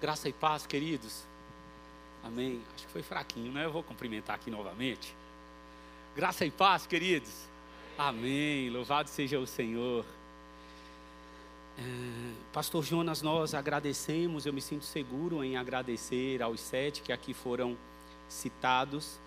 Graça 0.00 0.30
e 0.30 0.32
paz, 0.32 0.66
queridos. 0.66 1.24
Amém. 2.24 2.62
Acho 2.74 2.86
que 2.86 2.92
foi 2.92 3.02
fraquinho, 3.02 3.52
né? 3.52 3.66
Eu 3.66 3.72
vou 3.72 3.82
cumprimentar 3.82 4.36
aqui 4.36 4.50
novamente. 4.50 5.14
Graça 6.16 6.44
e 6.46 6.50
paz, 6.50 6.86
queridos. 6.86 7.30
Amém. 7.98 8.70
Louvado 8.70 9.10
seja 9.10 9.38
o 9.38 9.46
Senhor. 9.46 10.06
É, 11.78 11.82
Pastor 12.50 12.82
Jonas, 12.82 13.20
nós 13.20 13.52
agradecemos, 13.52 14.46
eu 14.46 14.54
me 14.54 14.62
sinto 14.62 14.86
seguro 14.86 15.44
em 15.44 15.58
agradecer 15.58 16.42
aos 16.42 16.60
sete 16.60 17.02
que 17.02 17.12
aqui 17.12 17.34
foram 17.34 17.76
citados, 18.26 19.20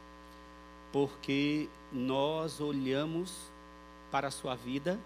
porque 0.92 1.70
nós 1.92 2.60
olhamos 2.60 3.32
para 4.12 4.30
a 4.30 4.32
sua 4.32 4.55
vida 4.55 5.00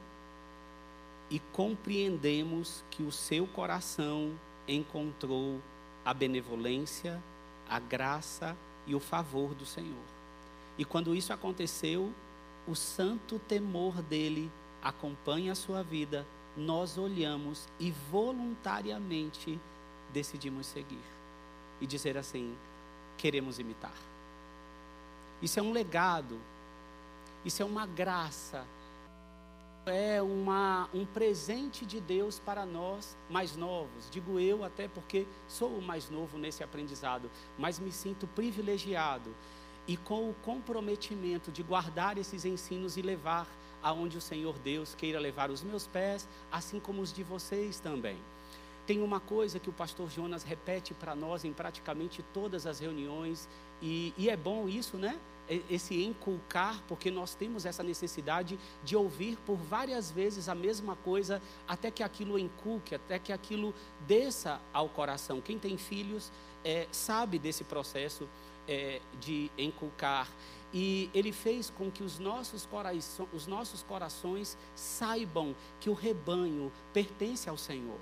e 1.30 1.40
compreendemos 1.52 2.86
que 2.90 3.04
o 3.04 3.12
seu 3.12 3.46
coração 3.48 4.32
encontrou 4.68 5.62
a 6.04 6.14
benevolência, 6.14 7.22
a 7.70 7.80
graça 7.80 8.56
e 8.86 8.96
o 8.96 9.00
favor 9.00 9.54
do 9.54 9.66
Senhor. 9.66 10.06
E 10.78 10.86
quando 10.86 11.16
isso 11.16 11.34
aconteceu, 11.34 12.12
o 12.68 12.76
santo 12.76 13.40
temor 13.40 14.02
dele 14.02 14.52
acompanha 14.82 15.52
a 15.52 15.56
sua 15.56 15.84
vida, 15.84 16.26
nós 16.56 16.98
olhamos 16.98 17.68
e 17.80 17.92
voluntariamente 18.12 19.60
decidimos 20.12 20.68
seguir 20.68 21.04
e 21.80 21.88
dizer 21.88 22.18
assim: 22.18 22.56
queremos 23.18 23.60
imitar. 23.60 23.94
Isso 25.42 25.60
é 25.60 25.64
um 25.64 25.72
legado, 25.72 26.40
isso 27.46 27.62
é 27.62 27.66
uma 27.66 27.86
graça 27.86 28.66
é 29.90 30.22
uma, 30.22 30.90
um 30.94 31.06
presente 31.06 31.86
de 31.86 32.00
Deus 32.00 32.40
para 32.40 32.66
nós 32.66 33.18
mais 33.30 33.56
novos. 33.56 34.10
Digo 34.10 34.40
eu, 34.40 34.64
até 34.64 34.88
porque 34.88 35.26
sou 35.48 35.70
o 35.70 35.82
mais 35.82 36.10
novo 36.10 36.38
nesse 36.38 36.64
aprendizado, 36.64 37.30
mas 37.58 37.80
me 37.80 37.92
sinto 37.92 38.28
privilegiado 38.28 39.34
e 39.88 39.96
com 39.96 40.30
o 40.30 40.34
comprometimento 40.44 41.52
de 41.52 41.64
guardar 41.64 42.18
esses 42.18 42.44
ensinos 42.44 42.98
e 42.98 43.02
levar 43.02 43.48
aonde 43.82 44.18
o 44.18 44.22
Senhor 44.22 44.58
Deus 44.60 44.94
queira 44.94 45.20
levar 45.20 45.50
os 45.50 45.64
meus 45.64 45.88
pés, 45.88 46.28
assim 46.52 46.80
como 46.80 47.02
os 47.02 47.14
de 47.14 47.24
vocês 47.24 47.80
também. 47.80 48.18
Tem 48.86 49.02
uma 49.02 49.20
coisa 49.20 49.60
que 49.60 49.70
o 49.70 49.74
pastor 49.74 50.10
Jonas 50.10 50.44
repete 50.44 50.94
para 50.94 51.16
nós 51.16 51.46
em 51.46 51.54
praticamente 51.54 52.24
todas 52.34 52.66
as 52.66 52.80
reuniões, 52.80 53.48
e, 53.82 54.14
e 54.18 54.30
é 54.30 54.36
bom 54.36 54.68
isso, 54.68 54.98
né? 54.98 55.20
Esse 55.70 56.04
inculcar, 56.04 56.82
porque 56.88 57.10
nós 57.10 57.34
temos 57.36 57.66
essa 57.66 57.84
necessidade 57.84 58.60
de 58.84 58.96
ouvir 58.96 59.38
por 59.46 59.56
várias 59.58 60.12
vezes 60.12 60.50
a 60.50 60.56
mesma 60.56 60.96
coisa, 60.98 61.42
até 61.68 61.90
que 61.90 62.04
aquilo 62.04 62.38
inculque, 62.38 62.96
até 62.96 63.18
que 63.18 63.32
aquilo 63.32 63.74
desça 64.06 64.60
ao 64.74 64.90
coração. 64.90 65.42
Quem 65.42 65.58
tem 65.58 65.78
filhos 65.78 66.32
é, 66.64 66.88
sabe 66.92 67.40
desse 67.40 67.64
processo 67.64 68.28
é, 68.68 69.02
de 69.20 69.50
inculcar. 69.58 70.30
E 70.74 71.10
ele 71.14 71.32
fez 71.32 71.70
com 71.70 71.90
que 71.90 72.04
os 72.04 72.20
nossos, 72.20 72.66
corações, 72.66 73.20
os 73.32 73.48
nossos 73.48 73.82
corações 73.84 74.58
saibam 74.76 75.56
que 75.80 75.90
o 75.90 75.94
rebanho 75.94 76.72
pertence 76.94 77.50
ao 77.50 77.58
Senhor. 77.58 78.00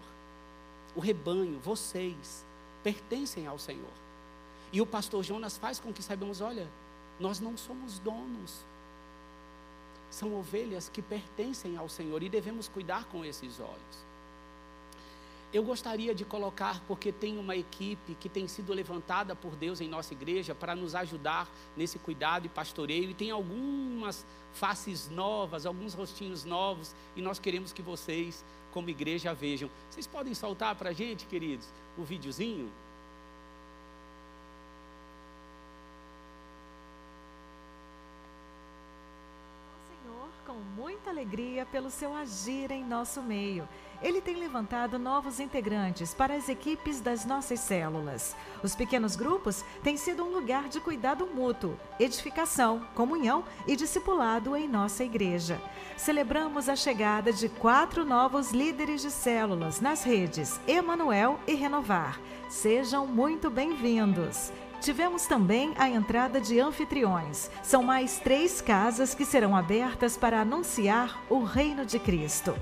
O 0.95 0.99
rebanho, 0.99 1.59
vocês, 1.59 2.43
pertencem 2.81 3.45
ao 3.45 3.59
Senhor. 3.59 3.93
E 4.73 4.81
o 4.81 4.85
pastor 4.85 5.23
Jonas 5.23 5.57
faz 5.57 5.79
com 5.79 5.93
que 5.93 6.01
saibamos: 6.01 6.41
olha, 6.41 6.67
nós 7.19 7.39
não 7.39 7.57
somos 7.57 7.99
donos. 7.99 8.65
São 10.09 10.35
ovelhas 10.35 10.89
que 10.89 11.01
pertencem 11.01 11.77
ao 11.77 11.89
Senhor 11.89 12.21
e 12.23 12.29
devemos 12.29 12.67
cuidar 12.67 13.05
com 13.05 13.25
esses 13.25 13.59
olhos. 13.59 14.05
Eu 15.53 15.63
gostaria 15.63 16.13
de 16.13 16.25
colocar, 16.25 16.81
porque 16.85 17.13
tem 17.13 17.37
uma 17.37 17.55
equipe 17.55 18.15
que 18.15 18.27
tem 18.27 18.45
sido 18.45 18.73
levantada 18.73 19.35
por 19.35 19.55
Deus 19.55 19.79
em 19.79 19.87
nossa 19.87 20.13
igreja 20.13 20.53
para 20.53 20.75
nos 20.75 20.93
ajudar 20.95 21.49
nesse 21.77 21.97
cuidado 21.97 22.45
e 22.45 22.49
pastoreio, 22.49 23.09
e 23.11 23.13
tem 23.13 23.31
algumas 23.31 24.25
faces 24.51 25.09
novas, 25.09 25.65
alguns 25.65 25.93
rostinhos 25.93 26.43
novos, 26.43 26.93
e 27.15 27.21
nós 27.21 27.39
queremos 27.39 27.71
que 27.71 27.81
vocês, 27.81 28.43
como 28.73 28.89
igreja, 28.89 29.33
vejam. 29.33 29.69
Vocês 29.89 30.05
podem 30.05 30.33
soltar 30.33 30.75
para 30.75 30.89
a 30.89 30.93
gente, 30.93 31.25
queridos, 31.25 31.67
o 31.97 32.03
videozinho? 32.03 32.69
Alegria 41.15 41.65
pelo 41.65 41.89
seu 41.89 42.13
agir 42.13 42.69
em 42.71 42.83
nosso 42.83 43.21
meio. 43.21 43.67
Ele 44.01 44.19
tem 44.19 44.35
levantado 44.35 44.99
novos 44.99 45.39
integrantes 45.39 46.13
para 46.13 46.35
as 46.35 46.49
equipes 46.49 46.99
das 46.99 47.23
nossas 47.23 47.61
células. 47.61 48.35
Os 48.61 48.75
pequenos 48.75 49.15
grupos 49.15 49.63
têm 49.81 49.95
sido 49.95 50.25
um 50.25 50.33
lugar 50.33 50.67
de 50.67 50.81
cuidado 50.81 51.25
mútuo, 51.25 51.79
edificação, 51.97 52.85
comunhão 52.93 53.45
e 53.65 53.77
discipulado 53.77 54.57
em 54.57 54.67
nossa 54.67 55.05
igreja. 55.05 55.61
Celebramos 55.95 56.67
a 56.67 56.75
chegada 56.75 57.31
de 57.31 57.47
quatro 57.47 58.03
novos 58.03 58.51
líderes 58.51 59.01
de 59.01 59.09
células 59.09 59.79
nas 59.79 60.03
redes 60.03 60.59
Emanuel 60.67 61.39
e 61.47 61.53
Renovar. 61.53 62.19
Sejam 62.49 63.07
muito 63.07 63.49
bem-vindos. 63.49 64.51
Tivemos 64.85 65.25
também 65.25 65.73
a 65.79 65.89
entrada 65.89 66.39
de 66.39 66.59
anfitriões. 66.59 67.49
São 67.63 67.81
mais 67.81 68.19
três 68.19 68.61
casas 68.61 69.15
que 69.15 69.25
serão 69.25 69.55
abertas 69.55 70.15
para 70.15 70.41
anunciar 70.41 71.23
o 71.27 71.43
reino 71.43 71.83
de 71.83 71.97
Cristo. 71.97 72.55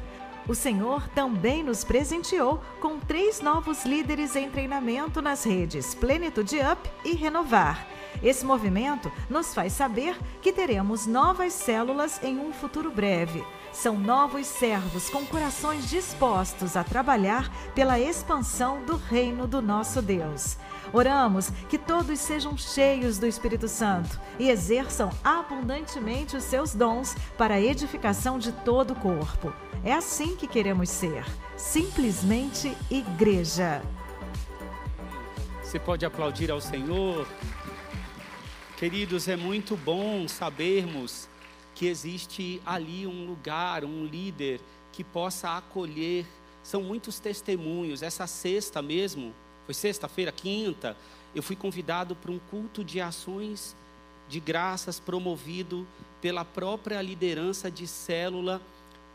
O 0.47 0.55
Senhor 0.55 1.05
também 1.09 1.61
nos 1.61 1.83
presenteou 1.83 2.61
com 2.79 2.97
três 2.97 3.41
novos 3.41 3.83
líderes 3.83 4.37
em 4.37 4.49
treinamento 4.49 5.21
nas 5.21 5.43
redes 5.43 5.93
Plenitude 5.93 6.59
Up 6.59 6.89
e 7.03 7.11
Renovar. 7.11 7.85
Esse 8.23 8.45
movimento 8.45 9.11
nos 9.29 9.53
faz 9.53 9.73
saber 9.73 10.17
que 10.41 10.53
teremos 10.53 11.05
novas 11.05 11.51
células 11.51 12.23
em 12.23 12.39
um 12.39 12.53
futuro 12.53 12.89
breve. 12.89 13.43
São 13.73 13.99
novos 13.99 14.47
servos 14.47 15.09
com 15.09 15.25
corações 15.25 15.89
dispostos 15.89 16.77
a 16.77 16.85
trabalhar 16.85 17.51
pela 17.75 17.99
expansão 17.99 18.81
do 18.85 18.95
reino 18.95 19.45
do 19.45 19.61
nosso 19.61 20.01
Deus. 20.01 20.57
Oramos 20.91 21.49
que 21.69 21.77
todos 21.77 22.19
sejam 22.19 22.57
cheios 22.57 23.17
do 23.17 23.25
Espírito 23.25 23.67
Santo 23.67 24.19
e 24.37 24.49
exerçam 24.49 25.09
abundantemente 25.23 26.35
os 26.35 26.43
seus 26.43 26.73
dons 26.73 27.15
para 27.37 27.55
a 27.55 27.61
edificação 27.61 28.37
de 28.37 28.51
todo 28.51 28.91
o 28.91 28.99
corpo. 28.99 29.53
É 29.83 29.93
assim 29.93 30.35
que 30.35 30.47
queremos 30.47 30.89
ser, 30.89 31.23
simplesmente 31.55 32.75
igreja. 32.89 33.81
Você 35.61 35.79
pode 35.79 36.05
aplaudir 36.05 36.51
ao 36.51 36.61
Senhor. 36.61 37.27
Queridos, 38.77 39.27
é 39.27 39.35
muito 39.35 39.75
bom 39.75 40.27
sabermos 40.27 41.27
que 41.73 41.87
existe 41.87 42.61
ali 42.65 43.07
um 43.07 43.25
lugar, 43.25 43.83
um 43.83 44.05
líder 44.05 44.61
que 44.91 45.03
possa 45.03 45.57
acolher. 45.57 46.25
São 46.61 46.81
muitos 46.83 47.19
testemunhos. 47.19 48.03
Essa 48.03 48.27
sexta 48.27 48.81
mesmo, 48.81 49.33
foi 49.65 49.73
sexta-feira, 49.73 50.31
quinta, 50.31 50.95
eu 51.33 51.41
fui 51.41 51.55
convidado 51.55 52.15
para 52.15 52.31
um 52.31 52.39
culto 52.39 52.83
de 52.83 52.99
ações 52.99 53.75
de 54.27 54.39
graças 54.39 54.99
promovido 54.99 55.87
pela 56.21 56.45
própria 56.45 57.01
liderança 57.01 57.69
de 57.69 57.87
célula 57.87 58.61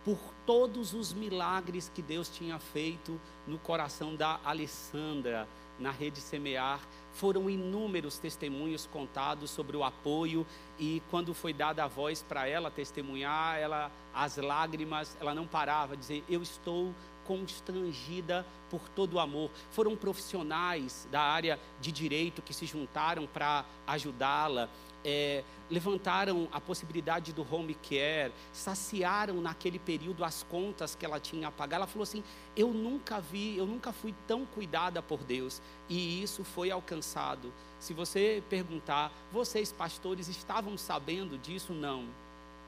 por 0.04 0.18
todos 0.46 0.94
os 0.94 1.12
milagres 1.12 1.90
que 1.94 2.00
Deus 2.00 2.28
tinha 2.28 2.58
feito 2.58 3.20
no 3.46 3.58
coração 3.58 4.14
da 4.14 4.40
Alessandra 4.44 5.46
na 5.78 5.90
rede 5.90 6.20
Semear. 6.20 6.80
Foram 7.12 7.48
inúmeros 7.48 8.18
testemunhos 8.18 8.86
contados 8.86 9.50
sobre 9.50 9.76
o 9.76 9.84
apoio 9.84 10.46
e 10.78 11.02
quando 11.10 11.34
foi 11.34 11.52
dada 11.52 11.84
a 11.84 11.88
voz 11.88 12.22
para 12.22 12.46
ela 12.46 12.70
testemunhar, 12.70 13.58
ela 13.58 13.90
as 14.14 14.36
lágrimas, 14.36 15.16
ela 15.20 15.34
não 15.34 15.46
parava, 15.46 15.96
dizer: 15.96 16.24
"Eu 16.28 16.42
estou 16.42 16.94
constrangida 17.28 18.46
por 18.70 18.88
todo 18.88 19.14
o 19.14 19.20
amor. 19.20 19.50
Foram 19.70 19.94
profissionais 19.94 21.06
da 21.12 21.20
área 21.20 21.60
de 21.78 21.92
direito 21.92 22.40
que 22.40 22.54
se 22.54 22.64
juntaram 22.64 23.26
para 23.26 23.66
ajudá-la. 23.86 24.70
É, 25.04 25.44
levantaram 25.70 26.48
a 26.50 26.60
possibilidade 26.60 27.32
do 27.32 27.46
home 27.54 27.74
care, 27.74 28.32
saciaram 28.52 29.40
naquele 29.40 29.78
período 29.78 30.24
as 30.24 30.42
contas 30.42 30.94
que 30.94 31.04
ela 31.04 31.20
tinha 31.20 31.48
a 31.48 31.52
pagar. 31.52 31.76
Ela 31.76 31.86
falou 31.86 32.02
assim: 32.02 32.24
Eu 32.56 32.72
nunca 32.72 33.20
vi, 33.20 33.56
eu 33.56 33.66
nunca 33.66 33.92
fui 33.92 34.14
tão 34.26 34.44
cuidada 34.46 35.00
por 35.00 35.22
Deus, 35.22 35.62
e 35.88 36.22
isso 36.22 36.42
foi 36.42 36.70
alcançado. 36.70 37.52
Se 37.78 37.94
você 37.94 38.42
perguntar, 38.48 39.12
vocês 39.30 39.70
pastores 39.70 40.28
estavam 40.28 40.76
sabendo 40.76 41.38
disso? 41.38 41.72
Não. 41.72 42.06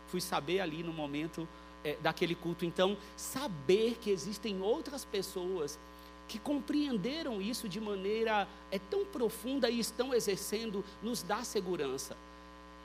Fui 0.06 0.20
saber 0.20 0.60
ali 0.60 0.82
no 0.82 0.92
momento 0.92 1.48
é, 1.84 1.96
daquele 2.02 2.34
culto. 2.34 2.64
Então, 2.64 2.96
saber 3.16 3.98
que 4.00 4.10
existem 4.10 4.60
outras 4.62 5.04
pessoas 5.04 5.78
que 6.28 6.38
compreenderam 6.38 7.42
isso 7.42 7.68
de 7.68 7.80
maneira 7.80 8.46
é, 8.70 8.78
tão 8.78 9.04
profunda 9.04 9.68
e 9.68 9.80
estão 9.80 10.14
exercendo, 10.14 10.84
nos 11.02 11.22
dá 11.22 11.42
segurança. 11.42 12.16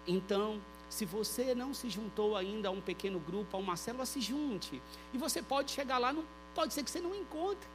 Então, 0.08 0.60
se 0.90 1.06
você 1.06 1.54
não 1.54 1.74
se 1.74 1.90
juntou 1.90 2.36
ainda 2.36 2.70
a 2.70 2.72
um 2.72 2.82
pequeno 2.82 3.20
grupo, 3.20 3.56
a 3.56 3.60
uma 3.60 3.76
célula, 3.76 4.06
se 4.06 4.22
junte. 4.22 4.82
E 5.14 5.18
você 5.18 5.42
pode 5.42 5.72
chegar 5.72 5.98
lá, 5.98 6.14
não, 6.14 6.24
pode 6.54 6.74
ser 6.74 6.84
que 6.84 6.90
você 6.90 7.02
não 7.02 7.14
encontre 7.14 7.68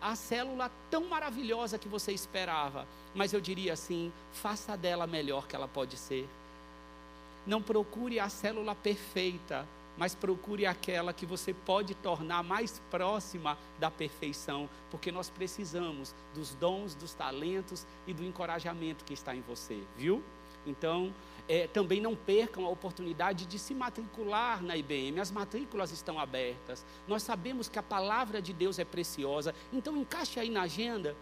a 0.00 0.16
célula 0.16 0.70
tão 0.90 1.04
maravilhosa 1.04 1.78
que 1.78 1.88
você 1.88 2.12
esperava, 2.12 2.86
mas 3.14 3.32
eu 3.32 3.40
diria 3.40 3.72
assim: 3.74 4.12
faça 4.32 4.76
dela 4.76 5.06
melhor 5.06 5.46
que 5.46 5.54
ela 5.54 5.68
pode 5.68 5.96
ser. 5.96 6.28
Não 7.46 7.62
procure 7.62 8.18
a 8.18 8.28
célula 8.28 8.74
perfeita, 8.74 9.66
mas 9.96 10.14
procure 10.14 10.66
aquela 10.66 11.12
que 11.12 11.26
você 11.26 11.52
pode 11.52 11.94
tornar 11.94 12.42
mais 12.42 12.80
próxima 12.90 13.58
da 13.78 13.90
perfeição, 13.90 14.68
porque 14.90 15.12
nós 15.12 15.30
precisamos 15.30 16.14
dos 16.34 16.54
dons, 16.54 16.94
dos 16.94 17.14
talentos 17.14 17.86
e 18.06 18.12
do 18.12 18.24
encorajamento 18.24 19.04
que 19.04 19.14
está 19.14 19.34
em 19.34 19.42
você, 19.42 19.82
viu? 19.96 20.22
Então, 20.66 21.12
é, 21.48 21.66
também 21.66 22.00
não 22.00 22.14
percam 22.14 22.64
a 22.64 22.68
oportunidade 22.68 23.46
de 23.46 23.58
se 23.58 23.74
matricular 23.74 24.62
na 24.62 24.76
IBM. 24.76 25.20
As 25.20 25.30
matrículas 25.30 25.90
estão 25.90 26.18
abertas. 26.18 26.84
Nós 27.08 27.22
sabemos 27.22 27.68
que 27.68 27.78
a 27.78 27.82
palavra 27.82 28.40
de 28.40 28.52
Deus 28.52 28.78
é 28.78 28.84
preciosa. 28.84 29.54
Então, 29.72 29.96
encaixe 29.96 30.38
aí 30.38 30.50
na 30.50 30.62
agenda. 30.62 31.16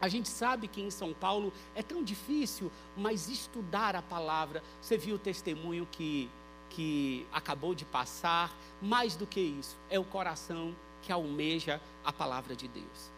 A 0.00 0.08
gente 0.08 0.28
sabe 0.28 0.68
que 0.68 0.80
em 0.80 0.90
São 0.90 1.12
Paulo 1.12 1.52
é 1.74 1.82
tão 1.82 2.04
difícil, 2.04 2.70
mas 2.96 3.28
estudar 3.28 3.96
a 3.96 4.02
palavra. 4.02 4.62
Você 4.80 4.96
viu 4.96 5.16
o 5.16 5.18
testemunho 5.18 5.88
que, 5.90 6.30
que 6.78 7.26
acabou 7.32 7.74
de 7.74 7.84
passar. 7.84 8.56
Mais 8.80 9.16
do 9.16 9.26
que 9.26 9.40
isso, 9.40 9.76
é 9.90 9.98
o 9.98 10.04
coração 10.04 10.72
que 11.02 11.10
almeja 11.10 11.80
a 12.04 12.12
palavra 12.12 12.54
de 12.54 12.68
Deus. 12.68 13.10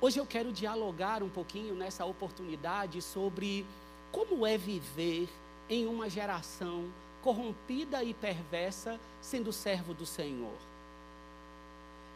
Hoje 0.00 0.20
eu 0.20 0.26
quero 0.26 0.52
dialogar 0.52 1.24
um 1.24 1.28
pouquinho 1.28 1.74
nessa 1.74 2.04
oportunidade 2.04 3.02
sobre 3.02 3.66
como 4.12 4.46
é 4.46 4.56
viver 4.56 5.28
em 5.68 5.88
uma 5.88 6.08
geração 6.08 6.84
corrompida 7.20 8.04
e 8.04 8.14
perversa, 8.14 9.00
sendo 9.20 9.52
servo 9.52 9.92
do 9.92 10.06
Senhor? 10.06 10.56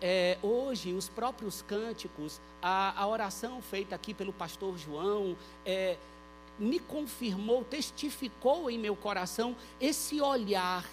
É, 0.01 0.39
hoje, 0.43 0.93
os 0.93 1.09
próprios 1.09 1.63
cânticos, 1.63 2.41
a, 2.63 3.01
a, 3.01 3.07
oração 3.09 3.61
feita 3.63 3.97
aqui 3.97 4.15
pelo 4.15 4.33
pastor 4.33 4.79
João, 4.79 5.37
é, 5.65 5.97
me 6.59 6.79
confirmou, 6.79 7.65
testificou 7.65 8.71
em 8.71 8.79
meu 8.79 8.97
coração 8.97 9.55
esse 9.81 10.21
olhar 10.21 10.85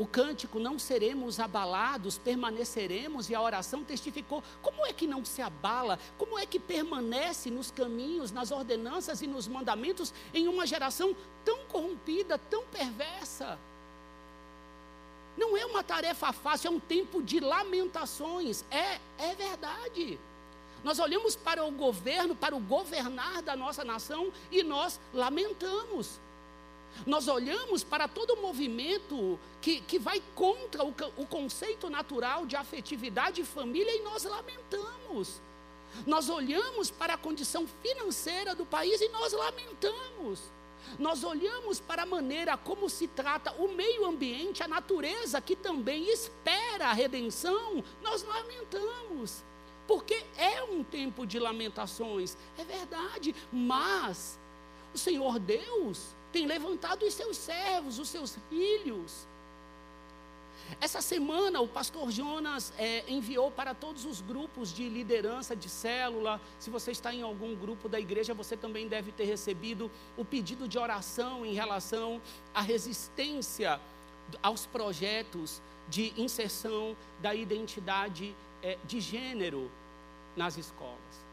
o 0.00 0.06
cântico 0.06 0.58
não 0.58 0.78
seremos 0.78 1.38
abalados, 1.38 2.16
permaneceremos, 2.16 3.28
e 3.28 3.34
a 3.34 3.42
oração 3.42 3.84
testificou. 3.84 4.42
Como 4.62 4.86
é 4.86 4.94
que 4.94 5.06
não 5.06 5.26
se 5.26 5.42
abala? 5.42 5.98
Como 6.16 6.38
é 6.38 6.46
que 6.46 6.58
permanece 6.58 7.50
nos 7.50 7.70
caminhos, 7.70 8.32
nas 8.32 8.50
ordenanças 8.50 9.20
e 9.20 9.26
nos 9.26 9.46
mandamentos 9.46 10.14
em 10.32 10.48
uma 10.48 10.66
geração 10.66 11.14
tão 11.44 11.58
corrompida, 11.66 12.38
tão 12.38 12.64
perversa? 12.68 13.58
Não 15.36 15.54
é 15.54 15.66
uma 15.66 15.82
tarefa 15.82 16.32
fácil, 16.32 16.68
é 16.68 16.70
um 16.70 16.80
tempo 16.80 17.22
de 17.22 17.38
lamentações. 17.38 18.64
É, 18.70 18.98
é 19.18 19.34
verdade. 19.34 20.18
Nós 20.82 20.98
olhamos 20.98 21.36
para 21.36 21.64
o 21.64 21.70
governo, 21.70 22.34
para 22.34 22.56
o 22.56 22.60
governar 22.60 23.42
da 23.42 23.54
nossa 23.54 23.84
nação 23.84 24.32
e 24.50 24.62
nós 24.62 24.98
lamentamos. 25.12 26.18
Nós 27.06 27.28
olhamos 27.28 27.84
para 27.84 28.08
todo 28.08 28.34
o 28.34 28.42
movimento 28.42 29.38
que, 29.60 29.80
que 29.80 29.98
vai 29.98 30.22
contra 30.34 30.84
o, 30.84 30.94
o 31.16 31.26
conceito 31.26 31.88
natural 31.88 32.46
de 32.46 32.56
afetividade 32.56 33.40
e 33.40 33.44
família 33.44 33.94
e 33.94 34.02
nós 34.02 34.24
lamentamos. 34.24 35.40
Nós 36.06 36.28
olhamos 36.28 36.90
para 36.90 37.14
a 37.14 37.18
condição 37.18 37.66
financeira 37.82 38.54
do 38.54 38.64
país 38.64 39.00
e 39.00 39.08
nós 39.08 39.32
lamentamos. 39.32 40.40
Nós 40.98 41.24
olhamos 41.24 41.78
para 41.78 42.02
a 42.02 42.06
maneira 42.06 42.56
como 42.56 42.88
se 42.88 43.06
trata 43.06 43.52
o 43.52 43.68
meio 43.68 44.06
ambiente, 44.06 44.62
a 44.62 44.68
natureza 44.68 45.40
que 45.40 45.54
também 45.54 46.10
espera 46.10 46.88
a 46.88 46.92
redenção, 46.92 47.84
nós 48.02 48.22
lamentamos. 48.22 49.44
Porque 49.90 50.24
é 50.36 50.62
um 50.62 50.84
tempo 50.84 51.26
de 51.26 51.36
lamentações, 51.40 52.36
é 52.56 52.62
verdade, 52.62 53.34
mas 53.52 54.38
o 54.94 54.98
Senhor 54.98 55.40
Deus 55.40 56.14
tem 56.30 56.46
levantado 56.46 57.04
os 57.04 57.12
seus 57.12 57.36
servos, 57.36 57.98
os 57.98 58.08
seus 58.08 58.38
filhos. 58.48 59.26
Essa 60.80 61.02
semana 61.02 61.60
o 61.60 61.66
pastor 61.66 62.08
Jonas 62.12 62.72
é, 62.78 63.02
enviou 63.08 63.50
para 63.50 63.74
todos 63.74 64.04
os 64.04 64.20
grupos 64.20 64.72
de 64.72 64.88
liderança 64.88 65.56
de 65.56 65.68
célula. 65.68 66.40
Se 66.60 66.70
você 66.70 66.92
está 66.92 67.12
em 67.12 67.22
algum 67.22 67.56
grupo 67.56 67.88
da 67.88 67.98
igreja, 67.98 68.32
você 68.32 68.56
também 68.56 68.86
deve 68.86 69.10
ter 69.10 69.24
recebido 69.24 69.90
o 70.16 70.24
pedido 70.24 70.68
de 70.68 70.78
oração 70.78 71.44
em 71.44 71.52
relação 71.52 72.22
à 72.54 72.60
resistência 72.60 73.80
aos 74.40 74.66
projetos 74.66 75.60
de 75.88 76.12
inserção 76.16 76.96
da 77.20 77.34
identidade 77.34 78.36
é, 78.62 78.78
de 78.84 79.00
gênero 79.00 79.68
nas 80.36 80.56
escolas. 80.56 81.30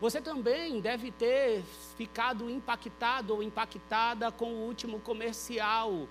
Você 0.00 0.20
também 0.20 0.80
deve 0.80 1.10
ter 1.12 1.62
ficado 1.96 2.50
impactado 2.50 3.34
ou 3.34 3.42
impactada 3.42 4.32
com 4.32 4.46
o 4.46 4.66
último 4.66 4.98
comercial 4.98 6.08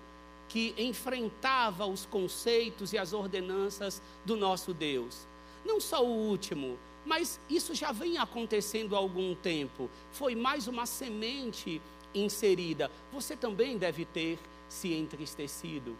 que 0.48 0.74
enfrentava 0.78 1.86
os 1.86 2.06
conceitos 2.06 2.94
e 2.94 2.98
as 2.98 3.14
ordenanças 3.14 4.02
do 4.26 4.36
nosso 4.36 4.74
Deus. 4.74 5.28
Não 5.66 5.80
só 5.80 6.04
o 6.04 6.10
último, 6.10 6.78
mas 7.06 7.40
isso 7.50 7.74
já 7.74 7.92
vem 7.92 8.18
acontecendo 8.18 8.96
há 8.96 9.00
algum 9.00 9.36
tempo. 9.36 9.90
Foi 10.12 10.36
mais 10.36 10.68
uma 10.68 10.86
semente 10.86 11.82
inserida. 12.14 12.92
Você 13.12 13.36
também 13.36 13.78
deve 13.78 14.06
ter 14.06 14.38
se 14.68 14.94
entristecido. 14.94 15.98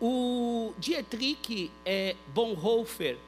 O 0.00 0.74
Dietrich 0.78 1.70
é, 1.84 2.16
Bonhoeffer, 2.34 3.18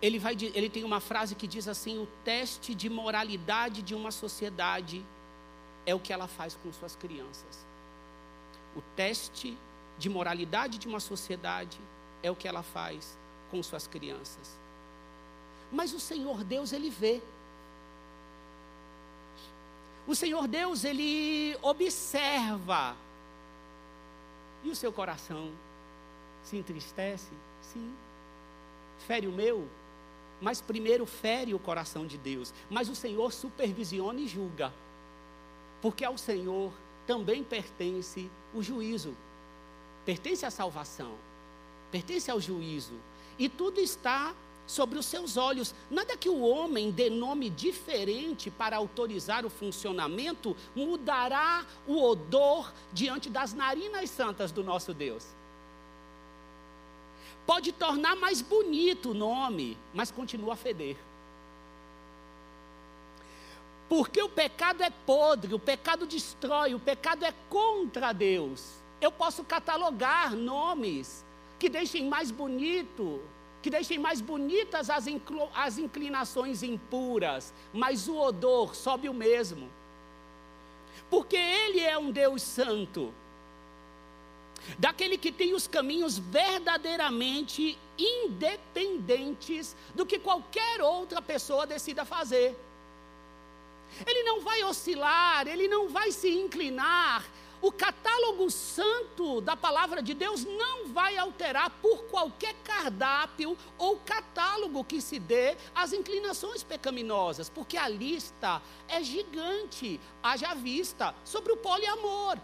ele, 0.00 0.18
vai, 0.18 0.36
ele 0.54 0.70
tem 0.70 0.84
uma 0.84 1.00
frase 1.00 1.34
que 1.34 1.46
diz 1.46 1.68
assim: 1.68 1.98
o 1.98 2.08
teste 2.24 2.74
de 2.74 2.88
moralidade 2.88 3.82
de 3.82 3.94
uma 3.94 4.10
sociedade 4.10 5.04
é 5.84 5.94
o 5.94 6.00
que 6.00 6.12
ela 6.12 6.28
faz 6.28 6.56
com 6.62 6.72
suas 6.72 6.96
crianças. 6.96 7.66
O 8.76 8.82
teste 8.94 9.56
de 9.98 10.08
moralidade 10.08 10.78
de 10.78 10.88
uma 10.88 11.00
sociedade 11.00 11.78
é 12.22 12.30
o 12.30 12.36
que 12.36 12.48
ela 12.48 12.62
faz 12.62 13.18
com 13.50 13.62
suas 13.62 13.86
crianças. 13.86 14.58
Mas 15.70 15.92
o 15.92 16.00
Senhor 16.00 16.42
Deus, 16.44 16.72
ele 16.72 16.90
vê. 16.90 17.20
O 20.06 20.14
Senhor 20.14 20.48
Deus, 20.48 20.84
ele 20.84 21.56
observa. 21.62 22.96
E 24.62 24.70
o 24.70 24.76
seu 24.76 24.92
coração 24.92 25.50
se 26.42 26.56
entristece? 26.56 27.32
Sim. 27.62 27.94
Fere 29.06 29.26
o 29.26 29.32
meu? 29.32 29.66
mas 30.40 30.60
primeiro 30.60 31.04
fere 31.04 31.52
o 31.52 31.58
coração 31.58 32.06
de 32.06 32.16
Deus. 32.16 32.54
Mas 32.68 32.88
o 32.88 32.94
Senhor 32.94 33.32
supervisiona 33.32 34.20
e 34.20 34.28
julga, 34.28 34.72
porque 35.82 36.04
ao 36.04 36.16
Senhor 36.16 36.72
também 37.06 37.44
pertence 37.44 38.30
o 38.54 38.62
juízo, 38.62 39.14
pertence 40.04 40.46
a 40.46 40.50
salvação, 40.50 41.14
pertence 41.90 42.30
ao 42.30 42.40
juízo, 42.40 42.94
e 43.38 43.48
tudo 43.48 43.80
está 43.80 44.34
sobre 44.70 44.98
os 44.98 45.06
seus 45.06 45.36
olhos. 45.36 45.74
Nada 45.90 46.16
que 46.16 46.28
o 46.28 46.40
homem 46.40 46.90
dê 46.90 47.10
nome 47.10 47.50
diferente 47.50 48.50
para 48.50 48.76
autorizar 48.76 49.44
o 49.44 49.50
funcionamento 49.50 50.56
mudará 50.74 51.66
o 51.86 52.02
odor 52.02 52.72
diante 52.92 53.28
das 53.28 53.52
narinas 53.52 54.08
santas 54.10 54.52
do 54.52 54.62
nosso 54.62 54.94
Deus 54.94 55.26
pode 57.50 57.72
tornar 57.72 58.14
mais 58.14 58.40
bonito 58.40 59.10
o 59.10 59.14
nome, 59.14 59.76
mas 59.92 60.08
continua 60.12 60.52
a 60.52 60.56
feder. 60.56 60.96
Porque 63.88 64.22
o 64.22 64.28
pecado 64.28 64.84
é 64.84 64.90
podre, 64.90 65.52
o 65.52 65.58
pecado 65.58 66.06
destrói, 66.06 66.76
o 66.76 66.78
pecado 66.78 67.24
é 67.24 67.34
contra 67.48 68.12
Deus. 68.12 68.74
Eu 69.00 69.10
posso 69.10 69.42
catalogar 69.42 70.36
nomes 70.36 71.24
que 71.58 71.68
deixem 71.68 72.08
mais 72.08 72.30
bonito, 72.30 73.20
que 73.62 73.70
deixem 73.70 73.98
mais 73.98 74.20
bonitas 74.20 74.88
as, 74.88 75.06
as 75.54 75.78
inclinações 75.78 76.62
impuras, 76.62 77.52
mas 77.72 78.08
o 78.08 78.16
odor 78.16 78.74
sobe 78.74 79.08
o 79.08 79.14
mesmo. 79.14 79.70
Porque 81.10 81.36
Ele 81.36 81.80
é 81.80 81.98
um 81.98 82.10
Deus 82.10 82.42
santo 82.42 83.12
daquele 84.78 85.16
que 85.16 85.32
tem 85.32 85.54
os 85.54 85.66
caminhos 85.66 86.18
verdadeiramente 86.18 87.78
independentes 87.98 89.74
do 89.94 90.06
que 90.06 90.18
qualquer 90.18 90.80
outra 90.80 91.20
pessoa 91.20 91.66
decida 91.66 92.04
fazer. 92.04 92.56
Ele 94.06 94.22
não 94.22 94.40
vai 94.40 94.62
oscilar, 94.64 95.46
ele 95.48 95.66
não 95.66 95.88
vai 95.88 96.12
se 96.12 96.30
inclinar. 96.30 97.24
O 97.62 97.70
catálogo 97.70 98.50
santo 98.50 99.42
da 99.42 99.54
palavra 99.54 100.02
de 100.02 100.14
Deus 100.14 100.44
não 100.46 100.88
vai 100.88 101.18
alterar 101.18 101.68
por 101.82 102.04
qualquer 102.04 102.54
cardápio 102.64 103.56
ou 103.76 103.98
catálogo 103.98 104.82
que 104.82 104.98
se 105.00 105.18
dê 105.18 105.56
às 105.74 105.92
inclinações 105.92 106.62
pecaminosas, 106.62 107.50
porque 107.50 107.76
a 107.76 107.86
lista 107.86 108.62
é 108.88 109.02
gigante, 109.02 110.00
haja 110.22 110.54
vista, 110.54 111.14
sobre 111.22 111.52
o 111.52 111.56
poliamor. 111.56 112.38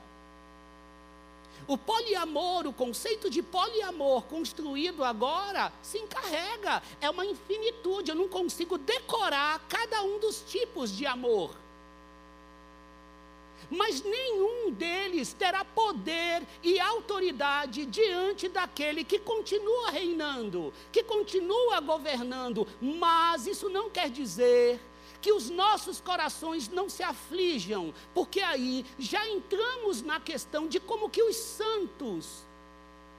O 1.66 1.78
poliamor, 1.78 2.66
o 2.66 2.72
conceito 2.72 3.30
de 3.30 3.42
poliamor 3.42 4.24
construído 4.24 5.02
agora, 5.02 5.72
se 5.80 5.98
encarrega. 5.98 6.82
É 7.00 7.08
uma 7.08 7.24
infinitude. 7.24 8.10
Eu 8.10 8.14
não 8.14 8.28
consigo 8.28 8.76
decorar 8.76 9.60
cada 9.66 10.02
um 10.02 10.18
dos 10.18 10.42
tipos 10.42 10.94
de 10.94 11.06
amor 11.06 11.56
mas 13.70 14.02
nenhum 14.02 14.70
deles 14.70 15.32
terá 15.32 15.64
poder 15.64 16.42
e 16.62 16.78
autoridade 16.78 17.86
diante 17.86 18.48
daquele 18.48 19.04
que 19.04 19.18
continua 19.18 19.90
reinando, 19.90 20.72
que 20.92 21.02
continua 21.02 21.80
governando. 21.80 22.66
Mas 22.80 23.46
isso 23.46 23.68
não 23.68 23.90
quer 23.90 24.10
dizer 24.10 24.80
que 25.20 25.32
os 25.32 25.50
nossos 25.50 26.00
corações 26.00 26.68
não 26.68 26.88
se 26.88 27.02
aflijam, 27.02 27.92
porque 28.14 28.40
aí 28.40 28.84
já 28.98 29.28
entramos 29.28 30.02
na 30.02 30.20
questão 30.20 30.68
de 30.68 30.78
como 30.78 31.10
que 31.10 31.22
os 31.22 31.36
santos 31.36 32.44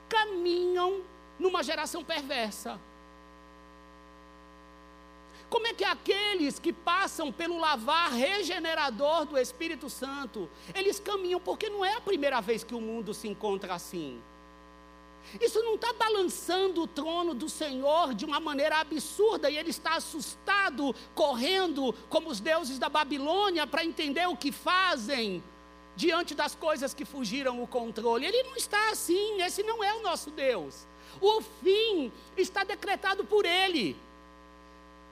caminham 0.07 1.01
numa 1.37 1.63
geração 1.63 2.03
perversa. 2.03 2.79
Como 5.49 5.65
é 5.67 5.73
que 5.73 5.83
aqueles 5.83 6.59
que 6.59 6.73
passam 6.73 7.31
pelo 7.31 7.57
lavar 7.57 8.11
regenerador 8.11 9.25
do 9.25 9.37
Espírito 9.37 9.89
Santo, 9.89 10.49
eles 10.75 10.99
caminham, 10.99 11.39
porque 11.39 11.69
não 11.69 11.85
é 11.85 11.95
a 11.95 12.01
primeira 12.01 12.41
vez 12.41 12.63
que 12.63 12.75
o 12.75 12.81
mundo 12.81 13.13
se 13.13 13.27
encontra 13.27 13.73
assim. 13.73 14.21
Isso 15.41 15.61
não 15.61 15.75
está 15.75 15.91
balançando 15.93 16.83
o 16.83 16.87
trono 16.87 17.33
do 17.33 17.49
Senhor 17.49 18.13
de 18.13 18.25
uma 18.25 18.39
maneira 18.39 18.79
absurda 18.79 19.49
e 19.49 19.57
ele 19.57 19.69
está 19.69 19.95
assustado, 19.95 20.95
correndo 21.13 21.93
como 22.09 22.29
os 22.29 22.39
deuses 22.39 22.79
da 22.79 22.87
Babilônia 22.87 23.67
para 23.67 23.83
entender 23.83 24.25
o 24.27 24.37
que 24.37 24.51
fazem 24.51 25.43
diante 25.95 26.33
das 26.33 26.55
coisas 26.55 26.93
que 26.93 27.03
fugiram 27.03 27.61
o 27.61 27.67
controle. 27.67 28.25
Ele 28.25 28.43
não 28.43 28.55
está 28.55 28.91
assim, 28.91 29.41
esse 29.41 29.63
não 29.63 29.83
é 29.83 29.93
o 29.95 30.01
nosso 30.01 30.29
Deus. 30.31 30.87
O 31.19 31.41
fim 31.41 32.11
está 32.37 32.63
decretado 32.63 33.25
por 33.25 33.45
ele. 33.45 33.97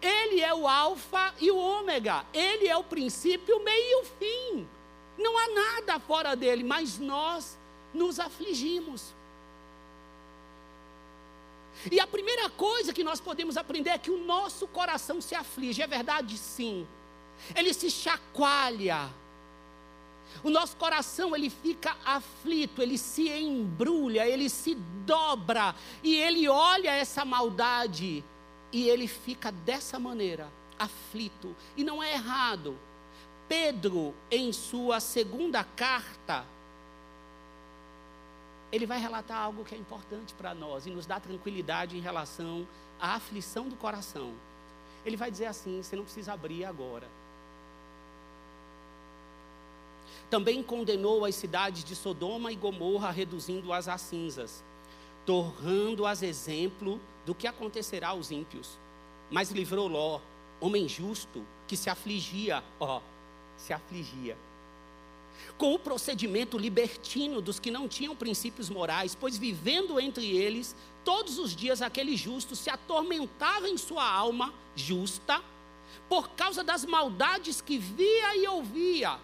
Ele 0.05 0.39
é 0.39 0.53
o 0.53 0.67
Alfa 0.67 1.33
e 1.39 1.49
o 1.49 1.57
Ômega. 1.57 2.25
Ele 2.31 2.67
é 2.67 2.77
o 2.77 2.83
princípio, 2.83 3.57
o 3.57 3.63
meio 3.63 3.83
e 3.83 4.01
o 4.01 4.05
fim. 4.05 4.67
Não 5.17 5.37
há 5.37 5.47
nada 5.47 5.99
fora 5.99 6.35
dele, 6.35 6.63
mas 6.63 6.99
nós 6.99 7.57
nos 7.93 8.19
afligimos. 8.19 9.13
E 11.91 11.99
a 11.99 12.05
primeira 12.05 12.49
coisa 12.49 12.93
que 12.93 13.03
nós 13.03 13.19
podemos 13.19 13.57
aprender 13.57 13.89
é 13.89 13.97
que 13.97 14.11
o 14.11 14.23
nosso 14.23 14.67
coração 14.67 15.19
se 15.19 15.33
aflige. 15.33 15.81
É 15.81 15.87
verdade? 15.87 16.37
Sim. 16.37 16.87
Ele 17.55 17.73
se 17.73 17.89
chacoalha. 17.89 19.09
O 20.43 20.49
nosso 20.49 20.75
coração 20.77 21.35
ele 21.35 21.49
fica 21.49 21.95
aflito, 22.05 22.81
ele 22.81 22.97
se 22.97 23.29
embrulha, 23.29 24.27
ele 24.27 24.49
se 24.49 24.75
dobra 24.75 25.73
e 26.03 26.15
ele 26.15 26.47
olha 26.47 26.91
essa 26.91 27.23
maldade 27.23 28.23
e 28.75 28.89
ele 28.89 29.07
fica 29.07 29.53
dessa 29.53 29.97
maneira, 29.97 30.51
aflito. 30.77 31.55
E 31.77 31.83
não 31.85 32.03
é 32.03 32.11
errado. 32.11 32.77
Pedro, 33.47 34.13
em 34.29 34.51
sua 34.51 34.99
segunda 34.99 35.63
carta, 35.63 36.45
ele 38.73 38.85
vai 38.85 38.99
relatar 38.99 39.37
algo 39.37 39.63
que 39.63 39.73
é 39.73 39.77
importante 39.77 40.33
para 40.33 40.53
nós 40.53 40.85
e 40.85 40.89
nos 40.89 41.05
dá 41.05 41.21
tranquilidade 41.21 41.97
em 41.97 42.01
relação 42.01 42.67
à 42.99 43.15
aflição 43.15 43.69
do 43.69 43.77
coração. 43.77 44.33
Ele 45.05 45.15
vai 45.15 45.31
dizer 45.31 45.45
assim: 45.45 45.81
você 45.81 45.95
não 45.95 46.03
precisa 46.03 46.33
abrir 46.33 46.65
agora. 46.65 47.07
Também 50.29 50.61
condenou 50.61 51.23
as 51.23 51.35
cidades 51.35 51.81
de 51.81 51.95
Sodoma 51.95 52.51
e 52.51 52.57
Gomorra, 52.57 53.09
reduzindo-as 53.09 53.87
a 53.87 53.97
cinzas, 53.97 54.61
tornando-as 55.25 56.21
exemplo 56.21 56.99
do 57.25 57.33
que 57.33 57.47
acontecerá 57.47 58.09
aos 58.09 58.31
ímpios. 58.31 58.77
Mas 59.29 59.51
livrou 59.51 59.87
Ló, 59.87 60.21
homem 60.59 60.87
justo, 60.87 61.45
que 61.67 61.75
se 61.75 61.89
afligia, 61.89 62.63
ó, 62.79 63.01
se 63.57 63.73
afligia. 63.73 64.37
Com 65.57 65.73
o 65.73 65.79
procedimento 65.79 66.57
libertino 66.57 67.41
dos 67.41 67.59
que 67.59 67.71
não 67.71 67.87
tinham 67.87 68.15
princípios 68.15 68.69
morais, 68.69 69.15
pois 69.15 69.37
vivendo 69.37 69.99
entre 69.99 70.35
eles, 70.37 70.75
todos 71.03 71.39
os 71.39 71.55
dias 71.55 71.81
aquele 71.81 72.15
justo 72.15 72.55
se 72.55 72.69
atormentava 72.69 73.67
em 73.67 73.77
sua 73.77 74.07
alma 74.07 74.53
justa, 74.75 75.41
por 76.07 76.29
causa 76.31 76.63
das 76.63 76.85
maldades 76.85 77.61
que 77.61 77.77
via 77.77 78.35
e 78.37 78.47
ouvia 78.47 79.19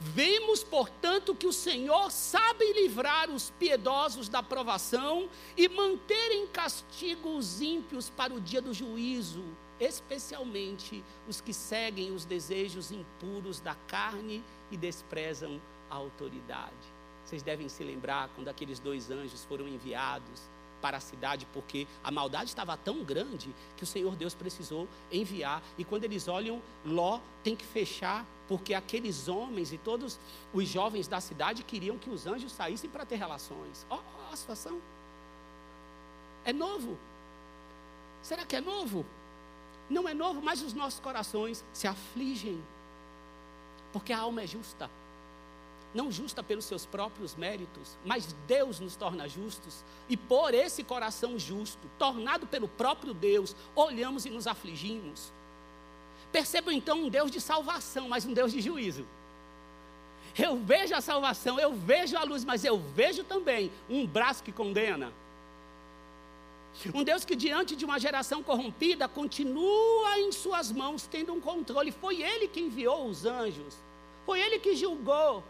Vemos, 0.00 0.62
portanto, 0.62 1.34
que 1.34 1.46
o 1.46 1.52
Senhor 1.52 2.10
sabe 2.10 2.72
livrar 2.72 3.30
os 3.30 3.50
piedosos 3.50 4.28
da 4.28 4.42
provação 4.42 5.28
e 5.56 5.68
manter 5.68 6.32
em 6.32 6.46
castigo 6.46 7.36
os 7.36 7.60
ímpios 7.60 8.08
para 8.10 8.32
o 8.32 8.40
dia 8.40 8.62
do 8.62 8.72
juízo, 8.72 9.44
especialmente 9.80 11.02
os 11.28 11.40
que 11.40 11.52
seguem 11.52 12.12
os 12.12 12.24
desejos 12.24 12.92
impuros 12.92 13.60
da 13.60 13.74
carne 13.86 14.44
e 14.70 14.76
desprezam 14.76 15.60
a 15.90 15.96
autoridade. 15.96 16.74
Vocês 17.24 17.42
devem 17.42 17.68
se 17.68 17.82
lembrar 17.82 18.30
quando 18.34 18.48
aqueles 18.48 18.78
dois 18.78 19.10
anjos 19.10 19.44
foram 19.44 19.68
enviados 19.68 20.48
para 20.80 20.96
a 20.96 21.00
cidade, 21.00 21.46
porque 21.52 21.86
a 22.02 22.10
maldade 22.10 22.50
estava 22.50 22.76
tão 22.76 23.04
grande 23.04 23.54
que 23.76 23.82
o 23.82 23.86
Senhor 23.86 24.14
Deus 24.16 24.34
precisou 24.34 24.88
enviar. 25.10 25.62
E 25.76 25.84
quando 25.84 26.04
eles 26.04 26.28
olham, 26.28 26.62
Ló 26.84 27.20
tem 27.42 27.54
que 27.56 27.64
fechar 27.64 28.24
porque 28.48 28.72
aqueles 28.72 29.28
homens 29.28 29.72
e 29.72 29.78
todos 29.78 30.18
os 30.52 30.66
jovens 30.66 31.06
da 31.06 31.20
cidade 31.20 31.62
queriam 31.62 31.98
que 31.98 32.08
os 32.08 32.26
anjos 32.26 32.50
saíssem 32.50 32.88
para 32.88 33.04
ter 33.04 33.16
relações. 33.16 33.86
Ó, 33.90 33.98
oh, 33.98 34.32
a 34.32 34.36
situação. 34.36 34.80
É 36.44 36.52
novo. 36.52 36.96
Será 38.22 38.46
que 38.46 38.56
é 38.56 38.60
novo? 38.60 39.04
Não 39.88 40.08
é 40.08 40.14
novo, 40.14 40.40
mas 40.42 40.62
os 40.62 40.72
nossos 40.72 40.98
corações 40.98 41.62
se 41.74 41.86
afligem. 41.86 42.62
Porque 43.92 44.12
a 44.12 44.20
alma 44.20 44.42
é 44.42 44.46
justa. 44.46 44.90
Não 45.94 46.10
justa 46.10 46.42
pelos 46.42 46.64
seus 46.64 46.84
próprios 46.84 47.34
méritos, 47.34 47.96
mas 48.04 48.34
Deus 48.46 48.80
nos 48.80 48.96
torna 48.96 49.28
justos. 49.28 49.84
E 50.08 50.16
por 50.16 50.52
esse 50.54 50.82
coração 50.82 51.38
justo, 51.38 51.88
tornado 51.98 52.46
pelo 52.46 52.68
próprio 52.68 53.14
Deus, 53.14 53.54
olhamos 53.74 54.26
e 54.26 54.30
nos 54.30 54.46
afligimos. 54.46 55.32
Percebam 56.32 56.72
então 56.72 56.98
um 57.04 57.08
Deus 57.08 57.30
de 57.30 57.40
salvação, 57.40 58.08
mas 58.08 58.24
um 58.24 58.32
Deus 58.32 58.52
de 58.52 58.60
juízo. 58.60 59.06
Eu 60.36 60.56
vejo 60.56 60.94
a 60.94 61.00
salvação, 61.00 61.58
eu 61.58 61.72
vejo 61.72 62.16
a 62.16 62.22
luz, 62.22 62.44
mas 62.44 62.64
eu 62.64 62.78
vejo 62.78 63.24
também 63.24 63.72
um 63.88 64.06
braço 64.06 64.42
que 64.42 64.52
condena. 64.52 65.12
Um 66.94 67.02
Deus 67.02 67.24
que, 67.24 67.34
diante 67.34 67.74
de 67.74 67.84
uma 67.84 67.98
geração 67.98 68.42
corrompida, 68.42 69.08
continua 69.08 70.18
em 70.20 70.30
Suas 70.30 70.70
mãos, 70.70 71.08
tendo 71.10 71.32
um 71.32 71.40
controle. 71.40 71.90
Foi 71.90 72.22
Ele 72.22 72.46
que 72.46 72.60
enviou 72.60 73.06
os 73.06 73.24
anjos, 73.24 73.74
foi 74.24 74.40
Ele 74.40 74.60
que 74.60 74.76
julgou, 74.76 75.42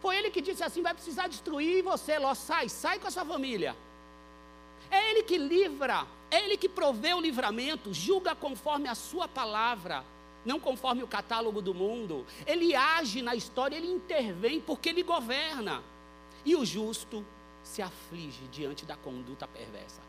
foi 0.00 0.16
Ele 0.16 0.30
que 0.30 0.42
disse 0.42 0.62
assim: 0.62 0.82
vai 0.82 0.94
precisar 0.94 1.26
destruir 1.26 1.82
você, 1.82 2.18
Ló, 2.18 2.34
sai, 2.34 2.68
sai 2.68 2.98
com 2.98 3.08
a 3.08 3.10
sua 3.10 3.24
família. 3.24 3.74
É 4.90 5.10
Ele 5.10 5.22
que 5.24 5.36
livra, 5.36 6.06
é 6.30 6.44
Ele 6.44 6.56
que 6.56 6.68
provê 6.68 7.12
o 7.12 7.20
livramento, 7.20 7.92
julga 7.92 8.36
conforme 8.36 8.88
a 8.88 8.94
Sua 8.94 9.26
palavra 9.26 10.04
não 10.48 10.58
conforme 10.58 11.02
o 11.02 11.06
catálogo 11.06 11.60
do 11.60 11.74
mundo. 11.74 12.24
Ele 12.46 12.74
age 12.74 13.20
na 13.20 13.34
história, 13.34 13.76
ele 13.76 13.86
intervém 13.86 14.58
porque 14.58 14.88
ele 14.88 15.02
governa. 15.02 15.82
E 16.42 16.56
o 16.56 16.64
justo 16.64 17.22
se 17.62 17.82
aflige 17.82 18.48
diante 18.50 18.86
da 18.86 18.96
conduta 18.96 19.46
perversa. 19.46 20.00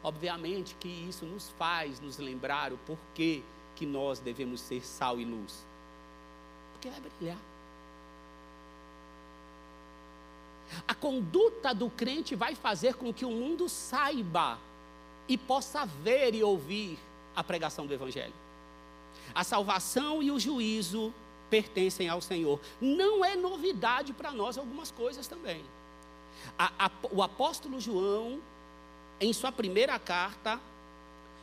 Obviamente 0.00 0.76
que 0.78 0.88
isso 0.88 1.26
nos 1.26 1.50
faz 1.58 1.98
nos 1.98 2.18
lembrar 2.18 2.72
o 2.72 2.78
porquê 2.78 3.42
que 3.74 3.84
nós 3.84 4.20
devemos 4.20 4.60
ser 4.60 4.86
sal 4.86 5.18
e 5.18 5.24
luz. 5.24 5.66
Porque 6.72 6.88
vai 6.88 7.00
brilhar. 7.00 7.38
A 10.86 10.94
conduta 10.94 11.74
do 11.74 11.90
crente 11.90 12.36
vai 12.36 12.54
fazer 12.54 12.94
com 12.94 13.12
que 13.12 13.24
o 13.24 13.30
mundo 13.30 13.68
saiba 13.68 14.56
e 15.26 15.36
possa 15.36 15.84
ver 15.84 16.32
e 16.32 16.44
ouvir 16.44 16.96
a 17.34 17.42
pregação 17.44 17.86
do 17.86 17.94
Evangelho. 17.94 18.34
A 19.34 19.44
salvação 19.44 20.22
e 20.22 20.30
o 20.30 20.38
juízo 20.38 21.12
pertencem 21.48 22.08
ao 22.08 22.20
Senhor. 22.20 22.60
Não 22.80 23.24
é 23.24 23.36
novidade 23.36 24.12
para 24.12 24.30
nós 24.32 24.56
algumas 24.56 24.90
coisas 24.90 25.26
também. 25.26 25.64
A, 26.58 26.86
a, 26.86 26.90
o 27.10 27.22
apóstolo 27.22 27.80
João, 27.80 28.40
em 29.20 29.32
sua 29.32 29.52
primeira 29.52 29.98
carta, 29.98 30.60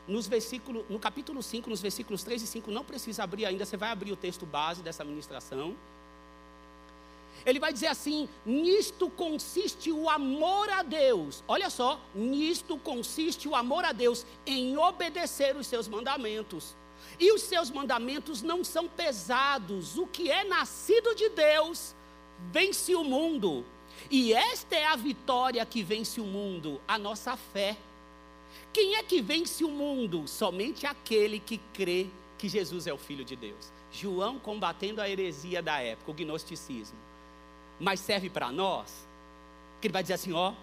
nos 0.08 0.28
versículo, 0.28 0.86
no 0.90 0.98
capítulo 0.98 1.44
5, 1.44 1.70
nos 1.70 1.82
versículos 1.82 2.24
3 2.24 2.42
e 2.42 2.48
5, 2.48 2.72
não 2.72 2.84
precisa 2.84 3.24
abrir 3.24 3.46
ainda, 3.46 3.66
você 3.66 3.76
vai 3.76 3.92
abrir 3.92 4.12
o 4.12 4.16
texto 4.16 4.46
base 4.46 4.82
dessa 4.82 5.04
ministração. 5.04 5.76
Ele 7.46 7.60
vai 7.60 7.72
dizer 7.72 7.88
assim: 7.88 8.28
nisto 8.46 9.10
consiste 9.10 9.92
o 9.92 10.10
amor 10.10 10.70
a 10.70 10.84
Deus. 10.84 11.44
Olha 11.48 11.70
só, 11.70 12.00
nisto 12.14 12.78
consiste 12.78 13.48
o 13.48 13.56
amor 13.56 13.86
a 13.86 13.92
Deus, 13.92 14.26
em 14.46 14.78
obedecer 14.78 15.56
os 15.56 15.68
seus 15.68 15.88
mandamentos. 15.88 16.76
E 17.20 17.32
os 17.32 17.42
seus 17.42 17.72
mandamentos 17.72 18.42
não 18.42 18.64
são 18.64 18.88
pesados. 18.88 19.98
O 19.98 20.06
que 20.08 20.30
é 20.30 20.44
nascido 20.44 21.16
de 21.16 21.30
Deus 21.30 21.96
vence 22.52 22.94
o 22.96 23.04
mundo. 23.04 23.66
E 24.10 24.34
esta 24.34 24.76
é 24.76 24.86
a 24.86 24.96
vitória 24.96 25.66
que 25.66 25.82
vence 25.82 26.22
o 26.22 26.26
mundo, 26.26 26.80
a 26.88 26.98
nossa 26.98 27.36
fé. 27.36 27.76
Quem 28.72 28.96
é 28.96 29.04
que 29.04 29.22
vence 29.22 29.64
o 29.64 29.70
mundo? 29.70 30.28
Somente 30.28 30.86
aquele 30.86 31.40
que 31.40 31.58
crê 31.74 32.08
que 32.38 32.48
Jesus 32.48 32.86
é 32.86 32.94
o 32.94 32.98
Filho 32.98 33.26
de 33.26 33.36
Deus. 33.36 33.72
João 33.92 34.38
combatendo 34.38 35.02
a 35.02 35.10
heresia 35.10 35.62
da 35.62 35.80
época, 35.80 36.12
o 36.12 36.14
gnosticismo. 36.14 36.98
Mas 37.80 38.00
serve 38.00 38.30
para 38.30 38.52
nós, 38.52 39.08
que 39.80 39.88
ele 39.88 39.94
vai 39.94 40.02
dizer 40.02 40.16
assim: 40.16 40.34
ó, 40.34 40.54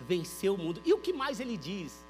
venceu 0.00 0.54
o 0.54 0.58
mundo. 0.58 0.80
E 0.84 0.92
o 0.92 0.98
que 0.98 1.12
mais 1.12 1.40
ele 1.40 1.56
diz? 1.56 2.04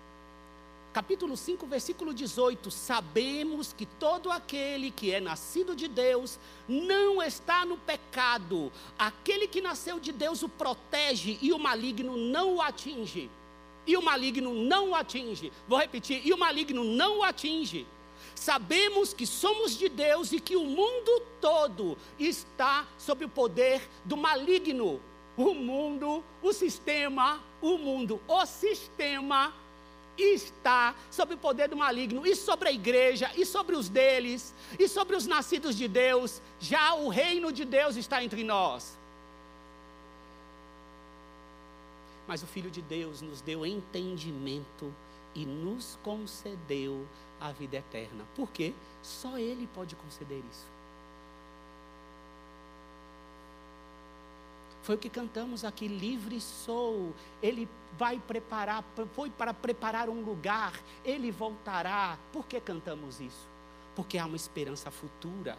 capítulo 0.95 1.37
5, 1.37 1.67
versículo 1.67 2.15
18: 2.15 2.71
Sabemos 2.71 3.73
que 3.73 3.85
todo 3.85 4.31
aquele 4.31 4.93
que 4.93 5.11
é 5.11 5.21
nascido 5.21 5.75
de 5.75 5.89
Deus 5.89 6.39
não 6.69 7.21
está 7.21 7.67
no 7.67 7.77
pecado, 7.77 8.73
aquele 8.97 9.49
que 9.49 9.61
nasceu 9.61 9.99
de 9.99 10.13
Deus 10.13 10.45
o 10.45 10.49
protege 10.49 11.37
e 11.43 11.53
o 11.53 11.59
maligno 11.59 12.17
não 12.17 12.55
o 12.55 12.63
atinge. 12.63 13.29
E 13.87 13.97
o 13.97 14.03
maligno 14.03 14.55
não 14.55 14.91
o 14.91 14.95
atinge. 14.95 15.53
Vou 15.69 15.79
repetir: 15.79 16.23
e 16.25 16.33
o 16.33 16.39
maligno 16.39 16.85
não 16.85 17.19
o 17.19 17.23
atinge. 17.25 17.85
Sabemos 18.35 19.15
que 19.15 19.27
somos 19.27 19.77
de 19.77 19.89
Deus 19.89 20.33
e 20.33 20.41
que 20.41 20.57
o 20.57 20.65
mundo 20.65 21.23
todo 21.41 21.97
está 22.19 22.87
sob 22.99 23.25
o 23.25 23.29
poder 23.29 23.89
do 24.05 24.17
maligno. 24.17 25.01
O 25.37 25.55
mundo, 25.55 26.23
o 26.43 26.53
sistema, 26.53 27.43
o 27.61 27.77
mundo, 27.77 28.21
o 28.29 28.47
sistema 28.47 29.53
está 30.17 30.95
sob 31.11 31.35
o 31.35 31.39
poder 31.39 31.69
do 31.69 31.77
maligno, 31.77 32.27
e 32.27 32.37
sobre 32.37 32.69
a 32.69 32.73
igreja, 32.73 33.31
e 33.37 33.45
sobre 33.45 33.77
os 33.77 33.89
deles, 33.89 34.55
e 34.79 34.89
sobre 34.89 35.17
os 35.17 35.27
nascidos 35.27 35.77
de 35.77 35.89
Deus, 35.89 36.41
já 36.61 36.95
o 36.95 37.09
reino 37.09 37.53
de 37.53 37.65
Deus 37.65 37.97
está 37.97 38.23
entre 38.23 38.45
nós. 38.45 38.97
Mas 42.27 42.43
o 42.43 42.47
Filho 42.47 42.71
de 42.71 42.81
Deus 42.81 43.21
nos 43.21 43.41
deu 43.41 43.67
entendimento 43.67 44.93
e 45.35 45.45
nos 45.45 45.99
concedeu 46.03 47.07
a 47.49 47.53
vida 47.53 47.77
eterna. 47.77 48.25
Por 48.35 48.51
quê? 48.51 48.73
Só 49.03 49.39
Ele 49.39 49.69
pode 49.75 49.95
conceder 49.97 50.43
isso. 50.51 50.75
Foi 54.85 54.97
o 54.97 54.99
que 54.99 55.09
cantamos 55.09 55.65
aqui, 55.65 55.89
livre 55.89 56.39
sou. 56.41 57.15
Ele 57.43 57.67
vai 57.97 58.19
preparar, 58.19 58.85
foi 59.15 59.31
para 59.31 59.55
preparar 59.55 60.11
um 60.11 60.21
lugar, 60.21 60.79
ele 61.03 61.31
voltará. 61.31 62.19
Por 62.31 62.45
que 62.47 62.61
cantamos 62.61 63.19
isso? 63.19 63.49
Porque 63.97 64.19
há 64.19 64.27
uma 64.27 64.37
esperança 64.37 64.91
futura. 64.91 65.57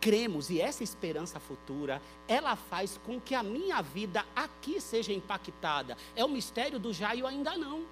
Cremos 0.00 0.50
e 0.50 0.60
essa 0.60 0.84
esperança 0.84 1.40
futura, 1.40 2.00
ela 2.28 2.54
faz 2.54 2.98
com 3.04 3.20
que 3.20 3.34
a 3.34 3.42
minha 3.42 3.82
vida 3.82 4.24
aqui 4.34 4.80
seja 4.80 5.12
impactada. 5.12 5.96
É 6.14 6.24
o 6.24 6.28
mistério 6.28 6.78
do 6.78 6.92
já 6.92 7.12
e 7.12 7.26
ainda 7.26 7.56
não 7.56 7.84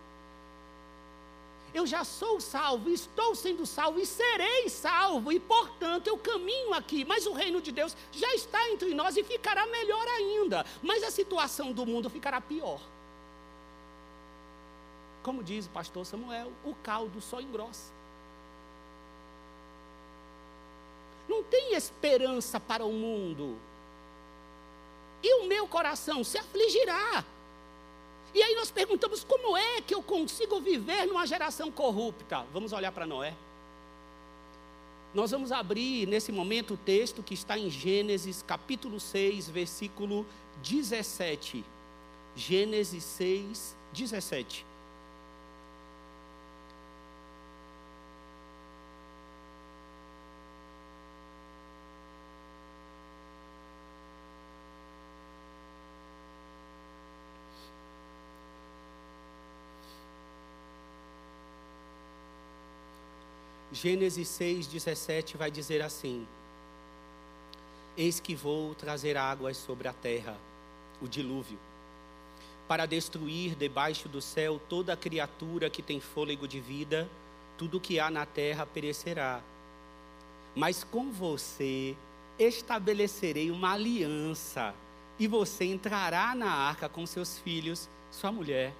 eu 1.74 1.86
já 1.86 2.04
sou 2.04 2.40
salvo, 2.40 2.90
estou 2.90 3.34
sendo 3.34 3.66
salvo 3.66 4.00
e 4.00 4.06
serei 4.06 4.68
salvo, 4.68 5.30
e 5.32 5.38
portanto 5.38 6.06
eu 6.06 6.16
caminho 6.18 6.72
aqui. 6.74 7.04
Mas 7.04 7.26
o 7.26 7.32
reino 7.32 7.60
de 7.60 7.72
Deus 7.72 7.96
já 8.12 8.34
está 8.34 8.70
entre 8.70 8.94
nós 8.94 9.16
e 9.16 9.24
ficará 9.24 9.66
melhor 9.66 10.06
ainda. 10.08 10.64
Mas 10.82 11.02
a 11.02 11.10
situação 11.10 11.72
do 11.72 11.84
mundo 11.84 12.08
ficará 12.08 12.40
pior. 12.40 12.80
Como 15.22 15.42
diz 15.42 15.66
o 15.66 15.70
pastor 15.70 16.06
Samuel, 16.06 16.52
o 16.64 16.74
caldo 16.76 17.20
só 17.20 17.40
engrossa. 17.40 17.92
Não 21.28 21.42
tem 21.42 21.74
esperança 21.74 22.58
para 22.58 22.84
o 22.84 22.92
mundo. 22.92 23.58
E 25.22 25.34
o 25.42 25.46
meu 25.46 25.68
coração 25.68 26.24
se 26.24 26.38
afligirá 26.38 27.24
e 28.34 28.42
aí 28.42 28.54
nós 28.54 28.70
perguntamos: 28.70 29.24
como 29.24 29.56
é 29.56 29.80
que 29.80 29.94
eu 29.94 30.02
consigo 30.02 30.60
viver 30.60 31.06
numa 31.06 31.26
geração 31.26 31.70
corrupta? 31.70 32.44
Vamos 32.52 32.72
olhar 32.72 32.92
para 32.92 33.06
Noé. 33.06 33.34
Nós 35.14 35.30
vamos 35.30 35.50
abrir 35.50 36.06
nesse 36.06 36.30
momento 36.30 36.74
o 36.74 36.76
texto 36.76 37.22
que 37.22 37.32
está 37.32 37.58
em 37.58 37.70
Gênesis 37.70 38.42
capítulo 38.42 39.00
6, 39.00 39.48
versículo 39.48 40.26
17. 40.62 41.64
Gênesis 42.36 43.02
6, 43.02 43.76
17. 43.92 44.67
Gênesis 63.80 64.26
6, 64.26 64.66
17 64.66 65.36
vai 65.36 65.52
dizer 65.52 65.82
assim: 65.82 66.26
Eis 67.96 68.18
que 68.18 68.34
vou 68.34 68.74
trazer 68.74 69.16
águas 69.16 69.56
sobre 69.56 69.86
a 69.86 69.92
terra, 69.92 70.36
o 71.00 71.06
dilúvio, 71.06 71.56
para 72.66 72.86
destruir 72.86 73.54
debaixo 73.54 74.08
do 74.08 74.20
céu 74.20 74.60
toda 74.68 74.96
criatura 74.96 75.70
que 75.70 75.80
tem 75.80 76.00
fôlego 76.00 76.48
de 76.48 76.58
vida, 76.58 77.08
tudo 77.56 77.78
que 77.78 78.00
há 78.00 78.10
na 78.10 78.26
terra 78.26 78.66
perecerá. 78.66 79.40
Mas 80.56 80.82
com 80.82 81.12
você 81.12 81.94
estabelecerei 82.36 83.48
uma 83.48 83.74
aliança, 83.74 84.74
e 85.20 85.28
você 85.28 85.66
entrará 85.66 86.34
na 86.34 86.50
arca 86.50 86.88
com 86.88 87.06
seus 87.06 87.38
filhos, 87.38 87.88
sua 88.10 88.32
mulher 88.32 88.72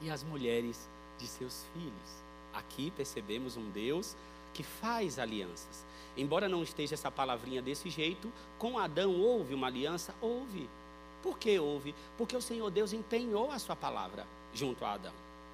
e 0.00 0.08
as 0.08 0.22
mulheres 0.22 0.88
de 1.18 1.26
seus 1.26 1.66
filhos. 1.74 2.29
Aqui 2.52 2.90
percebemos 2.90 3.56
um 3.56 3.70
Deus 3.70 4.16
que 4.52 4.62
faz 4.62 5.18
alianças. 5.18 5.84
Embora 6.16 6.48
não 6.48 6.62
esteja 6.62 6.94
essa 6.94 7.10
palavrinha 7.10 7.62
desse 7.62 7.88
jeito, 7.88 8.32
com 8.58 8.78
Adão 8.78 9.20
houve 9.20 9.54
uma 9.54 9.68
aliança? 9.68 10.14
Houve. 10.20 10.68
Por 11.22 11.38
que 11.38 11.58
houve? 11.58 11.94
Porque 12.16 12.36
o 12.36 12.42
Senhor 12.42 12.70
Deus 12.70 12.92
empenhou 12.92 13.50
a 13.50 13.58
sua 13.58 13.76
palavra 13.76 14.26
junto 14.52 14.84
a 14.84 14.94
Adão. 14.94 15.12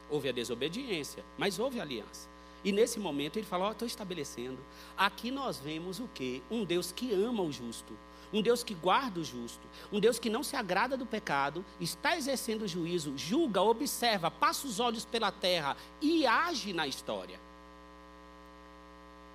Houve 0.08 0.28
a 0.28 0.32
desobediência, 0.32 1.24
mas 1.36 1.58
houve 1.58 1.80
aliança. 1.80 2.28
E 2.64 2.72
nesse 2.72 2.98
momento 2.98 3.38
ele 3.38 3.46
falou: 3.46 3.68
oh, 3.68 3.72
estou 3.72 3.86
estabelecendo. 3.86 4.58
Aqui 4.96 5.30
nós 5.30 5.58
vemos 5.58 6.00
o 6.00 6.08
que? 6.08 6.42
Um 6.50 6.64
Deus 6.64 6.90
que 6.90 7.12
ama 7.12 7.42
o 7.42 7.52
justo 7.52 7.92
um 8.32 8.42
Deus 8.42 8.62
que 8.62 8.74
guarda 8.74 9.20
o 9.20 9.24
justo, 9.24 9.66
um 9.92 10.00
Deus 10.00 10.18
que 10.18 10.30
não 10.30 10.42
se 10.42 10.56
agrada 10.56 10.96
do 10.96 11.06
pecado, 11.06 11.64
está 11.80 12.16
exercendo 12.16 12.62
o 12.62 12.68
juízo, 12.68 13.16
julga, 13.16 13.62
observa, 13.62 14.30
passa 14.30 14.66
os 14.66 14.80
olhos 14.80 15.04
pela 15.04 15.30
terra 15.30 15.76
e 16.00 16.26
age 16.26 16.72
na 16.72 16.86
história. 16.86 17.38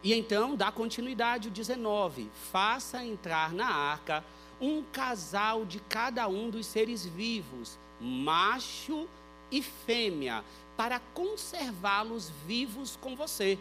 E 0.04 0.14
então 0.14 0.56
dá 0.56 0.72
continuidade 0.72 1.48
o 1.48 1.52
19: 1.52 2.30
faça 2.52 3.04
entrar 3.04 3.54
na 3.54 3.68
arca 3.68 4.24
um 4.60 4.84
casal 4.84 5.66
de 5.66 5.80
cada 5.80 6.28
um 6.28 6.50
dos 6.50 6.66
seres 6.66 7.06
vivos, 7.06 7.78
macho 8.00 9.08
e 9.52 9.62
fêmea, 9.62 10.44
para 10.78 11.00
conservá-los 11.14 12.30
vivos 12.46 12.98
com 13.02 13.16
você. 13.16 13.58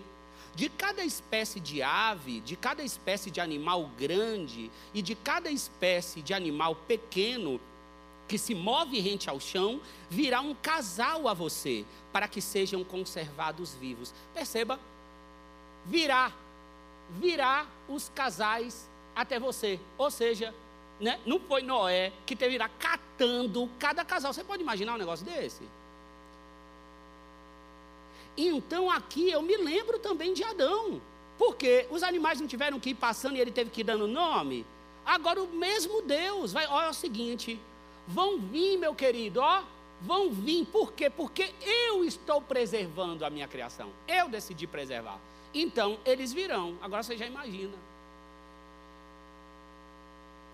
De 0.54 0.68
cada 0.68 1.04
espécie 1.04 1.60
de 1.60 1.82
ave, 1.82 2.40
de 2.40 2.56
cada 2.56 2.82
espécie 2.82 3.30
de 3.30 3.40
animal 3.40 3.90
grande 3.98 4.70
e 4.92 5.00
de 5.00 5.14
cada 5.14 5.50
espécie 5.50 6.20
de 6.22 6.34
animal 6.34 6.74
pequeno 6.74 7.60
que 8.26 8.38
se 8.38 8.54
move 8.54 9.00
rente 9.00 9.28
ao 9.28 9.40
chão, 9.40 9.80
virá 10.08 10.40
um 10.40 10.54
casal 10.54 11.26
a 11.26 11.34
você, 11.34 11.84
para 12.12 12.28
que 12.28 12.40
sejam 12.40 12.84
conservados 12.84 13.74
vivos. 13.74 14.14
Perceba, 14.32 14.78
virá, 15.84 16.32
virá 17.18 17.66
os 17.88 18.08
casais 18.14 18.88
até 19.16 19.40
você. 19.40 19.80
Ou 19.98 20.10
seja, 20.10 20.54
né, 21.00 21.18
não 21.26 21.40
foi 21.40 21.62
Noé 21.62 22.12
que 22.24 22.36
teve 22.36 22.54
irá 22.54 22.68
catando 22.68 23.68
cada 23.78 24.04
casal. 24.04 24.32
Você 24.32 24.44
pode 24.44 24.62
imaginar 24.62 24.94
um 24.94 24.98
negócio 24.98 25.24
desse? 25.24 25.62
Então 28.36 28.90
aqui 28.90 29.30
eu 29.30 29.42
me 29.42 29.56
lembro 29.56 29.98
também 29.98 30.32
de 30.32 30.42
Adão. 30.42 31.00
Porque 31.38 31.86
os 31.90 32.02
animais 32.02 32.38
não 32.40 32.46
tiveram 32.46 32.78
que 32.78 32.90
ir 32.90 32.94
passando 32.94 33.36
e 33.36 33.40
ele 33.40 33.50
teve 33.50 33.70
que 33.70 33.80
ir 33.80 33.84
dando 33.84 34.06
nome. 34.06 34.66
Agora 35.06 35.42
o 35.42 35.48
mesmo 35.48 36.02
Deus 36.02 36.52
vai, 36.52 36.66
olha 36.66 36.90
o 36.90 36.94
seguinte, 36.94 37.58
vão 38.06 38.38
vir, 38.38 38.76
meu 38.76 38.94
querido, 38.94 39.40
ó, 39.40 39.62
vão 40.02 40.30
vir. 40.30 40.66
Por 40.66 40.92
quê? 40.92 41.08
Porque 41.08 41.50
eu 41.62 42.04
estou 42.04 42.40
preservando 42.42 43.24
a 43.24 43.30
minha 43.30 43.48
criação. 43.48 43.90
Eu 44.06 44.28
decidi 44.28 44.66
preservar. 44.66 45.18
Então 45.54 45.98
eles 46.04 46.32
virão. 46.32 46.76
Agora 46.82 47.02
você 47.02 47.16
já 47.16 47.26
imagina. 47.26 47.74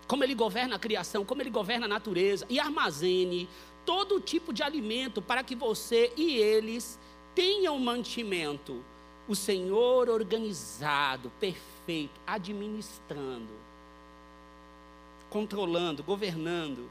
Como 0.07 0.23
ele 0.23 0.33
governa 0.33 0.77
a 0.77 0.79
criação, 0.79 1.25
como 1.25 1.41
ele 1.41 1.49
governa 1.49 1.85
a 1.85 1.89
natureza 1.89 2.45
e 2.49 2.59
armazene 2.59 3.49
todo 3.85 4.19
tipo 4.19 4.53
de 4.53 4.63
alimento 4.63 5.21
para 5.21 5.43
que 5.43 5.55
você 5.55 6.11
e 6.15 6.35
eles 6.37 6.97
tenham 7.37 7.77
mantimento. 7.77 8.83
O 9.27 9.35
Senhor 9.35 10.09
organizado, 10.09 11.31
perfeito, 11.39 12.19
administrando. 12.25 13.53
controlando, 15.29 16.01
governando. 16.01 16.89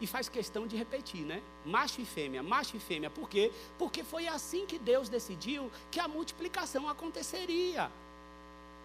E 0.00 0.06
faz 0.06 0.28
questão 0.28 0.66
de 0.66 0.76
repetir, 0.76 1.20
né? 1.22 1.42
Macho 1.66 2.00
e 2.00 2.04
fêmea, 2.06 2.42
macho 2.42 2.76
e 2.76 2.80
fêmea. 2.80 3.10
Por 3.10 3.28
quê? 3.28 3.52
Porque 3.78 4.02
foi 4.02 4.26
assim 4.26 4.64
que 4.64 4.78
Deus 4.78 5.08
decidiu 5.08 5.70
que 5.90 6.00
a 6.00 6.08
multiplicação 6.08 6.88
aconteceria. 6.88 7.90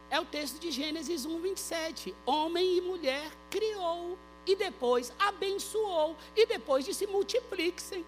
É 0.09 0.19
o 0.19 0.25
texto 0.25 0.59
de 0.59 0.71
Gênesis 0.71 1.25
1, 1.25 1.39
27. 1.39 2.15
Homem 2.25 2.77
e 2.77 2.81
mulher 2.81 3.31
criou, 3.49 4.17
e 4.45 4.55
depois 4.55 5.13
abençoou, 5.19 6.17
e 6.35 6.45
depois 6.45 6.83
disse: 6.83 7.05
multipliquem. 7.07 8.03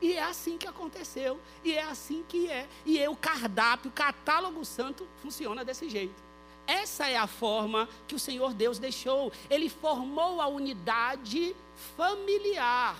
E 0.00 0.12
é 0.12 0.22
assim 0.22 0.58
que 0.58 0.66
aconteceu, 0.66 1.40
e 1.64 1.72
é 1.72 1.82
assim 1.82 2.24
que 2.28 2.50
é. 2.50 2.68
E 2.84 2.98
é 2.98 3.08
o 3.08 3.16
cardápio, 3.16 3.90
o 3.90 3.94
catálogo 3.94 4.64
santo 4.64 5.06
funciona 5.22 5.64
desse 5.64 5.88
jeito. 5.88 6.26
Essa 6.66 7.08
é 7.08 7.16
a 7.16 7.26
forma 7.26 7.88
que 8.08 8.14
o 8.14 8.18
Senhor 8.18 8.52
Deus 8.52 8.78
deixou. 8.78 9.32
Ele 9.48 9.68
formou 9.68 10.40
a 10.40 10.48
unidade 10.48 11.54
familiar. 11.96 12.96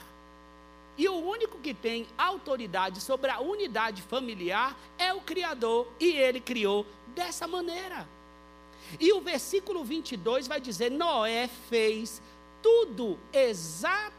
E 0.96 1.08
o 1.08 1.14
único 1.14 1.58
que 1.58 1.74
tem 1.74 2.06
autoridade 2.16 3.00
sobre 3.00 3.30
a 3.30 3.40
unidade 3.40 4.00
familiar 4.02 4.74
é 4.96 5.12
o 5.12 5.20
Criador. 5.20 5.88
E 6.00 6.12
ele 6.12 6.40
criou 6.40 6.86
dessa 7.08 7.46
maneira. 7.46 8.08
E 9.00 9.12
o 9.12 9.20
versículo 9.20 9.84
22 9.84 10.46
vai 10.46 10.60
dizer: 10.60 10.90
Noé 10.90 11.48
fez 11.68 12.22
tudo 12.62 13.18
exatamente 13.32 14.15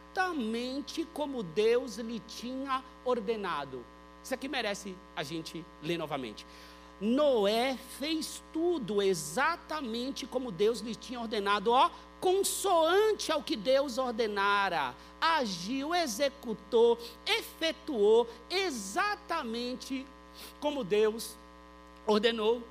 como 1.14 1.44
Deus 1.44 1.98
lhe 1.98 2.20
tinha 2.20 2.84
ordenado. 3.06 3.86
Isso 4.24 4.34
aqui 4.34 4.48
merece 4.48 4.96
a 5.16 5.24
gente 5.24 5.66
ler 5.82 5.98
novamente. 5.98 6.46
Noé 7.00 7.78
fez 8.00 8.44
tudo 8.52 9.02
exatamente 9.02 10.26
como 10.26 10.52
Deus 10.52 10.80
lhe 10.80 10.96
tinha 10.96 11.20
ordenado, 11.20 11.72
ó, 11.72 11.92
consoante 12.20 13.32
ao 13.32 13.44
que 13.44 13.56
Deus 13.56 13.98
ordenara. 13.98 14.96
Agiu, 15.22 15.94
executou, 15.94 16.98
efetuou 17.26 18.28
exatamente 18.50 20.06
como 20.60 20.84
Deus 20.84 21.38
ordenou. 22.06 22.64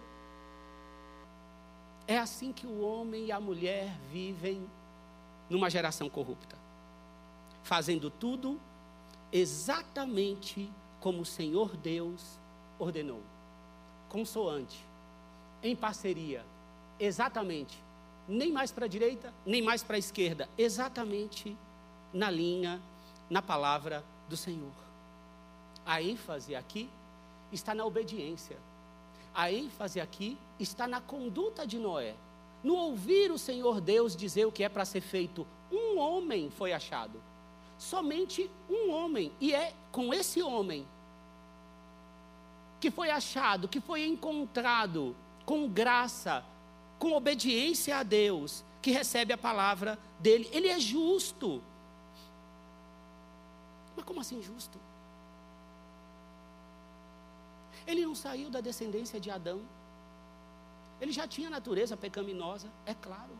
É 2.08 2.18
assim 2.18 2.52
que 2.52 2.66
o 2.66 2.80
homem 2.80 3.26
e 3.26 3.32
a 3.32 3.40
mulher 3.40 3.96
vivem 4.10 4.68
numa 5.48 5.70
geração 5.70 6.08
corrupta, 6.08 6.56
fazendo 7.66 8.10
tudo 8.10 8.60
exatamente 9.32 10.70
como 11.00 11.22
o 11.22 11.26
Senhor 11.26 11.76
Deus 11.76 12.38
ordenou 12.78 13.20
consoante, 14.08 14.78
em 15.60 15.74
parceria, 15.74 16.44
exatamente, 16.98 17.76
nem 18.28 18.52
mais 18.52 18.70
para 18.70 18.84
a 18.84 18.88
direita, 18.88 19.34
nem 19.44 19.60
mais 19.60 19.82
para 19.82 19.96
a 19.96 19.98
esquerda, 19.98 20.48
exatamente 20.56 21.56
na 22.12 22.30
linha, 22.30 22.80
na 23.28 23.42
palavra 23.42 24.04
do 24.28 24.36
Senhor. 24.36 24.72
A 25.84 26.00
ênfase 26.00 26.54
aqui 26.54 26.88
está 27.50 27.74
na 27.74 27.84
obediência. 27.84 28.56
A 29.34 29.52
ênfase 29.52 30.00
aqui 30.00 30.38
está 30.58 30.86
na 30.86 31.00
conduta 31.00 31.66
de 31.66 31.78
Noé. 31.78 32.14
No 32.62 32.76
ouvir 32.76 33.32
o 33.32 33.38
Senhor 33.38 33.80
Deus 33.80 34.16
dizer 34.16 34.46
o 34.46 34.52
que 34.52 34.62
é 34.62 34.68
para 34.68 34.84
ser 34.84 35.00
feito, 35.00 35.44
um 35.70 35.98
homem 35.98 36.48
foi 36.48 36.72
achado. 36.72 37.20
Somente 37.78 38.50
um 38.68 38.90
homem. 38.90 39.32
E 39.40 39.54
é 39.54 39.74
com 39.92 40.12
esse 40.12 40.42
homem 40.42 40.86
que 42.80 42.90
foi 42.90 43.10
achado, 43.10 43.68
que 43.68 43.80
foi 43.80 44.06
encontrado 44.06 45.16
com 45.44 45.68
graça, 45.68 46.44
com 46.98 47.12
obediência 47.12 47.98
a 47.98 48.02
Deus, 48.02 48.64
que 48.82 48.90
recebe 48.90 49.32
a 49.32 49.38
palavra 49.38 49.98
dele. 50.18 50.48
Ele 50.52 50.68
é 50.68 50.78
justo. 50.78 51.62
Mas 53.94 54.04
como 54.04 54.20
assim 54.20 54.42
justo? 54.42 54.78
Ele 57.86 58.04
não 58.04 58.14
saiu 58.14 58.50
da 58.50 58.60
descendência 58.60 59.20
de 59.20 59.30
Adão. 59.30 59.60
Ele 61.00 61.12
já 61.12 61.26
tinha 61.26 61.48
natureza 61.48 61.96
pecaminosa, 61.96 62.68
é 62.84 62.94
claro. 62.94 63.36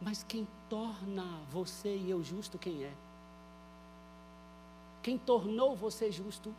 Mas 0.00 0.22
quem 0.22 0.46
torna 0.68 1.24
você 1.50 1.96
e 1.96 2.10
eu 2.10 2.22
justo, 2.22 2.58
quem 2.58 2.84
é? 2.84 2.92
Quem 5.02 5.18
tornou 5.18 5.74
você 5.74 6.10
justo 6.12 6.54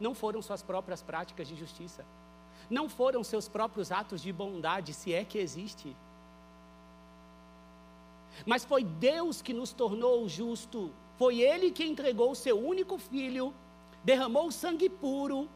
não 0.00 0.14
foram 0.14 0.40
suas 0.40 0.62
próprias 0.62 1.02
práticas 1.02 1.48
de 1.48 1.56
justiça, 1.56 2.04
não 2.70 2.88
foram 2.88 3.24
seus 3.24 3.48
próprios 3.48 3.90
atos 3.90 4.22
de 4.22 4.32
bondade, 4.32 4.94
se 4.94 5.12
é 5.12 5.24
que 5.24 5.38
existe. 5.38 5.94
Mas 8.46 8.64
foi 8.64 8.84
Deus 8.84 9.42
que 9.42 9.52
nos 9.52 9.72
tornou 9.72 10.28
justo, 10.28 10.92
foi 11.16 11.40
Ele 11.40 11.70
que 11.70 11.84
entregou 11.84 12.30
o 12.30 12.36
seu 12.36 12.58
único 12.58 12.96
filho, 12.96 13.52
derramou 14.04 14.50
sangue 14.52 14.88
puro, 14.88 15.48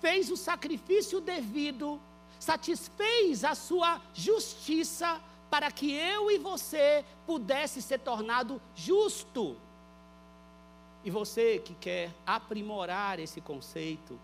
fez 0.00 0.30
o 0.30 0.36
sacrifício 0.36 1.20
devido, 1.20 2.00
satisfez 2.38 3.44
a 3.44 3.54
sua 3.54 4.00
justiça 4.14 5.20
para 5.50 5.70
que 5.70 5.92
eu 5.92 6.30
e 6.30 6.38
você 6.38 7.04
pudesse 7.26 7.82
ser 7.82 7.98
tornado 7.98 8.62
justo. 8.74 9.56
E 11.04 11.10
você 11.10 11.58
que 11.58 11.74
quer 11.74 12.14
aprimorar 12.24 13.18
esse 13.18 13.40
conceito, 13.40 14.18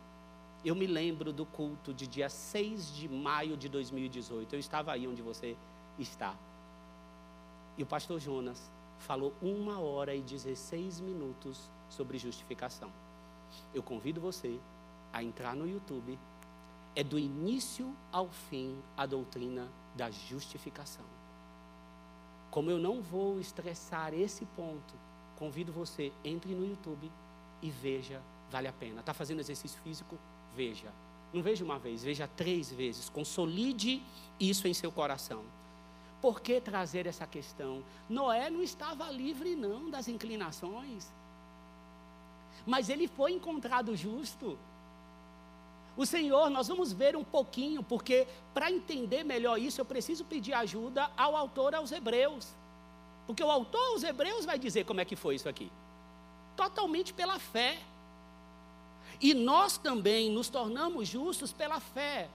eu 0.64 0.74
me 0.74 0.86
lembro 0.86 1.32
do 1.32 1.44
culto 1.44 1.92
de 1.92 2.06
dia 2.06 2.28
6 2.28 2.94
de 2.94 3.08
maio 3.08 3.56
de 3.56 3.68
2018. 3.68 4.54
Eu 4.54 4.60
estava 4.60 4.92
aí 4.92 5.08
onde 5.08 5.22
você 5.22 5.56
está. 5.98 6.34
E 7.76 7.82
o 7.82 7.86
pastor 7.86 8.20
Jonas 8.20 8.70
falou 8.98 9.32
uma 9.42 9.80
hora 9.80 10.14
e 10.14 10.20
16 10.20 11.00
minutos 11.00 11.68
sobre 11.88 12.18
justificação. 12.18 12.90
Eu 13.74 13.82
convido 13.82 14.20
você 14.20 14.58
a 15.12 15.22
entrar 15.22 15.54
no 15.54 15.68
YouTube. 15.68 16.18
É 16.94 17.04
do 17.04 17.18
início 17.18 17.94
ao 18.10 18.28
fim 18.28 18.78
a 18.96 19.04
doutrina 19.06 19.68
da 19.94 20.10
justificação. 20.10 21.15
Como 22.56 22.70
eu 22.70 22.78
não 22.78 23.02
vou 23.02 23.38
estressar 23.38 24.14
esse 24.14 24.46
ponto, 24.56 24.94
convido 25.38 25.70
você, 25.70 26.10
entre 26.24 26.54
no 26.54 26.66
YouTube 26.66 27.12
e 27.60 27.70
veja, 27.70 28.22
vale 28.50 28.66
a 28.66 28.72
pena. 28.72 29.00
Está 29.00 29.12
fazendo 29.12 29.40
exercício 29.40 29.78
físico? 29.82 30.18
Veja. 30.54 30.90
Não 31.34 31.42
veja 31.42 31.62
uma 31.62 31.78
vez, 31.78 32.02
veja 32.02 32.26
três 32.26 32.72
vezes. 32.72 33.10
Consolide 33.10 34.02
isso 34.40 34.66
em 34.66 34.72
seu 34.72 34.90
coração. 34.90 35.44
Por 36.18 36.40
que 36.40 36.58
trazer 36.58 37.06
essa 37.06 37.26
questão? 37.26 37.84
Noé 38.08 38.48
não 38.48 38.62
estava 38.62 39.10
livre, 39.10 39.54
não, 39.54 39.90
das 39.90 40.08
inclinações. 40.08 41.12
Mas 42.64 42.88
ele 42.88 43.06
foi 43.06 43.32
encontrado 43.32 43.94
justo. 43.94 44.58
O 45.96 46.04
Senhor, 46.04 46.50
nós 46.50 46.68
vamos 46.68 46.92
ver 46.92 47.16
um 47.16 47.24
pouquinho, 47.24 47.82
porque 47.82 48.26
para 48.52 48.70
entender 48.70 49.24
melhor 49.24 49.58
isso, 49.58 49.80
eu 49.80 49.84
preciso 49.84 50.24
pedir 50.24 50.52
ajuda 50.52 51.10
ao 51.16 51.34
autor 51.34 51.74
aos 51.74 51.90
Hebreus. 51.90 52.54
Porque 53.26 53.42
o 53.42 53.50
autor 53.50 53.92
aos 53.92 54.02
Hebreus 54.02 54.44
vai 54.44 54.58
dizer 54.58 54.84
como 54.84 55.00
é 55.00 55.04
que 55.04 55.16
foi 55.16 55.36
isso 55.36 55.48
aqui. 55.48 55.72
Totalmente 56.54 57.14
pela 57.14 57.38
fé. 57.38 57.78
E 59.20 59.32
nós 59.32 59.78
também 59.78 60.30
nos 60.30 60.50
tornamos 60.50 61.08
justos 61.08 61.50
pela 61.50 61.80
fé. 61.80 62.28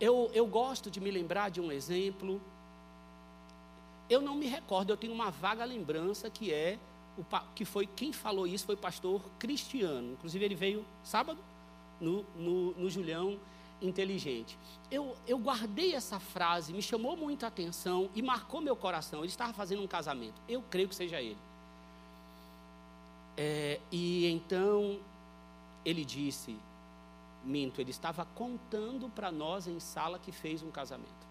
Eu, 0.00 0.28
eu 0.34 0.46
gosto 0.46 0.90
de 0.90 1.00
me 1.00 1.10
lembrar 1.10 1.50
de 1.50 1.60
um 1.60 1.70
exemplo. 1.70 2.40
Eu 4.08 4.20
não 4.20 4.34
me 4.34 4.46
recordo, 4.46 4.90
eu 4.90 4.96
tenho 4.96 5.12
uma 5.12 5.30
vaga 5.30 5.64
lembrança 5.64 6.28
que 6.28 6.52
é 6.52 6.78
que 7.54 7.66
foi 7.66 7.86
quem 7.86 8.14
falou 8.14 8.46
isso 8.46 8.64
foi 8.64 8.74
o 8.74 8.78
pastor 8.78 9.22
Cristiano. 9.38 10.12
Inclusive 10.12 10.44
ele 10.44 10.54
veio 10.54 10.84
sábado 11.04 11.38
no, 12.00 12.24
no, 12.36 12.72
no 12.72 12.90
Julião 12.90 13.38
inteligente. 13.80 14.58
Eu, 14.90 15.16
eu 15.26 15.38
guardei 15.38 15.94
essa 15.94 16.18
frase, 16.20 16.72
me 16.72 16.82
chamou 16.82 17.16
muito 17.16 17.44
a 17.44 17.48
atenção 17.48 18.10
e 18.14 18.22
marcou 18.22 18.60
meu 18.60 18.76
coração. 18.76 19.20
Ele 19.20 19.28
estava 19.28 19.52
fazendo 19.52 19.82
um 19.82 19.86
casamento. 19.86 20.40
Eu 20.48 20.62
creio 20.70 20.88
que 20.88 20.94
seja 20.94 21.20
ele. 21.20 21.38
É, 23.36 23.80
e 23.90 24.26
então 24.26 24.98
ele 25.84 26.04
disse, 26.04 26.56
minto, 27.44 27.80
ele 27.80 27.90
estava 27.90 28.24
contando 28.24 29.08
para 29.08 29.32
nós 29.32 29.66
em 29.66 29.80
sala 29.80 30.18
que 30.18 30.30
fez 30.30 30.62
um 30.62 30.70
casamento. 30.70 31.30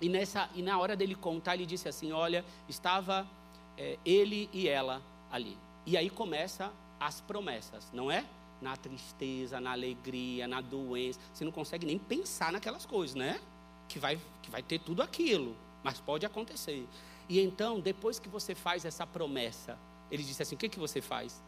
E, 0.00 0.08
nessa, 0.08 0.50
e 0.54 0.62
na 0.62 0.78
hora 0.78 0.96
dele 0.96 1.14
contar, 1.14 1.54
ele 1.54 1.64
disse 1.64 1.88
assim: 1.88 2.10
Olha, 2.10 2.44
estava 2.68 3.26
é, 3.78 3.98
ele 4.04 4.50
e 4.52 4.68
ela 4.68 5.00
ali. 5.30 5.56
E 5.86 5.96
aí 5.96 6.10
começa 6.10 6.72
as 6.98 7.20
promessas, 7.20 7.88
não 7.92 8.10
é? 8.10 8.26
Na 8.62 8.76
tristeza, 8.76 9.60
na 9.60 9.72
alegria, 9.72 10.46
na 10.46 10.60
doença. 10.60 11.18
Você 11.32 11.44
não 11.44 11.52
consegue 11.52 11.84
nem 11.86 11.98
pensar 11.98 12.52
naquelas 12.52 12.86
coisas, 12.86 13.14
né? 13.14 13.40
Que 13.88 13.98
vai, 13.98 14.18
que 14.42 14.50
vai 14.50 14.62
ter 14.62 14.78
tudo 14.78 15.02
aquilo, 15.02 15.56
mas 15.82 16.00
pode 16.00 16.24
acontecer. 16.24 16.86
E 17.28 17.40
então, 17.40 17.80
depois 17.80 18.18
que 18.18 18.28
você 18.28 18.54
faz 18.54 18.84
essa 18.84 19.06
promessa, 19.06 19.78
ele 20.10 20.22
disse 20.22 20.42
assim: 20.42 20.54
o 20.54 20.58
que, 20.58 20.68
que 20.68 20.78
você 20.78 21.00
faz? 21.00 21.42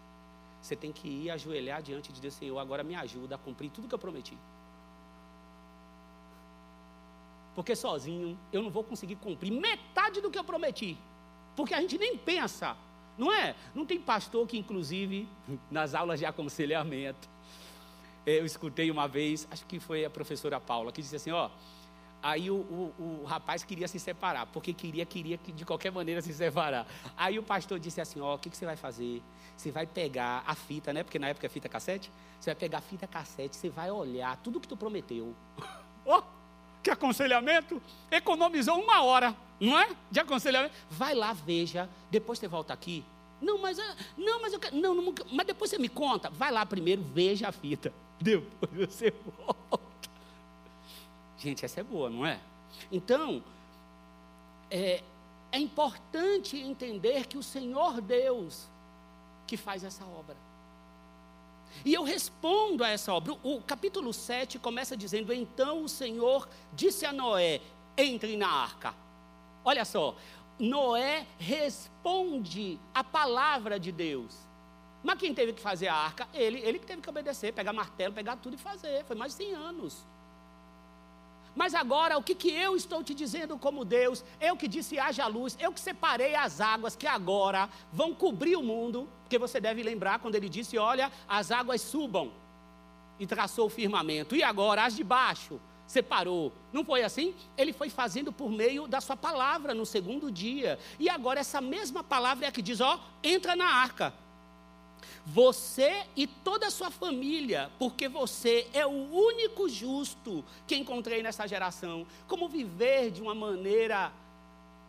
Você 0.61 0.75
tem 0.75 0.93
que 0.93 1.09
ir 1.09 1.31
ajoelhar 1.31 1.83
diante 1.83 2.13
de 2.13 2.21
Deus, 2.21 2.35
Senhor, 2.35 2.59
agora 2.59 2.83
me 2.83 2.95
ajuda 2.95 3.35
a 3.35 3.39
cumprir 3.39 3.71
tudo 3.71 3.89
que 3.89 3.95
eu 3.95 3.99
prometi. 3.99 4.37
porque 7.55 7.77
sozinho 7.77 8.39
eu 8.53 8.63
não 8.63 8.71
vou 8.71 8.83
conseguir 8.83 9.17
cumprir 9.17 9.53
metade 9.53 10.21
do 10.21 10.31
que 10.31 10.39
eu 10.39 10.45
prometi. 10.45 10.99
Porque 11.55 11.73
a 11.73 11.81
gente 11.81 11.97
nem 11.97 12.19
pensa, 12.19 12.77
não 13.17 13.33
é? 13.33 13.55
Não 13.75 13.87
tem 13.87 14.01
pastor 14.01 14.47
que, 14.47 14.59
inclusive, 14.59 15.29
nas 15.71 15.95
aulas 15.95 16.19
de 16.19 16.27
aconselhamento, 16.27 17.29
eu 18.27 18.45
escutei 18.45 18.91
uma 18.91 19.07
vez, 19.07 19.47
acho 19.51 19.65
que 19.67 19.79
foi 19.79 20.05
a 20.05 20.11
professora 20.11 20.59
Paula, 20.59 20.91
que 20.91 21.03
disse 21.03 21.17
assim: 21.17 21.31
ó, 21.31 21.51
Aí 22.25 22.51
o, 22.51 22.55
o, 22.55 23.21
o, 23.21 23.25
rapaz 23.27 23.63
queria 23.65 23.87
se 23.87 23.99
separar, 23.99 24.47
porque 24.47 24.73
queria, 24.73 25.05
queria 25.05 25.37
de 25.37 25.63
qualquer 25.63 25.93
maneira 25.93 26.23
se 26.23 26.33
separar. 26.33 26.87
Aí 27.15 27.39
o 27.39 27.43
pastor 27.43 27.79
disse 27.79 28.01
assim: 28.01 28.19
Ó, 28.19 28.37
o 28.37 28.39
que, 28.39 28.49
que, 28.49 28.57
você 28.57 28.65
vai 28.65 28.77
fazer? 28.77 29.23
Você 29.55 29.71
vai 29.71 29.87
pegar 29.87 30.43
a 30.47 30.55
fita, 30.55 30.91
né? 30.91 31.03
Porque 31.03 31.19
na 31.19 31.29
época 31.29 31.45
é 31.45 31.51
fita 31.51 31.69
cassete. 31.69 32.11
Você 32.41 32.49
vai 32.49 32.55
pegar 32.55 32.79
a 32.79 32.81
fita 32.81 33.07
cassete, 33.07 33.55
você 33.55 33.69
vai 33.69 33.91
olhar 33.91 34.39
tudo 34.39 34.59
que 34.59 34.67
tu 34.67 34.77
prometeu. 34.77 35.35
Oh, 36.07 36.23
que 36.85 36.91
aconselhamento! 36.91 37.83
Economizou 38.11 38.81
uma 38.81 39.03
hora, 39.03 39.35
não 39.59 39.79
é? 39.79 39.89
De 40.11 40.21
aconselhamento. 40.21 40.75
Vai 40.91 41.15
lá, 41.15 41.33
veja, 41.33 41.89
depois 42.11 42.39
você 42.39 42.47
volta 42.47 42.73
aqui. 42.73 43.03
Não, 43.41 43.59
mas, 43.59 43.79
ah, 43.79 43.97
não, 44.17 44.41
mas 44.41 44.53
eu 44.53 44.61
quero, 44.61 44.77
não, 44.77 44.95
não, 44.95 45.15
mas 45.33 45.47
depois 45.47 45.71
você 45.71 45.79
me 45.79 45.89
conta. 45.89 46.31
Vai 46.31 46.53
lá 46.53 46.65
primeiro, 46.65 47.03
veja 47.03 47.49
a 47.49 47.53
fita. 47.53 47.93
Depois 48.21 48.71
você 48.73 49.13
volta. 49.37 50.09
Gente, 51.37 51.65
essa 51.65 51.81
é 51.81 51.83
boa, 51.83 52.09
não 52.09 52.25
é? 52.25 52.39
Então, 52.93 53.43
é, 54.71 55.03
é 55.51 55.59
importante 55.59 56.57
entender 56.57 57.27
que 57.27 57.37
o 57.37 57.43
Senhor 57.43 58.01
Deus 58.01 58.67
que 59.47 59.57
faz 59.57 59.85
essa 59.85 60.05
obra. 60.05 60.37
E 61.85 61.93
eu 61.93 62.03
respondo 62.03 62.83
a 62.85 62.89
essa 62.89 63.13
obra. 63.13 63.37
O, 63.43 63.61
capítulo 63.61 64.13
7 64.13 64.59
começa 64.59 64.97
dizendo: 64.97 65.33
Então 65.33 65.85
o 65.85 65.89
Senhor 65.89 66.49
disse 66.73 67.05
a 67.05 67.13
Noé: 67.13 67.61
entre 67.97 68.37
na 68.37 68.49
arca. 68.49 68.95
Olha 69.65 69.85
só, 69.85 70.15
Noé 70.59 71.27
responde 71.39 72.79
a 72.93 73.03
palavra 73.03 73.79
de 73.79 73.91
Deus. 73.91 74.37
Mas 75.03 75.19
quem 75.19 75.35
teve 75.35 75.53
que 75.53 75.61
fazer 75.61 75.89
a 75.89 75.95
arca? 75.95 76.29
Ele, 76.33 76.61
ele 76.61 76.79
que 76.79 76.87
teve 76.87 77.03
que 77.03 77.11
obedecer, 77.11 77.53
pegar 77.53 77.73
martelo, 77.73 78.15
pegar 78.15 78.37
tudo 78.37 78.55
e 78.55 78.59
fazer. 78.59 79.05
Foi 79.05 79.15
mais 79.15 79.33
de 79.33 79.45
100 79.45 79.55
anos. 79.55 80.07
Mas 81.55 81.75
agora, 81.75 82.19
o 82.19 82.23
que, 82.23 82.35
que 82.35 82.51
eu 82.51 82.75
estou 82.75 83.03
te 83.03 83.15
dizendo 83.15 83.57
como 83.57 83.85
Deus? 83.85 84.25
Eu 84.41 84.57
que 84.57 84.67
disse 84.67 84.99
haja 84.99 85.27
luz, 85.27 85.57
eu 85.61 85.73
que 85.73 85.81
separei 85.81 86.35
as 86.35 86.61
águas 86.61 86.97
que 86.97 87.07
agora 87.07 87.69
vão 87.93 88.15
cobrir 88.15 88.57
o 88.57 88.63
mundo, 88.63 89.09
porque 89.23 89.39
você 89.39 89.61
deve 89.61 89.83
lembrar 89.83 90.19
quando 90.19 90.35
ele 90.35 90.49
disse: 90.49 90.77
Olha, 90.77 91.13
as 91.29 91.51
águas 91.51 91.81
subam, 91.81 92.33
e 93.19 93.27
traçou 93.27 93.67
o 93.67 93.71
firmamento, 93.71 94.35
e 94.35 94.43
agora 94.43 94.85
as 94.85 94.97
de 94.97 95.05
baixo 95.05 95.61
separou. 95.87 96.53
Não 96.73 96.85
foi 96.85 97.03
assim? 97.03 97.35
Ele 97.57 97.73
foi 97.73 97.89
fazendo 97.89 98.33
por 98.33 98.51
meio 98.51 98.89
da 98.89 99.01
sua 99.01 99.17
palavra 99.17 99.75
no 99.75 99.87
segundo 99.87 100.31
dia. 100.31 100.79
E 100.99 101.09
agora 101.09 101.41
essa 101.41 101.61
mesma 101.61 102.03
palavra 102.03 102.47
é 102.47 102.49
a 102.49 102.53
que 102.53 102.63
diz: 102.63 102.81
Ó, 102.81 102.99
entra 103.23 103.55
na 103.55 103.67
arca. 103.67 104.13
Você 105.27 106.05
e 106.17 106.27
toda 106.27 106.67
a 106.67 106.71
sua 106.71 106.91
família, 106.91 107.71
porque 107.79 108.09
você 108.09 108.69
é 108.73 108.87
o 108.87 108.91
único 108.91 109.69
justo 109.69 110.45
que 110.67 110.77
encontrei 110.77 111.23
nessa 111.23 111.47
geração. 111.47 112.07
Como 112.27 112.49
viver 112.49 113.11
de 113.11 113.23
uma 113.23 113.35
maneira 113.35 114.13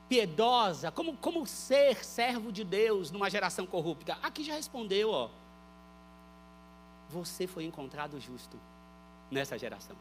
piedosa, 0.08 0.92
como, 0.92 1.16
como 1.18 1.46
ser 1.46 2.04
servo 2.04 2.52
de 2.52 2.64
Deus 2.64 3.12
numa 3.12 3.30
geração 3.30 3.66
corrupta? 3.66 4.18
Aqui 4.22 4.44
já 4.44 4.54
respondeu, 4.54 5.10
ó. 5.10 5.30
Você 7.10 7.48
foi 7.48 7.64
encontrado 7.64 8.20
justo 8.20 8.60
nessa 9.32 9.58
geração. 9.58 9.96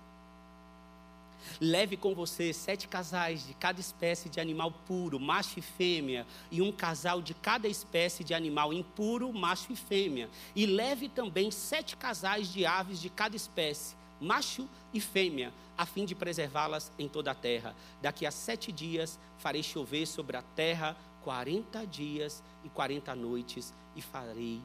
Leve 1.61 1.97
com 1.97 2.15
você 2.15 2.53
sete 2.53 2.89
casais 2.89 3.47
de 3.47 3.55
cada 3.55 3.81
espécie 3.81 4.29
de 4.29 4.41
animal 4.41 4.73
puro, 4.87 5.21
macho 5.21 5.59
e 5.59 5.63
fêmea, 5.63 6.27
e 6.51 6.61
um 6.61 6.73
casal 6.73 7.23
de 7.23 7.35
cada 7.35 7.69
espécie 7.69 8.25
de 8.25 8.35
animal 8.35 8.73
impuro, 8.73 9.33
macho 9.33 9.73
e 9.73 9.77
fêmea. 9.77 10.29
E 10.55 10.67
leve 10.67 11.09
também 11.09 11.51
sete 11.51 11.97
casais 11.97 12.53
de 12.53 12.67
aves 12.67 13.01
de 13.01 13.09
cada 13.09 13.37
espécie, 13.37 13.95
macho 14.21 14.69
e 14.93 15.01
fêmea, 15.01 15.53
a 15.77 15.85
fim 15.87 16.05
de 16.05 16.15
preservá-las 16.15 16.93
em 16.99 17.09
toda 17.09 17.31
a 17.31 17.35
terra. 17.35 17.75
Daqui 18.01 18.27
a 18.27 18.31
sete 18.31 18.71
dias 18.73 19.19
farei 19.39 19.63
chover 19.63 20.07
sobre 20.07 20.37
a 20.37 20.43
terra 20.43 20.97
quarenta 21.23 21.87
dias 21.87 22.43
e 22.65 22.69
quarenta 22.69 23.15
noites, 23.15 23.73
e 23.97 24.03
farei 24.03 24.61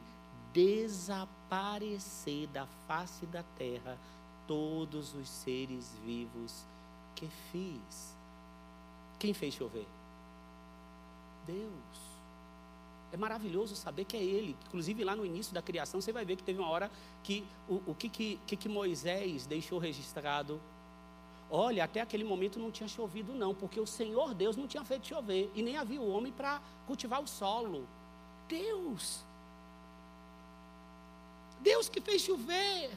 desaparecer 0.52 2.48
da 2.48 2.66
face 2.86 3.24
da 3.26 3.42
terra 3.56 3.96
todos 4.50 5.14
os 5.14 5.28
seres 5.28 5.96
vivos 6.04 6.66
que 7.14 7.28
fiz. 7.52 8.16
Quem 9.16 9.32
fez 9.32 9.54
chover? 9.54 9.86
Deus. 11.46 12.00
É 13.12 13.16
maravilhoso 13.16 13.76
saber 13.76 14.04
que 14.06 14.16
é 14.16 14.20
Ele. 14.20 14.56
Inclusive, 14.66 15.04
lá 15.04 15.14
no 15.14 15.24
início 15.24 15.54
da 15.54 15.62
criação, 15.62 16.00
você 16.00 16.12
vai 16.12 16.24
ver 16.24 16.34
que 16.34 16.42
teve 16.42 16.58
uma 16.58 16.68
hora 16.68 16.90
que 17.22 17.44
o, 17.68 17.80
o 17.86 17.94
que, 17.94 18.08
que, 18.08 18.56
que 18.56 18.68
Moisés 18.68 19.46
deixou 19.46 19.78
registrado. 19.78 20.60
Olha, 21.48 21.84
até 21.84 22.00
aquele 22.00 22.24
momento 22.24 22.58
não 22.58 22.72
tinha 22.72 22.88
chovido, 22.88 23.32
não, 23.32 23.54
porque 23.54 23.78
o 23.78 23.86
Senhor 23.86 24.34
Deus 24.34 24.56
não 24.56 24.66
tinha 24.66 24.84
feito 24.84 25.06
chover, 25.06 25.48
e 25.54 25.62
nem 25.62 25.76
havia 25.76 26.00
o 26.00 26.10
homem 26.10 26.32
para 26.32 26.60
cultivar 26.88 27.22
o 27.22 27.28
solo. 27.28 27.86
Deus. 28.48 29.24
Deus 31.60 31.88
que 31.88 32.00
fez 32.00 32.22
chover 32.22 32.90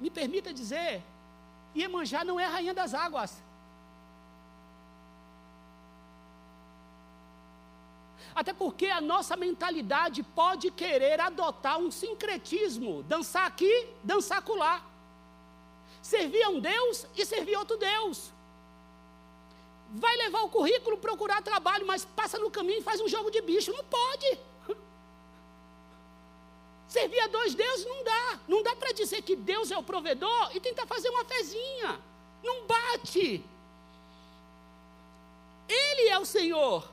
me 0.00 0.10
permita 0.10 0.52
dizer, 0.52 1.02
Iemanjá 1.74 2.24
não 2.24 2.38
é 2.38 2.44
a 2.44 2.48
rainha 2.48 2.74
das 2.74 2.92
águas. 2.94 3.42
Até 8.34 8.52
porque 8.52 8.86
a 8.86 9.00
nossa 9.00 9.36
mentalidade 9.36 10.22
pode 10.22 10.70
querer 10.70 11.20
adotar 11.20 11.78
um 11.78 11.90
sincretismo, 11.90 13.02
dançar 13.02 13.46
aqui, 13.46 13.88
dançar 14.02 14.38
acolá. 14.38 14.82
Servir 16.00 16.42
a 16.42 16.48
um 16.48 16.58
Deus 16.58 17.06
e 17.16 17.24
servir 17.26 17.56
outro 17.56 17.76
Deus. 17.76 18.32
Vai 19.90 20.16
levar 20.16 20.42
o 20.42 20.48
currículo, 20.48 20.96
procurar 20.96 21.42
trabalho, 21.42 21.86
mas 21.86 22.04
passa 22.04 22.38
no 22.38 22.50
caminho 22.50 22.80
e 22.80 22.82
faz 22.82 23.00
um 23.00 23.08
jogo 23.08 23.30
de 23.30 23.42
bicho. 23.42 23.70
Não 23.72 23.84
pode. 23.84 24.38
Servir 26.92 27.20
a 27.20 27.26
dois 27.26 27.54
deuses 27.54 27.86
não 27.86 28.04
dá. 28.04 28.40
Não 28.46 28.62
dá 28.62 28.76
para 28.76 28.92
dizer 28.92 29.22
que 29.22 29.34
Deus 29.34 29.70
é 29.70 29.78
o 29.78 29.82
provedor 29.82 30.50
e 30.54 30.60
tentar 30.60 30.86
fazer 30.86 31.08
uma 31.08 31.24
fezinha. 31.24 31.98
Não 32.42 32.66
bate. 32.66 33.42
Ele 35.66 36.08
é 36.10 36.18
o 36.18 36.26
Senhor. 36.26 36.86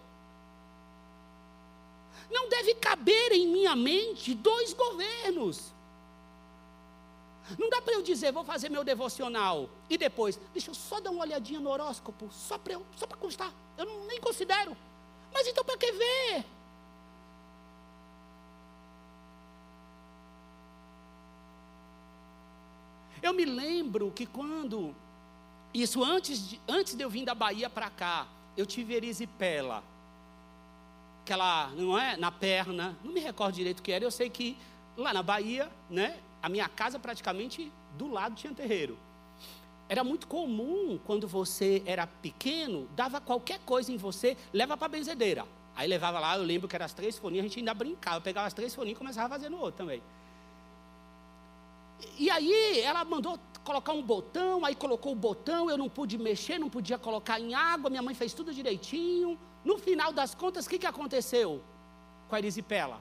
Não 2.31 2.47
deve 2.47 2.75
caber 2.75 3.33
em 3.33 3.45
minha 3.45 3.75
mente 3.75 4.33
dois 4.33 4.71
governos. 4.71 5.73
Não 7.57 7.69
dá 7.69 7.81
para 7.81 7.95
eu 7.95 8.01
dizer, 8.01 8.31
vou 8.31 8.45
fazer 8.45 8.69
meu 8.69 8.85
devocional 8.85 9.69
e 9.89 9.97
depois, 9.97 10.39
deixa 10.53 10.69
eu 10.69 10.75
só 10.75 11.01
dar 11.01 11.09
uma 11.09 11.23
olhadinha 11.23 11.59
no 11.59 11.71
horóscopo, 11.71 12.29
só 12.31 12.57
para 12.57 13.17
constar. 13.17 13.51
Eu 13.77 13.85
não, 13.85 14.05
nem 14.05 14.21
considero. 14.21 14.77
Mas 15.33 15.45
então 15.45 15.65
para 15.65 15.77
que 15.77 15.91
ver? 15.91 16.45
Eu 23.21 23.33
me 23.33 23.45
lembro 23.45 24.11
que 24.11 24.25
quando, 24.25 24.95
isso 25.73 26.03
antes 26.03 26.49
de, 26.49 26.61
antes 26.67 26.95
de 26.95 27.03
eu 27.03 27.09
vir 27.09 27.25
da 27.25 27.35
Bahia 27.35 27.69
para 27.69 27.89
cá, 27.89 28.27
eu 28.55 28.65
tive 28.65 28.93
erisipela. 28.93 29.83
Aquela, 31.23 31.69
não 31.75 31.97
é? 31.97 32.17
Na 32.17 32.31
perna, 32.31 32.97
não 33.03 33.11
me 33.11 33.19
recordo 33.19 33.55
direito 33.55 33.79
o 33.79 33.83
que 33.83 33.91
era, 33.91 34.03
eu 34.03 34.11
sei 34.11 34.29
que 34.29 34.57
lá 34.97 35.13
na 35.13 35.21
Bahia, 35.21 35.69
né? 35.89 36.17
A 36.41 36.49
minha 36.49 36.67
casa 36.69 36.97
praticamente 36.97 37.71
do 37.97 38.07
lado 38.11 38.35
tinha 38.35 38.53
terreiro. 38.53 38.97
Era 39.87 40.03
muito 40.03 40.27
comum 40.27 40.99
quando 41.03 41.27
você 41.27 41.81
era 41.85 42.05
pequeno, 42.05 42.87
dava 42.95 43.19
qualquer 43.19 43.59
coisa 43.65 43.91
em 43.91 43.97
você, 43.97 44.37
leva 44.53 44.77
para 44.77 44.85
a 44.85 44.89
benzedeira. 44.89 45.45
Aí 45.75 45.87
levava 45.87 46.19
lá, 46.19 46.37
eu 46.37 46.43
lembro 46.43 46.67
que 46.67 46.75
eram 46.75 46.85
as 46.85 46.93
três 46.93 47.17
folhinhas, 47.17 47.45
a 47.45 47.47
gente 47.47 47.59
ainda 47.59 47.73
brincava, 47.73 48.17
eu 48.17 48.21
pegava 48.21 48.47
as 48.47 48.53
três 48.53 48.75
folhinhas 48.75 48.95
e 48.95 48.99
começava 48.99 49.27
a 49.27 49.37
fazer 49.37 49.49
no 49.49 49.57
outro 49.57 49.77
também. 49.77 50.01
E 52.17 52.29
aí 52.29 52.79
ela 52.81 53.03
mandou 53.03 53.39
colocar 53.63 53.93
um 53.93 54.01
botão, 54.01 54.65
aí 54.65 54.75
colocou 54.75 55.11
o 55.11 55.15
botão, 55.15 55.69
eu 55.69 55.77
não 55.77 55.89
pude 55.89 56.17
mexer, 56.17 56.57
não 56.57 56.69
podia 56.69 56.97
colocar 56.97 57.39
em 57.39 57.53
água, 57.53 57.89
minha 57.89 58.01
mãe 58.01 58.15
fez 58.15 58.33
tudo 58.33 58.53
direitinho. 58.53 59.37
No 59.63 59.77
final 59.77 60.11
das 60.11 60.33
contas, 60.33 60.65
o 60.65 60.69
que, 60.69 60.79
que 60.79 60.87
aconteceu 60.87 61.61
com 62.27 62.35
a 62.35 62.39
erisipela? 62.39 62.99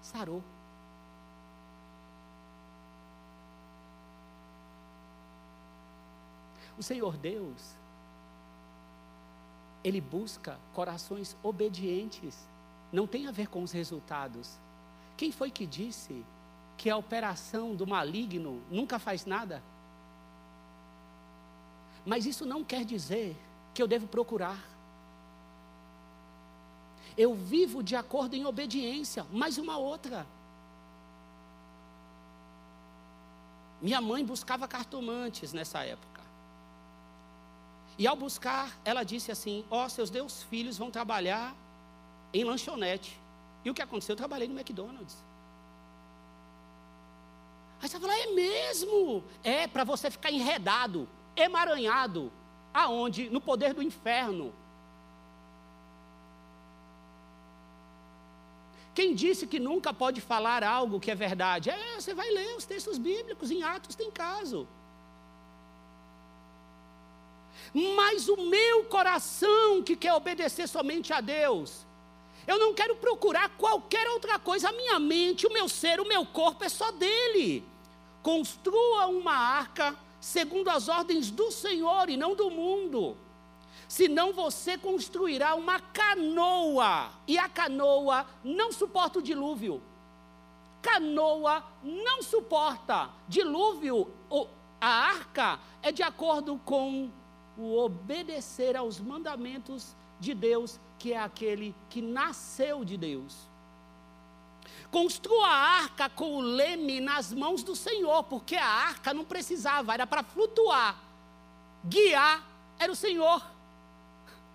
Sarou. 0.00 0.42
O 6.78 6.82
Senhor 6.82 7.16
Deus, 7.16 7.74
Ele 9.82 10.00
busca 10.00 10.58
corações 10.72 11.36
obedientes. 11.42 12.46
Não 12.92 13.06
tem 13.06 13.26
a 13.26 13.32
ver 13.32 13.48
com 13.48 13.62
os 13.62 13.72
resultados. 13.72 14.58
Quem 15.16 15.32
foi 15.32 15.50
que 15.50 15.66
disse 15.66 16.24
que 16.78 16.88
a 16.88 16.96
operação 16.96 17.74
do 17.74 17.86
maligno 17.86 18.62
nunca 18.70 18.98
faz 19.00 19.26
nada? 19.26 19.62
Mas 22.06 22.24
isso 22.24 22.46
não 22.46 22.64
quer 22.64 22.84
dizer 22.84 23.36
que 23.74 23.82
eu 23.82 23.88
devo 23.88 24.06
procurar. 24.06 24.58
Eu 27.16 27.34
vivo 27.34 27.82
de 27.82 27.96
acordo 27.96 28.34
em 28.34 28.46
obediência, 28.46 29.26
mais 29.32 29.58
uma 29.58 29.76
outra. 29.76 30.24
Minha 33.82 34.00
mãe 34.00 34.24
buscava 34.24 34.68
cartomantes 34.68 35.52
nessa 35.52 35.84
época. 35.84 36.22
E 37.98 38.06
ao 38.06 38.14
buscar, 38.14 38.78
ela 38.84 39.02
disse 39.02 39.32
assim: 39.32 39.64
Ó, 39.68 39.84
oh, 39.84 39.88
seus 39.88 40.10
dois 40.10 40.44
filhos 40.44 40.78
vão 40.78 40.92
trabalhar 40.92 41.54
em 42.32 42.44
lanchonete. 42.44 43.18
E 43.64 43.70
o 43.70 43.74
que 43.74 43.82
aconteceu? 43.82 44.12
Eu 44.12 44.16
trabalhei 44.16 44.46
no 44.46 44.54
McDonald's. 44.58 45.27
Aí 47.80 47.88
você 47.88 47.98
fala: 47.98 48.16
é 48.16 48.26
mesmo? 48.26 49.24
É 49.42 49.66
para 49.66 49.84
você 49.84 50.10
ficar 50.10 50.30
enredado, 50.30 51.08
emaranhado. 51.36 52.32
Aonde? 52.72 53.30
No 53.30 53.40
poder 53.40 53.72
do 53.74 53.82
inferno. 53.82 54.52
Quem 58.94 59.14
disse 59.14 59.46
que 59.46 59.60
nunca 59.60 59.94
pode 59.94 60.20
falar 60.20 60.64
algo 60.64 60.98
que 60.98 61.10
é 61.10 61.14
verdade? 61.14 61.70
É, 61.70 62.00
você 62.00 62.12
vai 62.12 62.28
ler 62.30 62.56
os 62.56 62.66
textos 62.66 62.98
bíblicos, 62.98 63.48
em 63.48 63.62
Atos 63.62 63.94
tem 63.94 64.10
caso. 64.10 64.66
Mas 67.72 68.28
o 68.28 68.36
meu 68.36 68.86
coração 68.86 69.84
que 69.84 69.94
quer 69.94 70.14
obedecer 70.14 70.66
somente 70.66 71.12
a 71.12 71.20
Deus, 71.20 71.86
eu 72.48 72.58
não 72.58 72.74
quero 72.74 72.96
procurar 72.96 73.50
qualquer 73.50 74.08
outra 74.08 74.38
coisa. 74.38 74.70
A 74.70 74.72
minha 74.72 74.98
mente, 74.98 75.46
o 75.46 75.52
meu 75.52 75.68
ser, 75.68 76.00
o 76.00 76.08
meu 76.08 76.26
corpo 76.26 76.64
é 76.64 76.68
só 76.68 76.90
dele. 76.90 77.64
Construa 78.22 79.06
uma 79.06 79.34
arca 79.34 79.94
segundo 80.20 80.68
as 80.68 80.88
ordens 80.88 81.30
do 81.30 81.52
Senhor 81.52 82.10
e 82.10 82.16
não 82.16 82.34
do 82.34 82.50
mundo 82.50 83.16
senão 83.88 84.34
você 84.34 84.76
construirá 84.76 85.54
uma 85.54 85.80
canoa, 85.80 87.10
e 87.26 87.38
a 87.38 87.48
canoa 87.48 88.26
não 88.44 88.70
suporta 88.70 89.18
o 89.18 89.22
dilúvio. 89.22 89.82
Canoa 90.82 91.64
não 91.82 92.22
suporta 92.22 93.08
dilúvio, 93.26 94.12
a 94.80 94.86
arca 94.86 95.58
é 95.82 95.90
de 95.90 96.02
acordo 96.02 96.60
com 96.64 97.10
o 97.56 97.78
obedecer 97.78 98.76
aos 98.76 99.00
mandamentos 99.00 99.96
de 100.20 100.34
Deus, 100.34 100.78
que 100.98 101.12
é 101.12 101.18
aquele 101.18 101.74
que 101.88 102.02
nasceu 102.02 102.84
de 102.84 102.96
Deus. 102.96 103.48
Construa 104.90 105.46
a 105.46 105.80
arca 105.82 106.08
com 106.08 106.36
o 106.36 106.40
leme 106.40 107.00
nas 107.00 107.32
mãos 107.32 107.62
do 107.62 107.76
Senhor, 107.76 108.24
porque 108.24 108.56
a 108.56 108.66
arca 108.66 109.12
não 109.12 109.24
precisava, 109.24 109.92
era 109.92 110.06
para 110.06 110.22
flutuar. 110.22 110.96
Guiar 111.84 112.42
era 112.78 112.90
o 112.90 112.96
Senhor. 112.96 113.42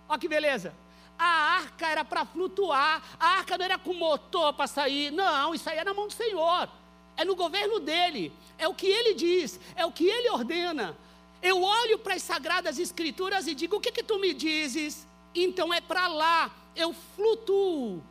Olha 0.08 0.18
que 0.18 0.28
beleza. 0.28 0.74
A 1.16 1.24
arca 1.24 1.86
era 1.86 2.04
para 2.04 2.24
flutuar, 2.24 3.02
a 3.18 3.38
arca 3.38 3.56
não 3.56 3.64
era 3.64 3.78
com 3.78 3.94
motor 3.94 4.52
para 4.52 4.66
sair, 4.66 5.12
não, 5.12 5.54
isso 5.54 5.70
aí 5.70 5.78
é 5.78 5.84
na 5.84 5.94
mão 5.94 6.08
do 6.08 6.12
Senhor, 6.12 6.68
é 7.16 7.24
no 7.24 7.36
governo 7.36 7.78
dele, 7.78 8.32
é 8.58 8.66
o 8.66 8.74
que 8.74 8.88
ele 8.88 9.14
diz, 9.14 9.60
é 9.76 9.86
o 9.86 9.92
que 9.92 10.04
ele 10.04 10.28
ordena. 10.30 10.96
Eu 11.40 11.62
olho 11.62 11.98
para 12.00 12.14
as 12.14 12.22
sagradas 12.22 12.78
escrituras 12.78 13.46
e 13.46 13.54
digo: 13.54 13.76
o 13.76 13.80
que, 13.80 13.92
que 13.92 14.02
tu 14.02 14.18
me 14.18 14.34
dizes? 14.34 15.06
Então 15.34 15.72
é 15.72 15.80
para 15.80 16.06
lá, 16.06 16.50
eu 16.76 16.92
flutuo. 16.92 18.02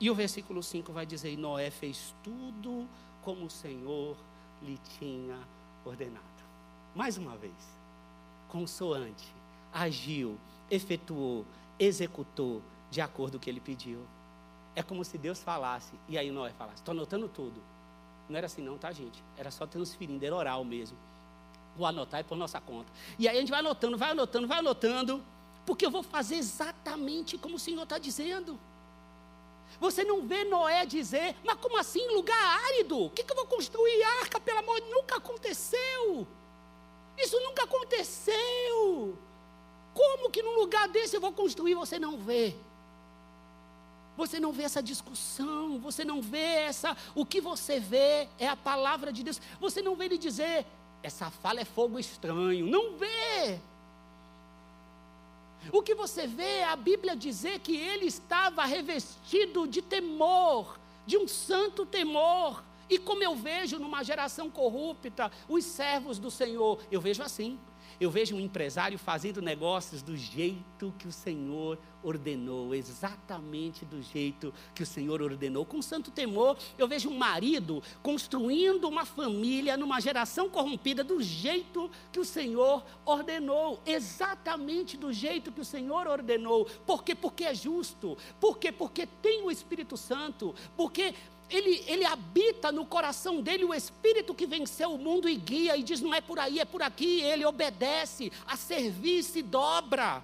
E 0.00 0.10
o 0.10 0.14
versículo 0.14 0.62
5 0.62 0.92
vai 0.92 1.06
dizer: 1.06 1.36
Noé 1.36 1.70
fez 1.70 2.14
tudo 2.24 2.88
como 3.22 3.46
o 3.46 3.50
Senhor 3.50 4.16
lhe 4.60 4.78
tinha 4.98 5.38
ordenado. 5.84 6.22
Mais 6.94 7.16
uma 7.16 7.36
vez, 7.36 7.54
consoante 8.48 9.32
agiu, 9.72 10.38
efetuou, 10.70 11.46
executou 11.78 12.60
de 12.90 13.00
acordo 13.00 13.32
com 13.32 13.36
o 13.38 13.40
que 13.40 13.48
ele 13.48 13.60
pediu. 13.60 14.00
É 14.74 14.82
como 14.82 15.04
se 15.04 15.16
Deus 15.16 15.42
falasse, 15.42 15.92
e 16.08 16.18
aí 16.18 16.30
Noé 16.30 16.50
falasse: 16.50 16.78
estou 16.78 16.92
anotando 16.92 17.28
tudo. 17.28 17.62
Não 18.28 18.36
era 18.36 18.46
assim, 18.46 18.62
não, 18.62 18.78
tá, 18.78 18.92
gente? 18.92 19.22
Era 19.36 19.50
só 19.50 19.66
transferindo, 19.66 20.24
era 20.24 20.34
oral 20.34 20.64
mesmo. 20.64 20.96
Vou 21.76 21.86
anotar 21.86 22.20
e 22.20 22.24
por 22.24 22.36
nossa 22.36 22.60
conta. 22.60 22.92
E 23.18 23.28
aí 23.28 23.36
a 23.36 23.40
gente 23.40 23.50
vai 23.50 23.60
anotando, 23.60 23.96
vai 23.96 24.10
anotando, 24.10 24.46
vai 24.46 24.58
anotando, 24.58 25.22
porque 25.64 25.86
eu 25.86 25.90
vou 25.90 26.02
fazer 26.02 26.36
exatamente 26.36 27.38
como 27.38 27.56
o 27.56 27.58
Senhor 27.58 27.82
está 27.82 27.98
dizendo. 27.98 28.58
Você 29.80 30.04
não 30.04 30.26
vê 30.26 30.44
Noé 30.44 30.84
dizer, 30.84 31.34
mas 31.44 31.56
como 31.56 31.78
assim, 31.78 32.06
lugar 32.08 32.60
árido? 32.66 33.06
O 33.06 33.10
que, 33.10 33.24
que 33.24 33.32
eu 33.32 33.36
vou 33.36 33.46
construir 33.46 34.02
arca? 34.20 34.38
Pelo 34.38 34.58
amor, 34.58 34.80
nunca 34.82 35.16
aconteceu. 35.16 36.26
Isso 37.16 37.40
nunca 37.40 37.64
aconteceu. 37.64 39.18
Como 39.94 40.30
que 40.30 40.42
num 40.42 40.58
lugar 40.58 40.88
desse 40.88 41.16
eu 41.16 41.20
vou 41.20 41.32
construir? 41.32 41.74
Você 41.74 41.98
não 41.98 42.18
vê. 42.18 42.54
Você 44.16 44.38
não 44.38 44.52
vê 44.52 44.64
essa 44.64 44.82
discussão, 44.82 45.78
você 45.78 46.04
não 46.04 46.20
vê 46.20 46.38
essa. 46.38 46.96
O 47.14 47.24
que 47.24 47.40
você 47.40 47.80
vê 47.80 48.28
é 48.38 48.46
a 48.46 48.56
palavra 48.56 49.12
de 49.12 49.22
Deus. 49.22 49.40
Você 49.58 49.80
não 49.80 49.96
vê 49.96 50.04
ele 50.04 50.18
dizer, 50.18 50.66
essa 51.02 51.30
fala 51.30 51.60
é 51.60 51.64
fogo 51.64 51.98
estranho. 51.98 52.66
Não 52.66 52.96
vê. 52.96 53.58
O 55.72 55.82
que 55.82 55.94
você 55.94 56.26
vê 56.26 56.58
é 56.58 56.64
a 56.64 56.76
Bíblia 56.76 57.14
dizer 57.14 57.60
que 57.60 57.76
ele 57.76 58.06
estava 58.06 58.64
revestido 58.64 59.66
de 59.66 59.80
temor, 59.80 60.78
de 61.06 61.16
um 61.16 61.28
santo 61.28 61.86
temor. 61.86 62.62
E 62.88 62.98
como 62.98 63.22
eu 63.22 63.34
vejo 63.34 63.78
numa 63.78 64.02
geração 64.02 64.50
corrupta 64.50 65.30
os 65.48 65.64
servos 65.64 66.18
do 66.18 66.30
Senhor, 66.30 66.80
eu 66.90 67.00
vejo 67.00 67.22
assim. 67.22 67.58
Eu 68.02 68.10
vejo 68.10 68.34
um 68.34 68.40
empresário 68.40 68.98
fazendo 68.98 69.40
negócios 69.40 70.02
do 70.02 70.16
jeito 70.16 70.92
que 70.98 71.06
o 71.06 71.12
Senhor 71.12 71.78
ordenou, 72.02 72.74
exatamente 72.74 73.84
do 73.84 74.02
jeito 74.02 74.52
que 74.74 74.82
o 74.82 74.86
Senhor 74.86 75.22
ordenou, 75.22 75.64
com 75.64 75.80
santo 75.80 76.10
temor. 76.10 76.58
Eu 76.76 76.88
vejo 76.88 77.08
um 77.08 77.16
marido 77.16 77.80
construindo 78.02 78.88
uma 78.88 79.04
família 79.04 79.76
numa 79.76 80.00
geração 80.00 80.50
corrompida 80.50 81.04
do 81.04 81.22
jeito 81.22 81.88
que 82.10 82.18
o 82.18 82.24
Senhor 82.24 82.84
ordenou, 83.04 83.80
exatamente 83.86 84.96
do 84.96 85.12
jeito 85.12 85.52
que 85.52 85.60
o 85.60 85.64
Senhor 85.64 86.08
ordenou. 86.08 86.64
Por 86.84 87.04
quê? 87.04 87.14
Porque 87.14 87.44
é 87.44 87.54
justo. 87.54 88.18
Por 88.40 88.58
quê? 88.58 88.72
Porque 88.72 89.06
tem 89.06 89.42
o 89.42 89.50
Espírito 89.50 89.96
Santo. 89.96 90.56
Porque 90.76 91.14
ele, 91.50 91.84
ele 91.86 92.04
habita 92.04 92.72
no 92.72 92.86
coração 92.86 93.40
dele 93.40 93.64
o 93.64 93.74
Espírito 93.74 94.34
que 94.34 94.46
venceu 94.46 94.92
o 94.92 94.98
mundo 94.98 95.28
e 95.28 95.36
guia 95.36 95.76
e 95.76 95.82
diz: 95.82 96.00
não 96.00 96.14
é 96.14 96.20
por 96.20 96.38
aí, 96.38 96.58
é 96.58 96.64
por 96.64 96.82
aqui. 96.82 97.20
Ele 97.20 97.44
obedece, 97.44 98.32
a 98.46 98.56
servir 98.56 99.22
se 99.22 99.42
dobra. 99.42 100.22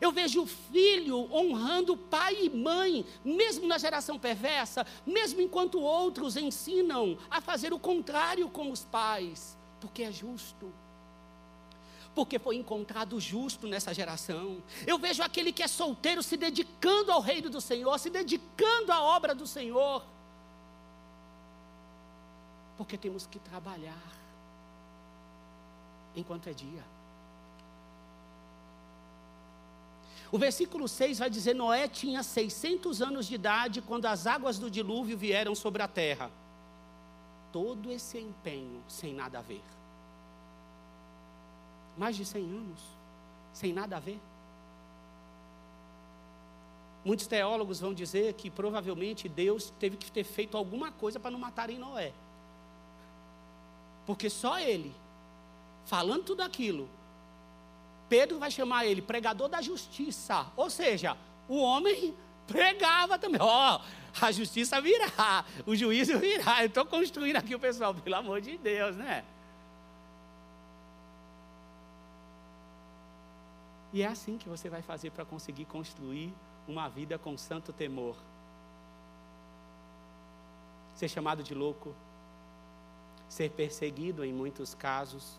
Eu 0.00 0.10
vejo 0.10 0.42
o 0.42 0.46
filho 0.46 1.32
honrando 1.32 1.96
pai 1.96 2.46
e 2.46 2.50
mãe, 2.50 3.06
mesmo 3.24 3.68
na 3.68 3.78
geração 3.78 4.18
perversa, 4.18 4.84
mesmo 5.06 5.40
enquanto 5.40 5.80
outros 5.80 6.36
ensinam 6.36 7.16
a 7.30 7.40
fazer 7.40 7.72
o 7.72 7.78
contrário 7.78 8.48
com 8.48 8.72
os 8.72 8.84
pais, 8.84 9.56
porque 9.80 10.02
é 10.02 10.10
justo. 10.10 10.72
Porque 12.14 12.38
foi 12.38 12.56
encontrado 12.56 13.18
justo 13.18 13.66
nessa 13.66 13.94
geração. 13.94 14.62
Eu 14.86 14.98
vejo 14.98 15.22
aquele 15.22 15.52
que 15.52 15.62
é 15.62 15.68
solteiro 15.68 16.22
se 16.22 16.36
dedicando 16.36 17.10
ao 17.10 17.20
reino 17.20 17.48
do 17.48 17.60
Senhor, 17.60 17.98
se 17.98 18.10
dedicando 18.10 18.92
à 18.92 19.02
obra 19.02 19.34
do 19.34 19.46
Senhor. 19.46 20.04
Porque 22.76 22.98
temos 22.98 23.26
que 23.26 23.38
trabalhar 23.38 24.02
enquanto 26.14 26.48
é 26.48 26.52
dia. 26.52 26.84
O 30.30 30.38
versículo 30.38 30.88
6 30.88 31.18
vai 31.18 31.28
dizer: 31.28 31.54
Noé 31.54 31.86
tinha 31.86 32.22
600 32.22 33.02
anos 33.02 33.26
de 33.26 33.34
idade 33.34 33.82
quando 33.82 34.06
as 34.06 34.26
águas 34.26 34.58
do 34.58 34.70
dilúvio 34.70 35.16
vieram 35.16 35.54
sobre 35.54 35.82
a 35.82 35.88
terra. 35.88 36.30
Todo 37.52 37.92
esse 37.92 38.18
empenho 38.18 38.82
sem 38.88 39.12
nada 39.12 39.40
a 39.40 39.42
ver. 39.42 39.62
Mais 41.96 42.16
de 42.16 42.24
100 42.24 42.42
anos, 42.42 42.80
sem 43.52 43.72
nada 43.72 43.96
a 43.96 44.00
ver. 44.00 44.20
Muitos 47.04 47.26
teólogos 47.26 47.80
vão 47.80 47.92
dizer 47.92 48.34
que 48.34 48.48
provavelmente 48.48 49.28
Deus 49.28 49.72
teve 49.78 49.96
que 49.96 50.10
ter 50.10 50.24
feito 50.24 50.56
alguma 50.56 50.92
coisa 50.92 51.18
para 51.18 51.30
não 51.30 51.38
matarem 51.38 51.78
Noé. 51.78 52.12
Porque 54.06 54.30
só 54.30 54.58
ele, 54.58 54.94
falando 55.84 56.24
tudo 56.24 56.42
aquilo, 56.42 56.88
Pedro 58.08 58.38
vai 58.38 58.50
chamar 58.50 58.86
ele 58.86 59.02
pregador 59.02 59.48
da 59.48 59.60
justiça. 59.60 60.46
Ou 60.56 60.70
seja, 60.70 61.16
o 61.48 61.56
homem 61.58 62.14
pregava 62.46 63.18
também. 63.18 63.40
Ó, 63.40 63.76
oh, 63.76 64.24
a 64.24 64.30
justiça 64.30 64.80
virá, 64.80 65.44
o 65.66 65.74
juízo 65.74 66.18
virá. 66.18 66.62
Eu 66.62 66.66
estou 66.66 66.84
construindo 66.84 67.36
aqui 67.36 67.54
o 67.54 67.58
pessoal, 67.58 67.94
pelo 67.94 68.16
amor 68.16 68.40
de 68.40 68.58
Deus, 68.58 68.96
né? 68.96 69.24
E 73.92 74.02
é 74.02 74.06
assim 74.06 74.38
que 74.38 74.48
você 74.48 74.70
vai 74.70 74.80
fazer 74.80 75.10
para 75.10 75.24
conseguir 75.24 75.66
construir 75.66 76.32
uma 76.66 76.88
vida 76.88 77.18
com 77.18 77.36
santo 77.36 77.72
temor. 77.72 78.16
Ser 80.94 81.08
chamado 81.08 81.42
de 81.42 81.54
louco, 81.54 81.94
ser 83.28 83.50
perseguido 83.50 84.24
em 84.24 84.32
muitos 84.32 84.74
casos, 84.74 85.38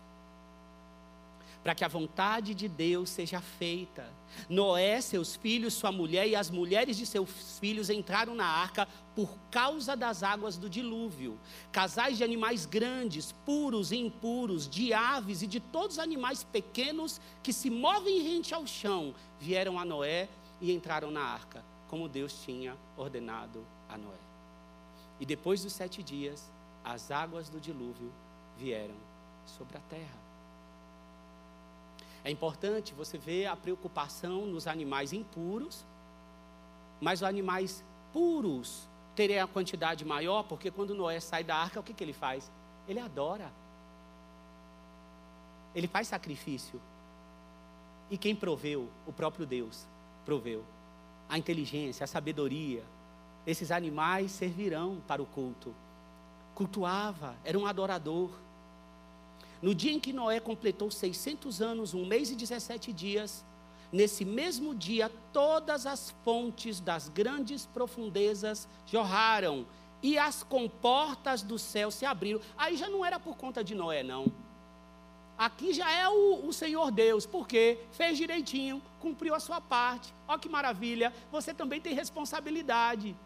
para 1.64 1.74
que 1.74 1.82
a 1.82 1.88
vontade 1.88 2.54
de 2.54 2.68
Deus 2.68 3.08
seja 3.08 3.40
feita. 3.40 4.06
Noé, 4.50 5.00
seus 5.00 5.34
filhos, 5.34 5.72
sua 5.72 5.90
mulher 5.90 6.28
e 6.28 6.36
as 6.36 6.50
mulheres 6.50 6.94
de 6.94 7.06
seus 7.06 7.58
filhos 7.58 7.88
entraram 7.88 8.34
na 8.34 8.44
arca 8.44 8.86
por 9.16 9.38
causa 9.50 9.96
das 9.96 10.22
águas 10.22 10.58
do 10.58 10.68
dilúvio. 10.68 11.40
Casais 11.72 12.18
de 12.18 12.24
animais 12.24 12.66
grandes, 12.66 13.32
puros 13.46 13.92
e 13.92 13.96
impuros, 13.96 14.68
de 14.68 14.92
aves 14.92 15.40
e 15.40 15.46
de 15.46 15.58
todos 15.58 15.96
os 15.96 16.02
animais 16.02 16.44
pequenos 16.44 17.18
que 17.42 17.52
se 17.52 17.70
movem 17.70 18.20
rente 18.20 18.52
ao 18.52 18.66
chão, 18.66 19.14
vieram 19.40 19.78
a 19.78 19.86
Noé 19.86 20.28
e 20.60 20.70
entraram 20.70 21.10
na 21.10 21.22
arca, 21.22 21.64
como 21.88 22.10
Deus 22.10 22.42
tinha 22.44 22.76
ordenado 22.94 23.66
a 23.88 23.96
Noé. 23.96 24.20
E 25.18 25.24
depois 25.24 25.62
dos 25.62 25.72
sete 25.72 26.02
dias, 26.02 26.52
as 26.84 27.10
águas 27.10 27.48
do 27.48 27.58
dilúvio 27.58 28.12
vieram 28.58 28.96
sobre 29.46 29.78
a 29.78 29.80
terra. 29.88 30.23
É 32.24 32.30
importante 32.30 32.94
você 32.94 33.18
ver 33.18 33.46
a 33.46 33.54
preocupação 33.54 34.46
nos 34.46 34.66
animais 34.66 35.12
impuros, 35.12 35.84
mas 36.98 37.20
os 37.20 37.24
animais 37.24 37.84
puros 38.14 38.88
terem 39.14 39.38
a 39.38 39.46
quantidade 39.46 40.04
maior, 40.04 40.42
porque 40.44 40.70
quando 40.70 40.94
Noé 40.94 41.20
sai 41.20 41.44
da 41.44 41.54
arca, 41.54 41.78
o 41.78 41.82
que, 41.82 41.92
que 41.92 42.02
ele 42.02 42.14
faz? 42.14 42.50
Ele 42.88 42.98
adora. 42.98 43.52
Ele 45.74 45.86
faz 45.86 46.08
sacrifício. 46.08 46.80
E 48.10 48.16
quem 48.16 48.34
proveu? 48.34 48.88
O 49.06 49.12
próprio 49.12 49.44
Deus 49.44 49.86
proveu. 50.24 50.64
A 51.28 51.38
inteligência, 51.38 52.04
a 52.04 52.06
sabedoria. 52.06 52.82
Esses 53.46 53.70
animais 53.70 54.30
servirão 54.32 55.02
para 55.06 55.22
o 55.22 55.26
culto. 55.26 55.74
Cultuava, 56.54 57.36
era 57.44 57.58
um 57.58 57.66
adorador. 57.66 58.30
No 59.64 59.74
dia 59.74 59.92
em 59.92 59.98
que 59.98 60.12
Noé 60.12 60.40
completou 60.40 60.90
600 60.90 61.62
anos, 61.62 61.94
um 61.94 62.04
mês 62.04 62.30
e 62.30 62.34
17 62.34 62.92
dias, 62.92 63.42
nesse 63.90 64.22
mesmo 64.22 64.74
dia, 64.74 65.10
todas 65.32 65.86
as 65.86 66.10
fontes 66.22 66.80
das 66.80 67.08
grandes 67.08 67.64
profundezas 67.64 68.68
jorraram 68.84 69.64
e 70.02 70.18
as 70.18 70.42
comportas 70.42 71.42
do 71.42 71.58
céu 71.58 71.90
se 71.90 72.04
abriram. 72.04 72.42
Aí 72.58 72.76
já 72.76 72.90
não 72.90 73.02
era 73.02 73.18
por 73.18 73.38
conta 73.38 73.64
de 73.64 73.74
Noé, 73.74 74.02
não. 74.02 74.26
Aqui 75.38 75.72
já 75.72 75.90
é 75.90 76.06
o, 76.10 76.46
o, 76.46 76.52
Senhor 76.52 76.90
Deus, 76.90 77.24
porque 77.24 77.78
fez 77.92 78.18
direitinho, 78.18 78.82
cumpriu 79.00 79.34
a 79.34 79.40
sua 79.40 79.62
parte. 79.62 80.12
Olha 80.28 80.38
que 80.38 80.48
maravilha, 80.50 81.10
você 81.32 81.54
também 81.54 81.80
tem 81.80 81.94
responsabilidade. 81.94 83.16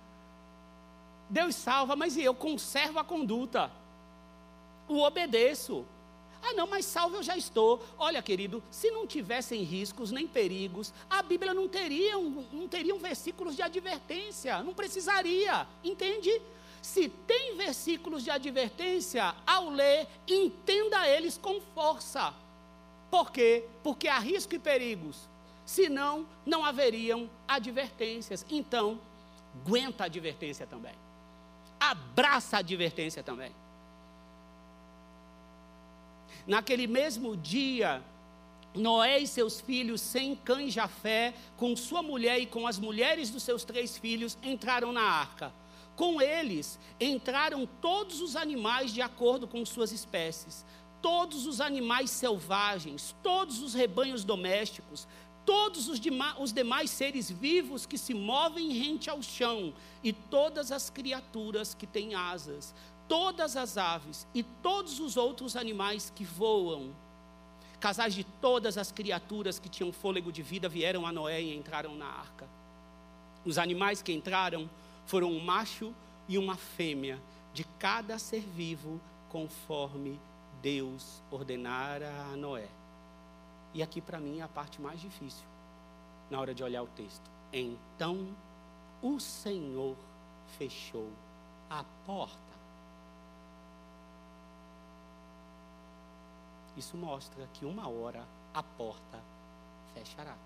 Deus 1.28 1.56
salva, 1.56 1.96
mas 1.96 2.16
eu 2.16 2.32
conservo 2.32 3.00
a 3.00 3.04
conduta, 3.04 3.72
o 4.86 5.00
obedeço. 5.00 5.84
Ah, 6.42 6.52
não, 6.54 6.66
mas 6.66 6.84
salvo 6.84 7.16
eu 7.16 7.22
já 7.22 7.36
estou. 7.36 7.84
Olha, 7.98 8.22
querido, 8.22 8.62
se 8.70 8.90
não 8.90 9.06
tivessem 9.06 9.62
riscos 9.62 10.10
nem 10.10 10.26
perigos, 10.26 10.92
a 11.10 11.22
Bíblia 11.22 11.52
não 11.52 11.68
teria, 11.68 12.16
não 12.52 12.68
teriam 12.68 12.98
versículos 12.98 13.56
de 13.56 13.62
advertência, 13.62 14.62
não 14.62 14.72
precisaria, 14.72 15.66
entende? 15.82 16.40
Se 16.80 17.08
tem 17.08 17.56
versículos 17.56 18.22
de 18.22 18.30
advertência, 18.30 19.34
ao 19.46 19.68
ler, 19.68 20.06
entenda 20.26 21.08
eles 21.08 21.36
com 21.36 21.60
força. 21.74 22.32
Por 23.10 23.32
quê? 23.32 23.64
Porque 23.82 24.06
há 24.06 24.18
risco 24.18 24.54
e 24.54 24.58
perigos. 24.58 25.28
Senão, 25.64 26.26
não 26.46 26.64
haveriam 26.64 27.28
advertências. 27.46 28.44
Então, 28.48 28.98
aguenta 29.54 30.04
a 30.04 30.06
advertência 30.06 30.66
também. 30.66 30.94
Abraça 31.80 32.56
a 32.56 32.60
advertência 32.60 33.22
também. 33.22 33.52
Naquele 36.48 36.86
mesmo 36.86 37.36
dia, 37.36 38.02
Noé 38.74 39.18
e 39.18 39.26
seus 39.26 39.60
filhos, 39.60 40.00
sem 40.00 40.34
Cã 40.34 40.62
e 40.62 40.70
Jafé, 40.70 41.34
com 41.58 41.76
sua 41.76 42.02
mulher 42.02 42.40
e 42.40 42.46
com 42.46 42.66
as 42.66 42.78
mulheres 42.78 43.28
dos 43.28 43.42
seus 43.42 43.64
três 43.64 43.98
filhos, 43.98 44.38
entraram 44.42 44.90
na 44.90 45.02
arca. 45.02 45.52
Com 45.94 46.22
eles 46.22 46.78
entraram 46.98 47.68
todos 47.82 48.22
os 48.22 48.34
animais 48.34 48.94
de 48.94 49.02
acordo 49.02 49.46
com 49.46 49.62
suas 49.66 49.92
espécies, 49.92 50.64
todos 51.02 51.46
os 51.46 51.60
animais 51.60 52.10
selvagens, 52.10 53.14
todos 53.22 53.60
os 53.60 53.74
rebanhos 53.74 54.24
domésticos, 54.24 55.06
todos 55.44 55.86
os, 55.86 56.00
os 56.38 56.52
demais 56.52 56.90
seres 56.90 57.30
vivos 57.30 57.84
que 57.84 57.98
se 57.98 58.14
movem 58.14 58.72
rente 58.72 59.10
ao 59.10 59.22
chão, 59.22 59.74
e 60.02 60.14
todas 60.14 60.72
as 60.72 60.88
criaturas 60.88 61.74
que 61.74 61.86
têm 61.86 62.14
asas, 62.14 62.74
todas 63.08 63.56
as 63.56 63.76
aves 63.76 64.26
e 64.34 64.42
todos 64.42 65.00
os 65.00 65.16
outros 65.16 65.56
animais 65.56 66.12
que 66.14 66.24
voam. 66.24 66.90
Casais 67.80 68.14
de 68.14 68.24
todas 68.24 68.76
as 68.76 68.92
criaturas 68.92 69.58
que 69.58 69.68
tinham 69.68 69.92
fôlego 69.92 70.30
de 70.30 70.42
vida 70.42 70.68
vieram 70.68 71.06
a 71.06 71.12
Noé 71.12 71.40
e 71.40 71.56
entraram 71.56 71.94
na 71.94 72.06
arca. 72.06 72.46
Os 73.44 73.56
animais 73.56 74.02
que 74.02 74.12
entraram 74.12 74.68
foram 75.06 75.30
um 75.30 75.42
macho 75.42 75.94
e 76.28 76.36
uma 76.36 76.56
fêmea 76.56 77.18
de 77.54 77.64
cada 77.78 78.18
ser 78.18 78.40
vivo, 78.40 79.00
conforme 79.30 80.20
Deus 80.60 81.22
ordenara 81.30 82.12
a 82.32 82.36
Noé. 82.36 82.68
E 83.72 83.82
aqui 83.82 84.00
para 84.00 84.18
mim 84.18 84.40
é 84.40 84.42
a 84.42 84.48
parte 84.48 84.80
mais 84.80 85.00
difícil, 85.00 85.46
na 86.30 86.40
hora 86.40 86.54
de 86.54 86.62
olhar 86.62 86.82
o 86.82 86.88
texto. 86.88 87.30
Então 87.52 88.28
o 89.00 89.18
Senhor 89.20 89.96
fechou 90.58 91.10
a 91.70 91.84
porta. 92.04 92.47
Isso 96.78 96.96
mostra 96.96 97.44
que 97.54 97.64
uma 97.64 97.88
hora 97.88 98.24
a 98.54 98.62
porta 98.62 99.20
fechará. 99.92 100.36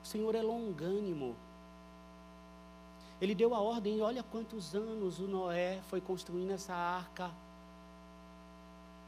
O 0.00 0.06
Senhor 0.06 0.32
é 0.36 0.42
longânimo. 0.42 1.34
Ele 3.20 3.34
deu 3.34 3.52
a 3.52 3.60
ordem, 3.60 4.00
olha 4.00 4.22
quantos 4.22 4.76
anos 4.76 5.18
o 5.18 5.26
Noé 5.26 5.80
foi 5.88 6.00
construindo 6.00 6.52
essa 6.52 6.72
arca. 6.72 7.32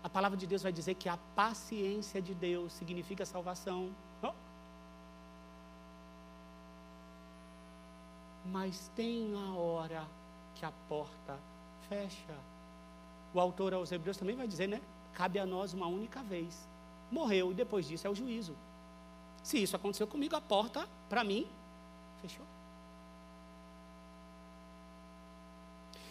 A 0.02 0.08
palavra 0.08 0.36
de 0.36 0.44
Deus 0.44 0.64
vai 0.64 0.72
dizer 0.72 0.94
que 0.94 1.08
a 1.08 1.16
paciência 1.36 2.20
de 2.20 2.34
Deus 2.34 2.72
significa 2.72 3.24
salvação. 3.24 3.94
Oh. 4.20 4.32
Mas 8.46 8.90
tem 8.96 9.32
a 9.36 9.54
hora 9.54 10.04
que 10.56 10.64
a 10.64 10.72
porta 10.88 11.38
fecha 11.88 12.34
o 13.32 13.40
autor 13.40 13.74
aos 13.74 13.92
Hebreus 13.92 14.16
também 14.16 14.36
vai 14.36 14.46
dizer, 14.46 14.66
né? 14.66 14.80
Cabe 15.12 15.38
a 15.38 15.46
nós 15.46 15.72
uma 15.72 15.86
única 15.86 16.22
vez. 16.22 16.68
Morreu 17.10 17.50
e 17.50 17.54
depois 17.54 17.86
disso 17.86 18.06
é 18.06 18.10
o 18.10 18.14
juízo. 18.14 18.56
Se 19.42 19.62
isso 19.62 19.76
aconteceu 19.76 20.06
comigo, 20.06 20.36
a 20.36 20.40
porta, 20.40 20.88
para 21.08 21.24
mim, 21.24 21.46
fechou. 22.20 22.44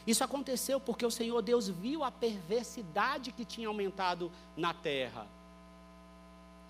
Isso 0.05 0.24
aconteceu 0.24 0.80
porque 0.80 1.05
o 1.05 1.11
Senhor 1.11 1.41
Deus 1.41 1.68
viu 1.68 2.03
a 2.03 2.09
perversidade 2.09 3.32
que 3.32 3.43
tinha 3.43 3.68
aumentado 3.68 4.32
na 4.55 4.74
terra. 4.74 5.28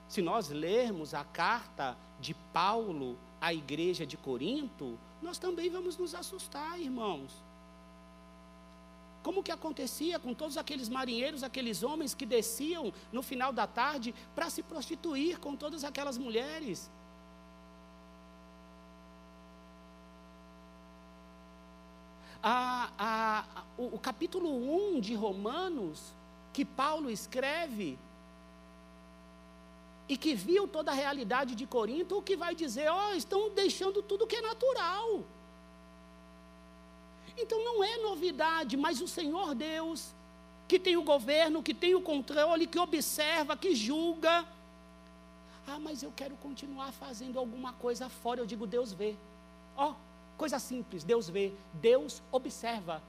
Se 0.08 0.22
nós 0.22 0.50
lermos 0.50 1.14
a 1.14 1.24
carta 1.24 1.96
de 2.20 2.34
Paulo 2.34 3.18
à 3.40 3.54
igreja 3.54 4.08
de 4.08 4.18
Corinto, 4.18 4.98
nós 5.22 5.38
também 5.38 5.70
vamos 5.70 5.98
nos 5.98 6.16
assustar, 6.16 6.80
irmãos. 6.80 7.32
Como 9.28 9.44
que 9.44 9.52
acontecia 9.52 10.18
com 10.18 10.34
todos 10.34 10.56
aqueles 10.56 10.88
marinheiros, 10.88 11.44
aqueles 11.44 11.84
homens 11.84 12.14
que 12.14 12.26
desciam 12.26 12.94
no 13.12 13.22
final 13.22 13.52
da 13.52 13.68
tarde 13.68 14.16
para 14.34 14.50
se 14.50 14.64
prostituir 14.64 15.38
com 15.38 15.54
todas 15.54 15.84
aquelas 15.84 16.18
mulheres? 16.18 16.90
A, 22.42 22.90
a, 22.98 23.40
a, 23.54 23.64
o, 23.78 23.96
o 23.96 24.00
capítulo 24.00 24.50
1 24.96 25.02
de 25.02 25.14
Romanos, 25.14 26.14
que 26.54 26.64
Paulo 26.64 27.10
escreve, 27.10 28.00
e 30.08 30.16
que 30.16 30.36
viu 30.36 30.70
toda 30.70 30.92
a 30.92 30.96
realidade 30.96 31.54
de 31.54 31.68
Corinto, 31.68 32.18
o 32.18 32.22
que 32.22 32.38
vai 32.38 32.56
dizer, 32.56 32.88
ó, 32.88 33.10
oh, 33.10 33.14
estão 33.14 33.50
deixando 33.50 34.02
tudo 34.02 34.26
que 34.26 34.38
é 34.38 34.42
natural. 34.42 35.26
Então 37.38 37.64
não 37.64 37.84
é 37.84 37.98
novidade, 37.98 38.76
mas 38.76 39.00
o 39.00 39.08
Senhor 39.08 39.54
Deus, 39.54 40.14
que 40.68 40.80
tem 40.80 40.98
o 40.98 41.04
governo, 41.04 41.62
que 41.62 41.74
tem 41.74 41.94
o 41.94 42.02
controle, 42.02 42.66
que 42.66 42.80
observa, 42.80 43.56
que 43.56 43.76
julga. 43.76 44.46
Ah, 45.68 45.80
mas 45.80 46.02
eu 46.02 46.12
quero 46.16 46.36
continuar 46.38 46.92
fazendo 46.94 47.38
alguma 47.38 47.74
coisa 47.74 48.10
fora. 48.10 48.40
Eu 48.40 48.46
digo, 48.46 48.66
Deus 48.66 48.92
vê. 48.92 49.16
Ó, 49.76 49.92
oh, 49.92 49.96
coisa 50.38 50.58
simples, 50.58 51.04
Deus 51.04 51.30
vê. 51.30 51.54
Deus 51.74 52.22
observa. 52.32 53.02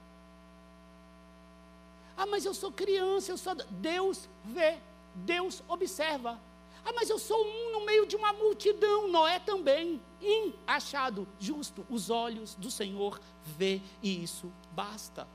Ah, 2.15 2.25
mas 2.25 2.45
eu 2.45 2.53
sou 2.53 2.71
criança, 2.71 3.31
eu 3.31 3.37
sou. 3.37 3.55
Deus 3.55 4.29
vê. 4.45 4.77
Deus 5.15 5.63
observa. 5.67 6.37
Ah, 6.85 6.93
mas 6.93 7.09
eu 7.09 7.19
sou 7.19 7.45
um 7.45 7.71
no 7.73 7.85
meio 7.85 8.05
de 8.05 8.15
uma 8.15 8.33
multidão. 8.33 9.07
Noé 9.07 9.39
também. 9.39 10.01
Um 10.21 10.53
achado 10.65 11.27
justo. 11.39 11.85
Os 11.89 12.09
olhos 12.09 12.55
do 12.55 12.69
Senhor 12.69 13.19
vê 13.43 13.81
e 14.01 14.23
isso 14.23 14.51
basta. 14.73 15.27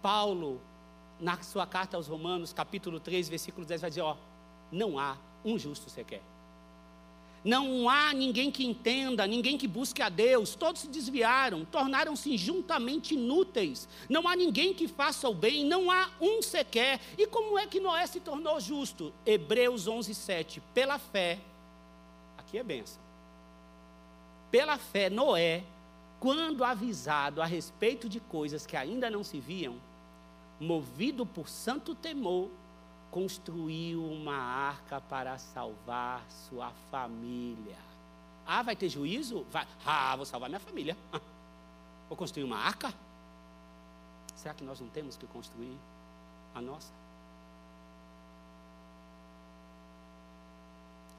Paulo, 0.00 0.60
na 1.20 1.40
sua 1.42 1.66
carta 1.66 1.96
aos 1.96 2.08
Romanos, 2.08 2.52
capítulo 2.52 2.98
3, 2.98 3.28
versículo 3.28 3.64
10, 3.64 3.80
vai 3.80 3.90
dizer: 3.90 4.02
Ó, 4.02 4.16
não 4.70 4.98
há 4.98 5.16
um 5.44 5.58
justo 5.58 5.88
sequer. 5.88 6.22
Não 7.44 7.88
há 7.88 8.12
ninguém 8.12 8.50
que 8.50 8.64
entenda, 8.64 9.26
ninguém 9.26 9.58
que 9.58 9.66
busque 9.66 10.00
a 10.00 10.08
Deus. 10.08 10.54
Todos 10.54 10.82
se 10.82 10.88
desviaram, 10.88 11.64
tornaram-se 11.64 12.36
juntamente 12.36 13.14
inúteis. 13.14 13.88
Não 14.08 14.28
há 14.28 14.36
ninguém 14.36 14.72
que 14.72 14.86
faça 14.86 15.28
o 15.28 15.34
bem, 15.34 15.64
não 15.64 15.90
há 15.90 16.08
um 16.20 16.40
sequer. 16.40 17.00
E 17.18 17.26
como 17.26 17.58
é 17.58 17.66
que 17.66 17.80
Noé 17.80 18.06
se 18.06 18.20
tornou 18.20 18.60
justo? 18.60 19.12
Hebreus 19.26 19.88
11, 19.88 20.14
7. 20.14 20.62
Pela 20.72 20.98
fé, 20.98 21.40
aqui 22.38 22.58
é 22.58 22.62
benção. 22.62 23.02
Pela 24.50 24.78
fé, 24.78 25.10
Noé, 25.10 25.64
quando 26.20 26.62
avisado 26.62 27.42
a 27.42 27.46
respeito 27.46 28.08
de 28.08 28.20
coisas 28.20 28.64
que 28.64 28.76
ainda 28.76 29.10
não 29.10 29.24
se 29.24 29.40
viam, 29.40 29.74
movido 30.60 31.26
por 31.26 31.48
santo 31.48 31.92
temor, 31.94 32.48
construiu 33.12 34.02
uma 34.02 34.34
arca 34.34 34.98
para 34.98 35.36
salvar 35.36 36.24
sua 36.30 36.70
família. 36.90 37.76
Ah, 38.46 38.62
vai 38.62 38.74
ter 38.74 38.88
juízo? 38.88 39.46
Vai. 39.50 39.68
Ah, 39.84 40.16
vou 40.16 40.24
salvar 40.24 40.48
minha 40.48 40.58
família. 40.58 40.96
Vou 42.08 42.16
construir 42.16 42.44
uma 42.44 42.58
arca? 42.58 42.92
Será 44.34 44.52
que 44.52 44.62
nós 44.62 44.78
não 44.78 44.88
temos 44.88 45.16
que 45.16 45.26
construir 45.26 45.78
a 46.54 46.60
nossa? 46.60 46.92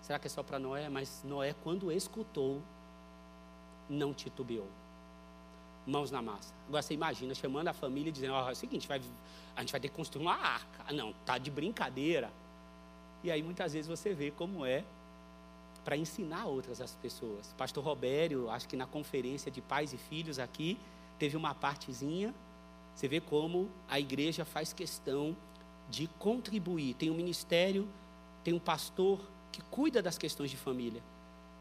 Será 0.04 0.20
que 0.20 0.28
é 0.28 0.30
só 0.30 0.44
para 0.44 0.60
Noé? 0.60 0.90
Mas 0.90 1.24
Noé, 1.24 1.56
quando 1.64 1.92
escutou, 1.92 2.62
não 3.90 4.14
titubeou. 4.14 4.70
Mãos 5.86 6.12
na 6.12 6.22
massa. 6.22 6.54
Agora 6.68 6.82
você 6.82 6.94
imagina 6.94 7.36
chamando 7.36 7.68
a 7.68 7.74
família 7.74 8.10
e 8.10 8.12
dizendo: 8.12 8.34
oh, 8.34 8.50
é 8.50 8.52
o 8.52 8.56
seguinte, 8.56 8.88
vai, 8.88 9.02
a 9.56 9.62
gente 9.62 9.72
vai 9.72 9.82
ter 9.82 9.90
que 9.90 9.96
construir 9.96 10.24
uma 10.24 10.36
arca. 10.36 10.84
Ah, 10.88 10.94
não, 10.94 11.14
tá 11.26 11.38
de 11.38 11.52
brincadeira. 11.52 12.32
E 13.24 13.32
aí 13.32 13.42
muitas 13.44 13.74
vezes 13.74 13.88
você 13.88 14.14
vê 14.14 14.32
como 14.32 14.66
é 14.66 14.84
para 15.84 15.98
ensinar 15.98 16.46
outras 16.46 16.80
as 16.80 16.96
pessoas. 16.96 17.54
Pastor 17.58 17.84
Robério, 17.84 18.50
acho 18.50 18.68
que 18.68 18.78
na 18.78 18.86
conferência 18.86 19.52
de 19.52 19.62
pais 19.62 19.94
e 19.94 19.98
filhos 19.98 20.40
aqui, 20.40 20.78
teve 21.20 21.36
uma 21.36 21.54
partezinha. 21.54 22.34
Você 22.96 23.08
vê 23.08 23.20
como 23.20 23.70
a 23.90 24.00
igreja 24.00 24.46
faz 24.46 24.72
questão 24.72 25.36
de 25.90 26.08
contribuir. 26.20 26.94
Tem 26.94 27.10
um 27.10 27.16
ministério, 27.16 27.88
tem 28.44 28.54
um 28.54 28.60
pastor 28.60 29.20
que 29.52 29.62
cuida 29.64 30.02
das 30.02 30.18
questões 30.18 30.50
de 30.50 30.58
família. 30.58 31.02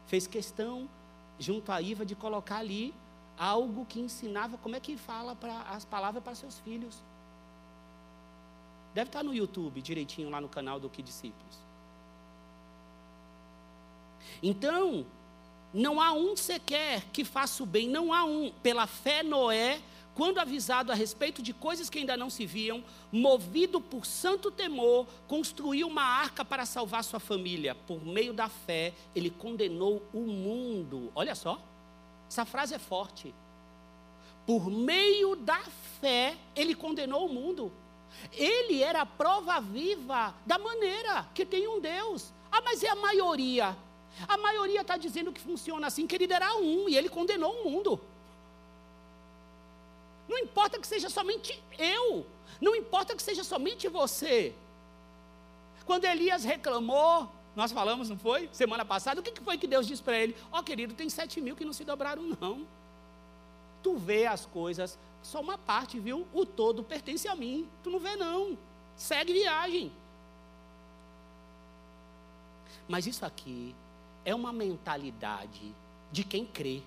Fez 0.07 0.27
questão, 0.27 0.89
junto 1.39 1.71
à 1.71 1.81
IVA, 1.81 2.05
de 2.05 2.15
colocar 2.15 2.57
ali 2.57 2.93
algo 3.37 3.85
que 3.85 3.99
ensinava 3.99 4.57
como 4.57 4.75
é 4.75 4.79
que 4.79 4.97
fala 4.97 5.35
pra, 5.35 5.61
as 5.63 5.85
palavras 5.85 6.23
para 6.23 6.35
seus 6.35 6.59
filhos. 6.59 7.01
Deve 8.93 9.09
estar 9.09 9.23
no 9.23 9.33
YouTube 9.33 9.81
direitinho 9.81 10.29
lá 10.29 10.39
no 10.39 10.47
canal 10.47 10.79
do 10.79 10.89
Que 10.89 11.01
Discípulos. 11.01 11.57
Então, 14.41 15.05
não 15.73 15.99
há 15.99 16.13
um 16.13 16.35
sequer 16.35 17.03
que 17.11 17.25
faça 17.25 17.63
o 17.63 17.65
bem, 17.65 17.89
não 17.89 18.13
há 18.13 18.23
um. 18.23 18.51
Pela 18.61 18.85
fé, 18.85 19.23
Noé, 19.23 19.81
quando 20.13 20.37
avisado 20.37 20.91
a 20.91 20.95
respeito 20.95 21.41
de 21.41 21.53
coisas 21.53 21.89
que 21.89 21.97
ainda 21.97 22.15
não 22.15 22.29
se 22.29 22.45
viam, 22.45 22.83
movido 23.11 23.81
por 23.81 24.05
santo 24.05 24.51
temor, 24.51 25.07
construiu 25.27 25.87
uma 25.87 26.03
arca 26.03 26.45
para 26.45 26.65
salvar 26.65 27.03
sua 27.03 27.19
família. 27.19 27.73
Por 27.73 28.05
meio 28.05 28.33
da 28.33 28.47
fé, 28.47 28.93
ele 29.15 29.31
condenou 29.31 30.03
o 30.13 30.21
mundo. 30.21 31.11
Olha 31.15 31.33
só, 31.33 31.59
essa 32.33 32.45
frase 32.45 32.73
é 32.73 32.79
forte. 32.79 33.33
Por 34.43 34.67
meio 34.67 35.35
da 35.35 35.59
fé, 36.01 36.35
ele 36.55 36.73
condenou 36.73 37.27
o 37.27 37.29
mundo. 37.31 37.71
Ele 38.31 38.81
era 38.81 39.01
a 39.01 39.05
prova 39.05 39.61
viva 39.61 40.33
da 40.43 40.57
maneira 40.57 41.29
que 41.35 41.45
tem 41.45 41.67
um 41.67 41.79
Deus. 41.79 42.33
Ah, 42.51 42.59
mas 42.61 42.81
é 42.81 42.89
a 42.89 42.95
maioria. 42.95 43.77
A 44.27 44.35
maioria 44.35 44.81
está 44.81 44.97
dizendo 44.97 45.31
que 45.31 45.39
funciona 45.39 45.85
assim, 45.85 46.07
que 46.07 46.15
ele 46.15 46.25
dará 46.25 46.55
um, 46.55 46.89
e 46.89 46.97
ele 46.97 47.07
condenou 47.07 47.53
o 47.53 47.69
mundo. 47.69 48.01
Não 50.27 50.39
importa 50.39 50.79
que 50.79 50.87
seja 50.87 51.11
somente 51.11 51.61
eu, 51.77 52.25
não 52.59 52.75
importa 52.75 53.15
que 53.15 53.21
seja 53.21 53.43
somente 53.43 53.87
você. 53.87 54.55
Quando 55.85 56.05
Elias 56.05 56.43
reclamou, 56.43 57.29
nós 57.55 57.71
falamos, 57.71 58.09
não 58.09 58.17
foi? 58.17 58.49
Semana 58.51 58.83
passada, 58.83 59.21
o 59.21 59.23
que 59.23 59.39
foi 59.41 59.57
que 59.57 59.67
Deus 59.67 59.85
disse 59.85 60.01
para 60.01 60.17
ele? 60.17 60.35
Ó 60.51 60.59
oh, 60.59 60.63
querido, 60.63 60.93
tem 60.93 61.09
sete 61.09 61.39
mil 61.39 61.55
que 61.55 61.65
não 61.65 61.73
se 61.73 61.83
dobraram, 61.83 62.23
não. 62.39 62.65
Tu 63.83 63.95
vê 63.97 64.25
as 64.25 64.45
coisas 64.45 64.97
só 65.21 65.39
uma 65.39 65.57
parte, 65.57 65.99
viu? 65.99 66.27
O 66.33 66.45
todo 66.45 66.83
pertence 66.83 67.27
a 67.27 67.35
mim. 67.35 67.67
Tu 67.83 67.89
não 67.89 67.99
vê, 67.99 68.15
não. 68.15 68.57
Segue 68.95 69.33
viagem. 69.33 69.91
Mas 72.87 73.05
isso 73.05 73.25
aqui 73.25 73.75
é 74.25 74.33
uma 74.33 74.51
mentalidade 74.51 75.75
de 76.11 76.23
quem 76.23 76.45
crê. 76.45 76.81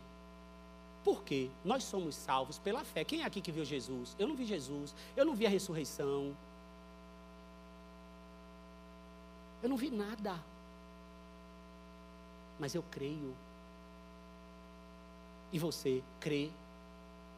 Por 1.05 1.23
quê? 1.23 1.49
Nós 1.65 1.85
somos 1.85 2.17
salvos 2.17 2.59
pela 2.59 2.85
fé. 2.85 3.05
Quem 3.05 3.23
é 3.23 3.25
aqui 3.25 3.41
que 3.41 3.53
viu 3.53 3.65
Jesus? 3.65 4.17
Eu 4.19 4.27
não 4.27 4.35
vi 4.35 4.45
Jesus. 4.45 4.95
Eu 5.17 5.25
não 5.25 5.35
vi 5.35 5.47
a 5.47 5.51
ressurreição. 5.51 6.37
Eu 9.63 9.69
não 9.69 9.77
vi 9.77 9.91
nada. 9.91 10.37
Mas 12.59 12.75
eu 12.75 12.83
creio. 12.91 13.35
E 15.53 15.59
você 15.59 16.03
crê. 16.21 16.51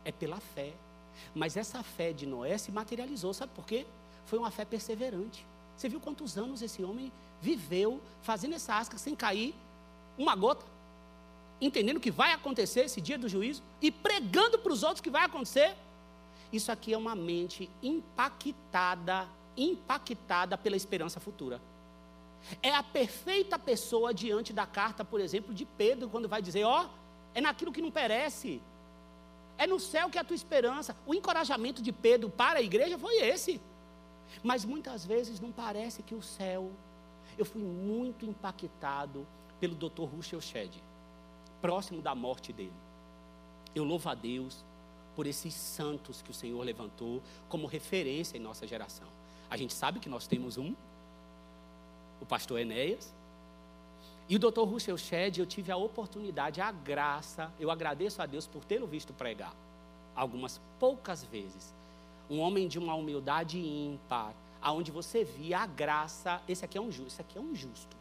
É 0.04 0.12
pela 0.12 0.40
fé. 0.40 0.72
Mas 1.34 1.56
essa 1.56 1.82
fé 1.82 2.12
de 2.12 2.26
Noé 2.26 2.56
se 2.56 2.70
materializou, 2.70 3.34
sabe 3.34 3.52
por 3.54 3.66
quê? 3.66 3.86
Foi 4.26 4.38
uma 4.38 4.50
fé 4.50 4.64
perseverante. 4.64 5.44
Você 5.76 5.88
viu 5.88 6.00
quantos 6.00 6.36
anos 6.36 6.62
esse 6.62 6.82
homem 6.82 7.12
viveu 7.40 8.00
fazendo 8.22 8.54
essa 8.54 8.76
asca 8.76 8.98
sem 8.98 9.14
cair 9.14 9.54
uma 10.16 10.34
gota? 10.34 10.66
Entendendo 11.60 12.00
que 12.00 12.10
vai 12.10 12.32
acontecer 12.32 12.80
esse 12.80 13.00
dia 13.00 13.18
do 13.18 13.28
juízo 13.28 13.62
e 13.80 13.90
pregando 13.90 14.58
para 14.58 14.72
os 14.72 14.82
outros 14.82 15.00
que 15.00 15.10
vai 15.10 15.24
acontecer? 15.24 15.76
Isso 16.52 16.72
aqui 16.72 16.92
é 16.92 16.98
uma 16.98 17.14
mente 17.14 17.68
impactada, 17.82 19.28
impactada 19.56 20.56
pela 20.56 20.76
esperança 20.76 21.20
futura. 21.20 21.60
É 22.62 22.74
a 22.74 22.82
perfeita 22.82 23.59
pessoa 23.59 24.14
diante 24.14 24.53
da 24.53 24.66
carta, 24.66 25.05
por 25.05 25.20
exemplo, 25.20 25.53
de 25.53 25.64
Pedro, 25.64 26.09
quando 26.09 26.28
vai 26.28 26.41
dizer: 26.41 26.64
Ó, 26.64 26.84
oh, 26.84 26.89
é 27.34 27.41
naquilo 27.41 27.72
que 27.72 27.82
não 27.82 27.91
perece, 27.91 28.61
é 29.59 29.66
no 29.66 29.80
céu 29.80 30.09
que 30.09 30.16
é 30.16 30.20
a 30.20 30.24
tua 30.24 30.36
esperança. 30.36 30.97
O 31.07 31.14
encorajamento 31.14 31.82
de 31.82 31.93
Pedro 31.93 32.30
para 32.30 32.61
a 32.61 32.62
igreja 32.62 32.97
foi 32.99 33.16
esse. 33.16 33.61
Mas 34.43 34.64
muitas 34.64 35.05
vezes 35.05 35.41
não 35.41 35.51
parece 35.51 36.03
que 36.03 36.14
o 36.14 36.22
céu. 36.22 36.70
Eu 37.36 37.45
fui 37.45 37.62
muito 37.62 38.24
impactado 38.24 39.26
pelo 39.61 39.74
Dr. 39.74 40.05
Russell 40.05 40.41
Shedd, 40.41 40.72
próximo 41.61 42.01
da 42.01 42.14
morte 42.14 42.53
dele. 42.53 42.72
Eu 43.74 43.84
louvo 43.84 44.09
a 44.09 44.14
Deus 44.14 44.64
por 45.14 45.26
esses 45.26 45.55
santos 45.55 46.22
que 46.22 46.30
o 46.30 46.34
Senhor 46.34 46.62
levantou 46.62 47.20
como 47.49 47.66
referência 47.66 48.36
em 48.36 48.41
nossa 48.41 48.66
geração. 48.66 49.09
A 49.51 49.57
gente 49.57 49.72
sabe 49.72 49.99
que 49.99 50.09
nós 50.09 50.26
temos 50.26 50.57
um, 50.57 50.74
o 52.20 52.26
pastor 52.26 52.58
Enéas, 52.58 53.12
e 54.28 54.36
o 54.36 54.38
Dr. 54.38 54.60
Russell 54.60 54.98
Shedd, 54.98 55.38
eu 55.38 55.46
tive 55.46 55.72
a 55.72 55.76
oportunidade, 55.76 56.60
a 56.60 56.70
graça, 56.70 57.50
eu 57.58 57.70
agradeço 57.70 58.20
a 58.20 58.26
Deus 58.26 58.46
por 58.46 58.62
tê-lo 58.62 58.86
visto 58.86 59.12
pregar, 59.14 59.54
algumas 60.14 60.60
poucas 60.78 61.24
vezes. 61.24 61.74
Um 62.28 62.40
homem 62.40 62.68
de 62.68 62.78
uma 62.78 62.94
humildade 62.94 63.58
ímpar, 63.58 64.34
aonde 64.60 64.90
você 64.90 65.24
via 65.24 65.60
a 65.60 65.66
graça, 65.66 66.42
esse 66.46 66.62
aqui 66.62 66.76
é 66.76 66.80
um 66.80 66.92
justo, 66.92 67.08
esse 67.08 67.20
aqui 67.22 67.38
é 67.38 67.40
um 67.40 67.54
justo. 67.54 67.96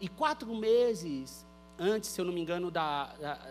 E 0.00 0.08
quatro 0.08 0.52
meses 0.56 1.46
antes, 1.78 2.10
se 2.10 2.20
eu 2.20 2.24
não 2.24 2.32
me 2.32 2.40
engano, 2.40 2.68
da, 2.68 3.06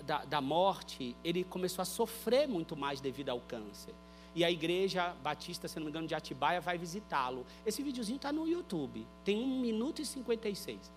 da, 0.05 0.25
da 0.25 0.41
morte, 0.41 1.15
ele 1.23 1.43
começou 1.43 1.81
a 1.81 1.85
sofrer 1.85 2.47
muito 2.47 2.75
mais 2.75 2.99
devido 2.99 3.29
ao 3.29 3.39
câncer. 3.39 3.93
E 4.36 4.43
a 4.43 4.51
igreja 4.51 5.15
batista, 5.23 5.65
se 5.65 5.77
não 5.77 5.86
me 5.86 5.89
engano, 5.89 6.07
de 6.07 6.13
Atibaia, 6.13 6.59
vai 6.59 6.77
visitá-lo. 6.77 7.45
Esse 7.65 7.81
videozinho 7.81 8.17
está 8.17 8.33
no 8.33 8.45
YouTube, 8.45 9.07
tem 9.23 9.41
1 9.41 9.61
minuto 9.61 10.01
e 10.01 10.05
56. 10.05 10.91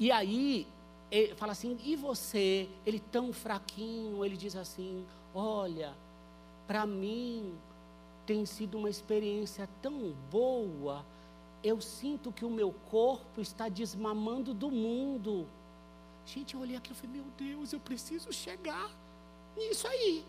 E 0.00 0.10
aí, 0.10 0.66
ele 1.12 1.34
fala 1.36 1.52
assim: 1.52 1.78
e 1.84 1.94
você? 1.94 2.68
Ele 2.84 2.98
tão 2.98 3.32
fraquinho, 3.32 4.24
ele 4.24 4.36
diz 4.36 4.56
assim: 4.56 5.06
olha, 5.32 5.94
para 6.66 6.84
mim 6.84 7.54
tem 8.26 8.44
sido 8.46 8.78
uma 8.78 8.90
experiência 8.90 9.68
tão 9.80 10.12
boa. 10.28 11.04
Eu 11.62 11.80
sinto 11.80 12.32
que 12.32 12.44
o 12.44 12.50
meu 12.50 12.74
corpo 12.90 13.40
está 13.40 13.68
desmamando 13.68 14.52
do 14.52 14.70
mundo. 14.72 15.46
Gente, 16.26 16.54
eu 16.54 16.60
olhei 16.60 16.76
aqui 16.76 16.90
e 16.90 16.94
falei: 16.96 17.16
meu 17.16 17.26
Deus, 17.38 17.72
eu 17.72 17.78
preciso 17.78 18.32
chegar 18.32 18.90
nisso 19.56 19.86
aí. 19.86 20.24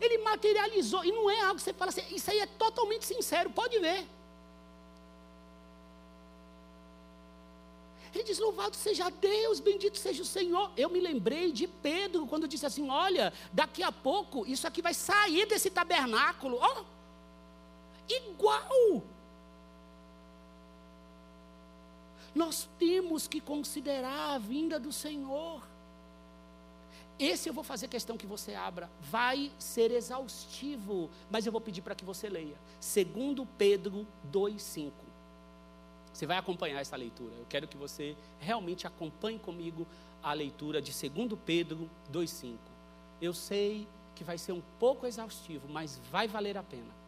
Ele 0.00 0.18
materializou, 0.18 1.04
e 1.04 1.12
não 1.12 1.30
é 1.30 1.40
algo 1.40 1.56
que 1.56 1.62
você 1.62 1.72
fala 1.72 1.90
assim, 1.90 2.02
isso 2.14 2.30
aí 2.30 2.40
é 2.40 2.46
totalmente 2.46 3.06
sincero, 3.06 3.50
pode 3.50 3.78
ver. 3.78 4.06
Ele 8.16 8.24
diz: 8.24 8.38
Louvado 8.38 8.74
seja 8.74 9.10
Deus, 9.10 9.60
bendito 9.60 9.98
seja 9.98 10.22
o 10.22 10.26
Senhor. 10.26 10.70
Eu 10.74 10.88
me 10.88 11.00
lembrei 11.00 11.52
de 11.52 11.68
Pedro 11.68 12.26
quando 12.26 12.48
disse 12.48 12.64
assim: 12.64 12.88
Olha, 12.88 13.32
daqui 13.52 13.82
a 13.82 13.92
pouco 13.92 14.46
isso 14.46 14.66
aqui 14.66 14.80
vai 14.80 14.94
sair 14.94 15.46
desse 15.46 15.68
tabernáculo. 15.68 16.56
Ó, 16.58 16.80
oh, 16.80 16.84
igual. 18.08 19.02
Nós 22.34 22.68
temos 22.78 23.28
que 23.28 23.40
considerar 23.40 24.34
a 24.34 24.38
vinda 24.38 24.78
do 24.80 24.92
Senhor. 24.92 25.62
Esse 27.18 27.48
eu 27.48 27.52
vou 27.54 27.64
fazer 27.64 27.88
questão 27.88 28.16
que 28.16 28.26
você 28.26 28.54
abra. 28.54 28.90
Vai 29.00 29.50
ser 29.58 29.90
exaustivo, 29.90 31.10
mas 31.30 31.46
eu 31.46 31.52
vou 31.52 31.60
pedir 31.60 31.80
para 31.80 31.94
que 31.94 32.04
você 32.04 32.28
leia. 32.28 32.56
Segundo 32.78 33.46
Pedro 33.58 34.06
2:5. 34.30 34.92
Você 36.12 36.26
vai 36.26 36.36
acompanhar 36.36 36.80
essa 36.80 36.96
leitura. 36.96 37.34
Eu 37.34 37.46
quero 37.48 37.66
que 37.66 37.76
você 37.76 38.16
realmente 38.38 38.86
acompanhe 38.86 39.38
comigo 39.38 39.86
a 40.22 40.32
leitura 40.32 40.80
de 40.80 40.92
2 40.92 41.38
Pedro 41.44 41.90
2:5. 42.10 42.58
Eu 43.20 43.32
sei 43.32 43.88
que 44.14 44.24
vai 44.24 44.36
ser 44.36 44.52
um 44.52 44.62
pouco 44.78 45.06
exaustivo, 45.06 45.68
mas 45.68 46.00
vai 46.10 46.26
valer 46.26 46.56
a 46.56 46.62
pena. 46.62 47.05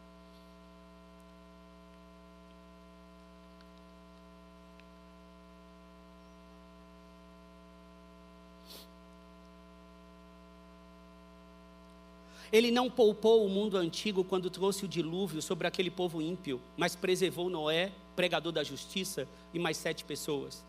Ele 12.51 12.71
não 12.71 12.89
poupou 12.89 13.45
o 13.45 13.49
mundo 13.49 13.77
antigo 13.77 14.23
quando 14.23 14.49
trouxe 14.49 14.85
o 14.85 14.87
dilúvio 14.87 15.41
sobre 15.41 15.67
aquele 15.67 15.91
povo 15.91 16.21
ímpio, 16.21 16.59
mas 16.75 16.95
preservou 16.95 17.49
Noé, 17.49 17.91
pregador 18.15 18.51
da 18.51 18.63
justiça, 18.63 19.27
e 19.53 19.59
mais 19.59 19.77
sete 19.77 20.03
pessoas. 20.03 20.63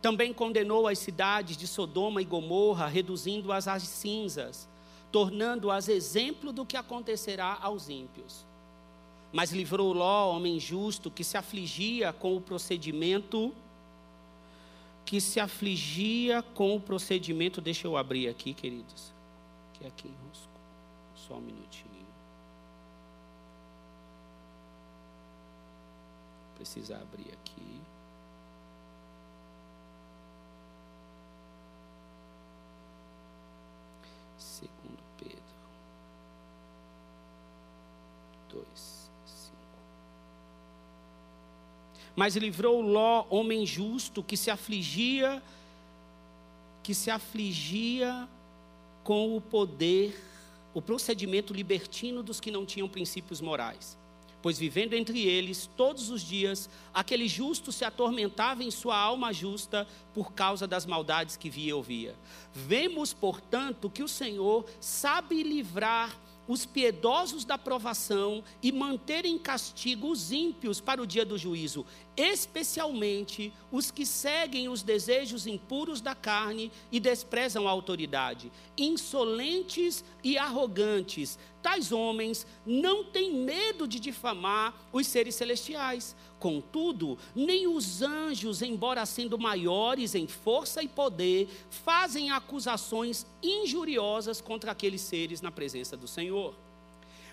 Também 0.00 0.32
condenou 0.32 0.86
as 0.86 0.98
cidades 0.98 1.56
de 1.56 1.66
Sodoma 1.66 2.22
e 2.22 2.24
Gomorra, 2.24 2.86
reduzindo-as 2.86 3.68
às 3.68 3.82
cinzas, 3.82 4.68
tornando-as 5.10 5.88
exemplo 5.88 6.52
do 6.52 6.64
que 6.64 6.76
acontecerá 6.76 7.58
aos 7.60 7.88
ímpios. 7.88 8.44
Mas 9.32 9.52
livrou 9.52 9.92
Ló, 9.92 10.36
homem 10.36 10.58
justo, 10.60 11.10
que 11.10 11.24
se 11.24 11.36
afligia 11.36 12.12
com 12.12 12.36
o 12.36 12.40
procedimento 12.40 13.52
que 15.04 15.20
se 15.20 15.40
afligia 15.40 16.42
com 16.54 16.74
o 16.74 16.80
procedimento, 16.80 17.60
deixa 17.60 17.86
eu 17.86 17.96
abrir 17.96 18.28
aqui, 18.28 18.54
queridos, 18.54 19.12
que 19.74 19.84
é 19.84 19.88
aqui 19.88 20.08
em 20.08 20.28
russo. 20.28 20.48
Só 21.26 21.34
um 21.34 21.40
minutinho. 21.40 22.06
Precisa 26.56 26.96
abrir 26.96 27.32
aqui. 27.32 27.80
Segundo 34.36 34.98
Pedro. 35.16 35.42
Dois, 38.50 39.10
cinco. 39.24 39.56
Mas 42.16 42.34
livrou 42.34 42.80
Ló, 42.80 43.26
homem 43.30 43.64
justo, 43.64 44.24
que 44.24 44.36
se 44.36 44.50
afligia, 44.50 45.40
que 46.82 46.94
se 46.94 47.10
afligia 47.10 48.28
com 49.04 49.36
o 49.36 49.40
poder 49.40 50.31
o 50.74 50.80
procedimento 50.80 51.52
libertino 51.52 52.22
dos 52.22 52.40
que 52.40 52.50
não 52.50 52.64
tinham 52.64 52.88
princípios 52.88 53.40
morais. 53.40 53.98
Pois 54.42 54.58
vivendo 54.58 54.94
entre 54.94 55.24
eles 55.24 55.70
todos 55.76 56.10
os 56.10 56.20
dias, 56.20 56.68
aquele 56.92 57.28
justo 57.28 57.70
se 57.70 57.84
atormentava 57.84 58.64
em 58.64 58.72
sua 58.72 58.98
alma 58.98 59.32
justa 59.32 59.86
por 60.12 60.32
causa 60.32 60.66
das 60.66 60.84
maldades 60.84 61.36
que 61.36 61.48
via 61.48 61.70
e 61.70 61.72
ouvia. 61.72 62.16
Vemos, 62.52 63.12
portanto, 63.12 63.88
que 63.88 64.02
o 64.02 64.08
Senhor 64.08 64.64
sabe 64.80 65.44
livrar 65.44 66.18
os 66.52 66.66
piedosos 66.66 67.46
da 67.46 67.56
provação 67.56 68.44
e 68.62 68.70
manter 68.70 69.24
em 69.24 69.38
castigo 69.38 70.10
os 70.10 70.30
ímpios 70.30 70.82
para 70.82 71.00
o 71.00 71.06
dia 71.06 71.24
do 71.24 71.38
juízo, 71.38 71.86
especialmente 72.14 73.50
os 73.70 73.90
que 73.90 74.04
seguem 74.04 74.68
os 74.68 74.82
desejos 74.82 75.46
impuros 75.46 76.02
da 76.02 76.14
carne 76.14 76.70
e 76.90 77.00
desprezam 77.00 77.66
a 77.66 77.70
autoridade. 77.70 78.52
Insolentes 78.76 80.04
e 80.22 80.36
arrogantes, 80.36 81.38
tais 81.62 81.90
homens 81.90 82.46
não 82.66 83.02
têm 83.02 83.32
medo 83.32 83.88
de 83.88 83.98
difamar 83.98 84.74
os 84.92 85.06
seres 85.06 85.34
celestiais. 85.34 86.14
Contudo, 86.42 87.16
nem 87.36 87.68
os 87.68 88.02
anjos, 88.02 88.62
embora 88.62 89.06
sendo 89.06 89.38
maiores 89.38 90.12
em 90.16 90.26
força 90.26 90.82
e 90.82 90.88
poder, 90.88 91.48
fazem 91.70 92.32
acusações 92.32 93.24
injuriosas 93.40 94.40
contra 94.40 94.72
aqueles 94.72 95.02
seres 95.02 95.40
na 95.40 95.52
presença 95.52 95.96
do 95.96 96.08
Senhor. 96.08 96.52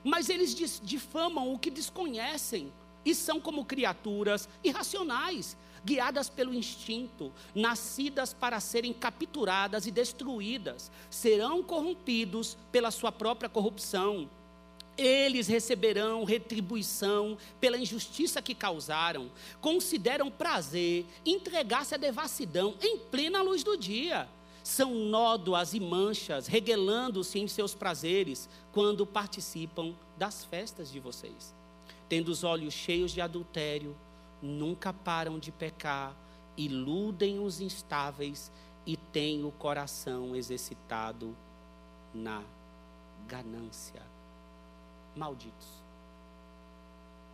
Mas 0.04 0.30
eles 0.30 0.80
difamam 0.84 1.52
o 1.52 1.58
que 1.58 1.72
desconhecem 1.72 2.72
e 3.04 3.16
são 3.16 3.42
como 3.42 3.66
criaturas 3.66 4.48
irracionais, 4.64 5.58
guiadas 5.84 6.30
pelo 6.30 6.54
instinto, 6.54 7.34
nascidas 7.56 8.32
para 8.32 8.60
serem 8.60 8.94
capturadas 8.94 9.88
e 9.88 9.92
destruídas, 9.92 10.92
serão 11.10 11.64
corrompidos 11.64 12.56
pela 12.72 12.92
sua 12.92 13.12
própria 13.12 13.50
corrupção. 13.50 14.30
Eles 15.00 15.48
receberão 15.48 16.24
retribuição 16.24 17.38
pela 17.60 17.78
injustiça 17.78 18.42
que 18.42 18.54
causaram. 18.54 19.32
Consideram 19.62 20.30
prazer 20.30 21.06
entregar-se 21.26 21.96
à 21.96 21.98
devassidão 21.98 22.76
em 22.82 22.98
plena 22.98 23.42
luz 23.42 23.64
do 23.64 23.78
dia. 23.78 24.28
São 24.64 24.94
nódoas 24.94 25.74
e 25.74 25.80
manchas, 25.80 26.48
reguelando-se 26.48 27.40
em 27.40 27.48
seus 27.48 27.74
prazeres 27.74 28.50
quando 28.72 29.06
participam 29.06 29.96
das 30.18 30.44
festas 30.44 30.92
de 30.92 31.00
vocês 31.00 31.58
tendo 32.10 32.30
os 32.30 32.44
olhos 32.44 32.74
cheios 32.74 33.12
de 33.12 33.22
adultério, 33.22 33.96
nunca 34.42 34.92
param 34.92 35.38
de 35.38 35.52
pecar, 35.52 36.16
iludem 36.58 37.40
os 37.40 37.62
instáveis 37.62 38.52
e 38.86 38.98
têm 38.98 39.46
o 39.46 39.52
coração 39.52 40.36
exercitado 40.36 41.36
na 42.14 42.44
ganância. 43.28 44.02
Malditos. 45.20 45.68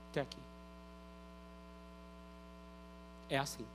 Até 0.10 0.22
aqui. 0.22 0.40
É 3.30 3.38
assim. 3.38 3.66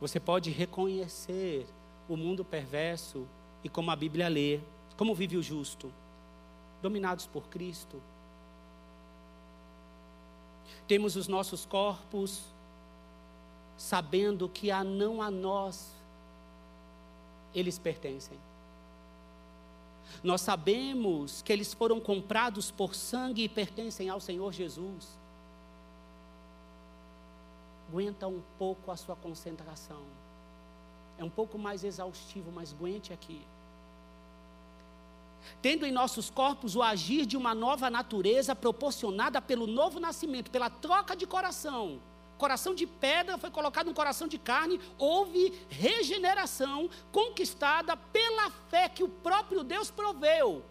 Você 0.00 0.20
pode 0.20 0.50
reconhecer 0.50 1.66
o 2.08 2.16
mundo 2.16 2.44
perverso 2.44 3.26
e 3.64 3.68
como 3.68 3.90
a 3.90 3.96
Bíblia 3.96 4.28
lê, 4.28 4.60
como 4.96 5.14
vive 5.14 5.36
o 5.36 5.42
justo, 5.42 5.92
dominados 6.80 7.26
por 7.26 7.48
Cristo, 7.48 8.00
temos 10.86 11.16
os 11.16 11.26
nossos 11.26 11.66
corpos, 11.66 12.44
sabendo 13.76 14.48
que 14.48 14.70
a 14.70 14.84
não 14.84 15.20
a 15.20 15.30
nós 15.30 15.90
eles 17.52 17.78
pertencem. 17.78 18.38
Nós 20.22 20.40
sabemos 20.40 21.42
que 21.42 21.52
eles 21.52 21.72
foram 21.74 22.00
comprados 22.00 22.70
por 22.70 22.94
sangue 22.94 23.44
e 23.44 23.48
pertencem 23.48 24.08
ao 24.08 24.20
Senhor 24.20 24.52
Jesus. 24.52 25.18
Aguenta 27.88 28.26
um 28.26 28.42
pouco 28.58 28.90
a 28.90 28.96
sua 28.96 29.16
concentração. 29.16 30.02
É 31.18 31.24
um 31.24 31.30
pouco 31.30 31.58
mais 31.58 31.84
exaustivo, 31.84 32.50
mas 32.52 32.72
aguente 32.72 33.12
aqui 33.12 33.40
tendo 35.62 35.86
em 35.86 35.92
nossos 35.92 36.30
corpos 36.30 36.76
o 36.76 36.82
agir 36.82 37.26
de 37.26 37.36
uma 37.36 37.54
nova 37.54 37.88
natureza 37.90 38.54
proporcionada 38.54 39.40
pelo 39.40 39.66
novo 39.66 40.00
nascimento, 40.00 40.50
pela 40.50 40.70
troca 40.70 41.14
de 41.16 41.26
coração. 41.26 42.00
Coração 42.38 42.74
de 42.74 42.86
pedra 42.86 43.38
foi 43.38 43.50
colocado 43.50 43.86
no 43.86 43.94
coração 43.94 44.28
de 44.28 44.38
carne, 44.38 44.80
houve 44.98 45.52
regeneração 45.70 46.90
conquistada 47.10 47.96
pela 47.96 48.50
fé 48.70 48.88
que 48.88 49.02
o 49.02 49.08
próprio 49.08 49.62
Deus 49.62 49.90
proveu. 49.90 50.64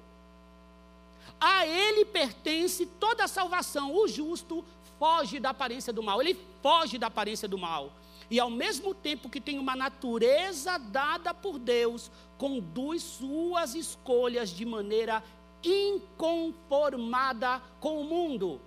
A 1.39 1.65
Ele 1.65 2.05
pertence 2.05 2.85
toda 2.85 3.23
a 3.23 3.27
salvação. 3.27 3.95
O 3.95 4.07
justo 4.07 4.63
foge 4.97 5.39
da 5.39 5.49
aparência 5.49 5.91
do 5.91 6.01
mal, 6.01 6.21
ele 6.21 6.39
foge 6.61 6.97
da 6.97 7.07
aparência 7.07 7.47
do 7.47 7.57
mal 7.57 7.91
e 8.29 8.39
ao 8.39 8.49
mesmo 8.49 8.93
tempo 8.93 9.29
que 9.29 9.41
tem 9.41 9.59
uma 9.59 9.75
natureza 9.75 10.77
dada 10.77 11.33
por 11.33 11.59
Deus, 11.59 12.11
conduz 12.37 13.03
suas 13.03 13.75
escolhas 13.75 14.49
de 14.49 14.65
maneira 14.65 15.23
inconformada 15.63 17.61
com 17.79 18.01
o 18.01 18.03
mundo. 18.03 18.59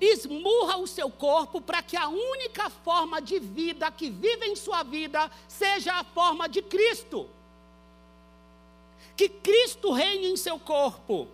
Esmurra 0.00 0.76
o 0.76 0.86
seu 0.86 1.10
corpo 1.10 1.60
para 1.60 1.82
que 1.82 1.96
a 1.96 2.08
única 2.08 2.68
forma 2.68 3.20
de 3.20 3.38
vida 3.38 3.90
que 3.90 4.10
vive 4.10 4.46
em 4.46 4.56
sua 4.56 4.82
vida 4.82 5.30
seja 5.46 5.94
a 5.94 6.04
forma 6.04 6.48
de 6.48 6.60
Cristo. 6.62 7.28
Que 9.16 9.28
Cristo 9.28 9.92
reine 9.92 10.26
em 10.26 10.36
seu 10.36 10.58
corpo. 10.58 11.28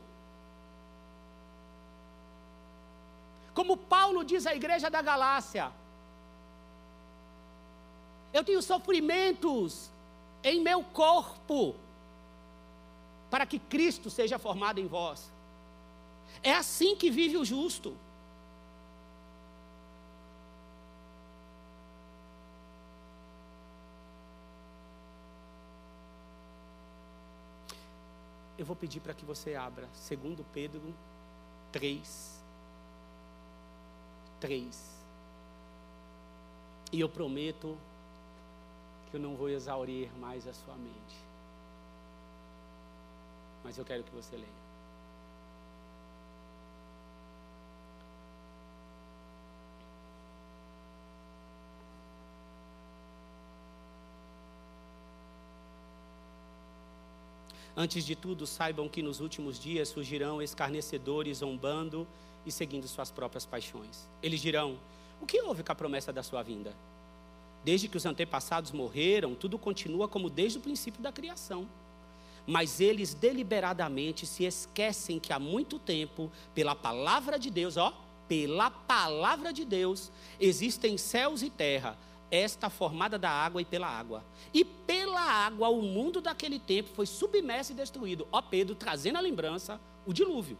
Como 3.52 3.76
Paulo 3.76 4.24
diz 4.24 4.46
à 4.46 4.54
igreja 4.54 4.88
da 4.88 5.02
Galácia: 5.02 5.72
eu 8.34 8.42
tenho 8.42 8.60
sofrimentos 8.60 9.88
em 10.42 10.60
meu 10.60 10.82
corpo, 10.82 11.76
para 13.30 13.46
que 13.46 13.60
Cristo 13.60 14.10
seja 14.10 14.40
formado 14.40 14.80
em 14.80 14.88
vós. 14.88 15.30
É 16.42 16.52
assim 16.52 16.96
que 16.96 17.12
vive 17.12 17.36
o 17.36 17.44
justo. 17.44 17.96
Eu 28.56 28.64
vou 28.64 28.76
pedir 28.76 29.00
para 29.00 29.14
que 29.14 29.24
você 29.24 29.54
abra, 29.54 29.88
segundo 29.92 30.44
Pedro 30.52 30.94
3. 31.72 32.40
3. 34.40 34.94
E 36.92 37.00
eu 37.00 37.08
prometo 37.08 37.76
que 39.10 39.16
eu 39.16 39.20
não 39.20 39.34
vou 39.34 39.48
exaurir 39.48 40.08
mais 40.18 40.46
a 40.46 40.52
sua 40.52 40.76
mente. 40.76 41.24
Mas 43.64 43.76
eu 43.76 43.84
quero 43.84 44.04
que 44.04 44.14
você 44.14 44.36
leia. 44.36 44.63
Antes 57.76 58.04
de 58.04 58.14
tudo, 58.14 58.46
saibam 58.46 58.88
que 58.88 59.02
nos 59.02 59.20
últimos 59.20 59.58
dias 59.58 59.88
surgirão 59.88 60.40
escarnecedores 60.40 61.38
zombando 61.38 62.06
e 62.46 62.52
seguindo 62.52 62.86
suas 62.86 63.10
próprias 63.10 63.44
paixões. 63.44 64.06
Eles 64.22 64.40
dirão: 64.40 64.78
O 65.20 65.26
que 65.26 65.40
houve 65.40 65.62
com 65.62 65.72
a 65.72 65.74
promessa 65.74 66.12
da 66.12 66.22
sua 66.22 66.42
vinda? 66.42 66.72
Desde 67.64 67.88
que 67.88 67.96
os 67.96 68.06
antepassados 68.06 68.70
morreram, 68.70 69.34
tudo 69.34 69.58
continua 69.58 70.06
como 70.06 70.30
desde 70.30 70.58
o 70.58 70.60
princípio 70.60 71.02
da 71.02 71.10
criação. 71.10 71.66
Mas 72.46 72.78
eles 72.78 73.14
deliberadamente 73.14 74.26
se 74.26 74.44
esquecem 74.44 75.18
que 75.18 75.32
há 75.32 75.38
muito 75.38 75.78
tempo, 75.78 76.30
pela 76.54 76.74
palavra 76.74 77.38
de 77.38 77.50
Deus, 77.50 77.78
ó, 77.78 77.92
pela 78.28 78.70
palavra 78.70 79.52
de 79.52 79.64
Deus, 79.64 80.12
existem 80.38 80.98
céus 80.98 81.42
e 81.42 81.50
terra, 81.50 81.96
esta 82.30 82.68
formada 82.68 83.18
da 83.18 83.30
água 83.30 83.62
e 83.62 83.64
pela 83.64 83.86
água. 83.86 84.24
E 84.52 84.64
pela 84.64 85.20
água, 85.20 85.68
o 85.68 85.82
mundo 85.82 86.20
daquele 86.20 86.58
tempo 86.58 86.90
foi 86.94 87.06
submerso 87.06 87.72
e 87.72 87.74
destruído. 87.74 88.26
Ó 88.32 88.40
Pedro, 88.42 88.74
trazendo 88.74 89.18
a 89.18 89.20
lembrança, 89.20 89.80
o 90.06 90.12
dilúvio. 90.12 90.58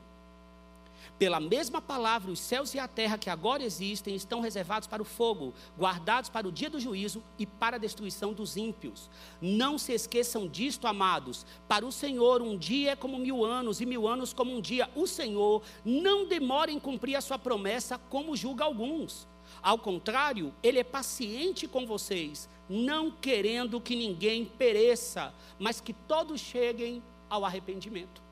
Pela 1.18 1.38
mesma 1.38 1.80
palavra, 1.80 2.32
os 2.32 2.40
céus 2.40 2.74
e 2.74 2.78
a 2.78 2.88
terra 2.88 3.16
que 3.16 3.30
agora 3.30 3.62
existem 3.62 4.16
estão 4.16 4.40
reservados 4.40 4.88
para 4.88 5.00
o 5.00 5.04
fogo, 5.04 5.54
guardados 5.78 6.28
para 6.28 6.48
o 6.48 6.52
dia 6.52 6.68
do 6.68 6.80
juízo 6.80 7.22
e 7.38 7.46
para 7.46 7.76
a 7.76 7.78
destruição 7.78 8.32
dos 8.32 8.56
ímpios. 8.56 9.08
Não 9.40 9.78
se 9.78 9.92
esqueçam 9.92 10.48
disto, 10.48 10.88
amados. 10.88 11.46
Para 11.68 11.86
o 11.86 11.92
Senhor, 11.92 12.42
um 12.42 12.58
dia 12.58 12.92
é 12.92 12.96
como 12.96 13.16
mil 13.16 13.44
anos, 13.44 13.80
e 13.80 13.86
mil 13.86 14.08
anos 14.08 14.32
como 14.32 14.56
um 14.56 14.60
dia. 14.60 14.90
O 14.96 15.06
Senhor 15.06 15.62
não 15.84 16.26
demora 16.26 16.72
em 16.72 16.80
cumprir 16.80 17.14
a 17.14 17.20
sua 17.20 17.38
promessa, 17.38 17.96
como 17.96 18.36
julga 18.36 18.64
alguns. 18.64 19.28
Ao 19.62 19.78
contrário, 19.78 20.52
Ele 20.62 20.78
é 20.78 20.84
paciente 20.84 21.66
com 21.66 21.86
vocês, 21.86 22.48
não 22.68 23.10
querendo 23.10 23.80
que 23.80 23.96
ninguém 23.96 24.44
pereça, 24.44 25.32
mas 25.58 25.80
que 25.80 25.92
todos 25.92 26.40
cheguem 26.40 27.02
ao 27.28 27.44
arrependimento. 27.44 28.22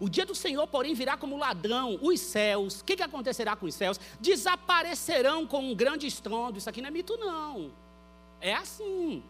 O 0.00 0.08
dia 0.08 0.26
do 0.26 0.34
Senhor, 0.34 0.66
porém, 0.66 0.94
virá 0.94 1.16
como 1.16 1.36
ladrão. 1.36 1.98
Os 2.02 2.18
céus, 2.20 2.80
o 2.80 2.84
que, 2.84 2.96
que 2.96 3.02
acontecerá 3.02 3.54
com 3.54 3.66
os 3.66 3.74
céus? 3.74 4.00
Desaparecerão 4.20 5.46
com 5.46 5.70
um 5.70 5.74
grande 5.74 6.06
estrondo. 6.06 6.58
Isso 6.58 6.68
aqui 6.68 6.80
não 6.80 6.88
é 6.88 6.90
mito, 6.90 7.16
não. 7.16 7.70
É 8.40 8.54
assim. 8.54 9.22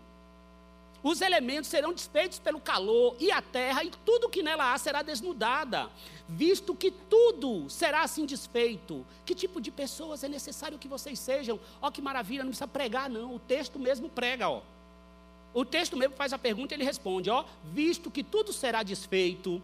Os 1.02 1.20
elementos 1.20 1.68
serão 1.68 1.92
desfeitos 1.92 2.38
pelo 2.38 2.60
calor, 2.60 3.16
e 3.18 3.32
a 3.32 3.42
terra 3.42 3.82
e 3.82 3.90
tudo 4.04 4.28
que 4.28 4.42
nela 4.42 4.72
há 4.72 4.78
será 4.78 5.02
desnudada, 5.02 5.90
visto 6.28 6.74
que 6.74 6.90
tudo 6.90 7.68
será 7.68 8.02
assim 8.02 8.24
desfeito. 8.24 9.04
Que 9.26 9.34
tipo 9.34 9.60
de 9.60 9.70
pessoas 9.70 10.22
é 10.22 10.28
necessário 10.28 10.78
que 10.78 10.86
vocês 10.86 11.18
sejam? 11.18 11.58
Ó, 11.80 11.90
que 11.90 12.00
maravilha, 12.00 12.44
não 12.44 12.50
precisa 12.50 12.68
pregar, 12.68 13.10
não. 13.10 13.34
O 13.34 13.38
texto 13.40 13.78
mesmo 13.78 14.08
prega, 14.08 14.48
ó. 14.48 14.62
O 15.52 15.64
texto 15.64 15.96
mesmo 15.96 16.14
faz 16.14 16.32
a 16.32 16.38
pergunta 16.38 16.72
e 16.72 16.76
ele 16.76 16.84
responde, 16.84 17.28
ó, 17.28 17.44
visto 17.64 18.10
que 18.10 18.22
tudo 18.22 18.52
será 18.52 18.82
desfeito, 18.82 19.60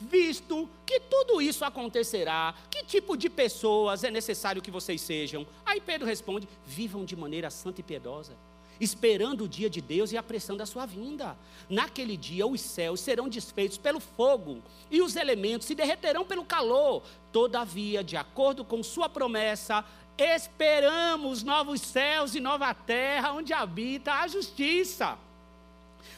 visto 0.00 0.68
que 0.84 1.00
tudo 1.00 1.40
isso 1.40 1.64
acontecerá, 1.64 2.54
que 2.68 2.84
tipo 2.84 3.16
de 3.16 3.30
pessoas 3.30 4.04
é 4.04 4.10
necessário 4.10 4.60
que 4.60 4.70
vocês 4.70 5.00
sejam? 5.00 5.46
Aí 5.64 5.80
Pedro 5.80 6.06
responde: 6.06 6.48
vivam 6.66 7.04
de 7.04 7.16
maneira 7.16 7.50
santa 7.50 7.80
e 7.80 7.84
piedosa, 7.84 8.34
esperando 8.82 9.44
o 9.44 9.48
dia 9.48 9.70
de 9.70 9.80
Deus 9.80 10.10
e 10.10 10.18
a 10.18 10.66
sua 10.66 10.84
vinda. 10.86 11.36
Naquele 11.68 12.16
dia, 12.16 12.44
os 12.44 12.60
céus 12.60 13.00
serão 13.00 13.28
desfeitos 13.28 13.78
pelo 13.78 14.00
fogo 14.00 14.60
e 14.90 15.00
os 15.00 15.14
elementos 15.14 15.68
se 15.68 15.74
derreterão 15.74 16.24
pelo 16.24 16.44
calor. 16.44 17.04
Todavia, 17.30 18.02
de 18.02 18.16
acordo 18.16 18.64
com 18.64 18.82
Sua 18.82 19.08
promessa, 19.08 19.84
esperamos 20.18 21.44
novos 21.44 21.80
céus 21.80 22.34
e 22.34 22.40
nova 22.40 22.74
terra 22.74 23.32
onde 23.32 23.52
habita 23.52 24.14
a 24.14 24.26
justiça. 24.26 25.16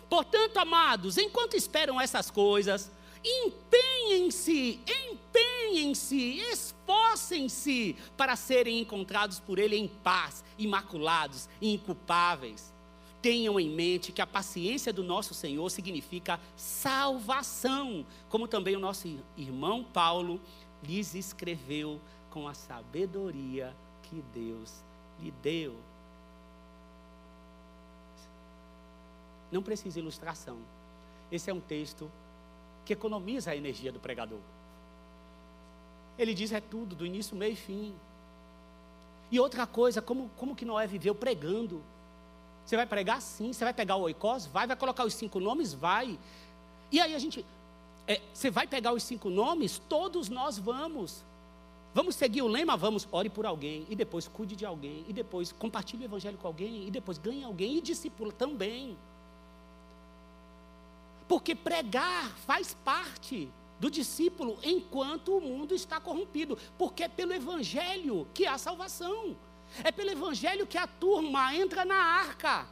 Portanto, 0.08 0.56
amados, 0.56 1.18
enquanto 1.18 1.56
esperam 1.56 2.00
essas 2.00 2.30
coisas, 2.30 2.90
empenhem-se, 3.24 4.80
empenhem-se, 4.86 6.40
esforcem-se 6.52 7.96
para 8.16 8.36
serem 8.36 8.80
encontrados 8.80 9.40
por 9.40 9.58
Ele 9.58 9.76
em 9.76 9.88
paz, 9.88 10.44
imaculados 10.58 11.48
e 11.60 11.72
inculpáveis. 11.72 12.72
Tenham 13.22 13.58
em 13.58 13.70
mente 13.70 14.12
que 14.12 14.20
a 14.20 14.26
paciência 14.26 14.92
do 14.92 15.02
nosso 15.02 15.32
Senhor 15.32 15.70
significa 15.70 16.38
salvação, 16.56 18.04
como 18.28 18.46
também 18.46 18.76
o 18.76 18.80
nosso 18.80 19.08
irmão 19.36 19.82
Paulo 19.82 20.38
lhes 20.82 21.14
escreveu 21.14 21.98
com 22.30 22.46
a 22.46 22.52
sabedoria 22.52 23.74
que 24.02 24.22
Deus 24.34 24.84
lhe 25.18 25.30
deu. 25.42 25.74
Não 29.50 29.62
precisa 29.62 29.98
ilustração. 29.98 30.58
Esse 31.30 31.48
é 31.48 31.54
um 31.54 31.60
texto 31.60 32.10
que 32.84 32.92
economiza 32.92 33.50
a 33.50 33.56
energia 33.56 33.90
do 33.90 33.98
pregador. 33.98 34.40
Ele 36.18 36.34
diz 36.34 36.52
é 36.52 36.60
tudo, 36.60 36.94
do 36.94 37.04
início, 37.04 37.36
meio 37.36 37.52
e 37.52 37.56
fim. 37.56 37.94
E 39.30 39.40
outra 39.40 39.66
coisa, 39.66 40.00
como, 40.00 40.30
como 40.36 40.54
que 40.54 40.64
Noé 40.64 40.86
viveu 40.86 41.14
pregando? 41.14 41.82
Você 42.64 42.76
vai 42.76 42.86
pregar 42.86 43.20
sim, 43.20 43.52
você 43.52 43.64
vai 43.64 43.74
pegar 43.74 43.96
o 43.96 44.02
oicós? 44.02 44.46
Vai, 44.46 44.66
vai 44.66 44.76
colocar 44.76 45.04
os 45.04 45.14
cinco 45.14 45.40
nomes? 45.40 45.74
Vai. 45.74 46.18
E 46.90 47.00
aí 47.00 47.14
a 47.14 47.18
gente, 47.18 47.44
é, 48.06 48.20
você 48.32 48.50
vai 48.50 48.66
pegar 48.66 48.92
os 48.92 49.02
cinco 49.02 49.28
nomes? 49.28 49.80
Todos 49.88 50.28
nós 50.28 50.58
vamos. 50.58 51.24
Vamos 51.92 52.16
seguir 52.16 52.42
o 52.42 52.48
lema? 52.48 52.76
Vamos, 52.76 53.06
ore 53.12 53.28
por 53.28 53.46
alguém, 53.46 53.86
e 53.88 53.94
depois 53.94 54.26
cuide 54.26 54.56
de 54.56 54.66
alguém, 54.66 55.04
e 55.08 55.12
depois 55.12 55.52
compartilhe 55.52 56.04
o 56.04 56.06
evangelho 56.06 56.36
com 56.36 56.46
alguém, 56.48 56.86
e 56.86 56.90
depois 56.90 57.18
ganhe 57.18 57.44
alguém, 57.44 57.78
e 57.78 57.80
discípula 57.80 58.32
também. 58.32 58.96
Porque 61.26 61.54
pregar 61.54 62.30
faz 62.46 62.74
parte 62.74 63.50
do 63.78 63.90
discípulo 63.90 64.58
enquanto 64.62 65.36
o 65.36 65.40
mundo 65.40 65.74
está 65.74 66.00
corrompido. 66.00 66.58
Porque 66.78 67.04
é 67.04 67.08
pelo 67.08 67.32
Evangelho 67.32 68.26
que 68.34 68.46
há 68.46 68.58
salvação. 68.58 69.36
É 69.82 69.90
pelo 69.90 70.10
Evangelho 70.10 70.66
que 70.66 70.78
a 70.78 70.86
turma 70.86 71.54
entra 71.54 71.84
na 71.84 71.96
arca. 71.96 72.66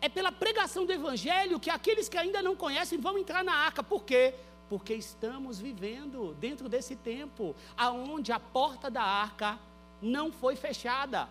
É 0.00 0.08
pela 0.08 0.30
pregação 0.30 0.84
do 0.84 0.92
Evangelho 0.92 1.58
que 1.58 1.70
aqueles 1.70 2.08
que 2.08 2.16
ainda 2.16 2.42
não 2.42 2.54
conhecem 2.54 2.98
vão 2.98 3.18
entrar 3.18 3.42
na 3.42 3.54
arca. 3.54 3.82
Por 3.82 4.04
quê? 4.04 4.34
Porque 4.68 4.94
estamos 4.94 5.58
vivendo 5.58 6.34
dentro 6.34 6.68
desse 6.68 6.96
tempo, 6.96 7.54
aonde 7.76 8.32
a 8.32 8.40
porta 8.40 8.90
da 8.90 9.02
arca 9.02 9.58
não 10.00 10.32
foi 10.32 10.56
fechada. 10.56 11.28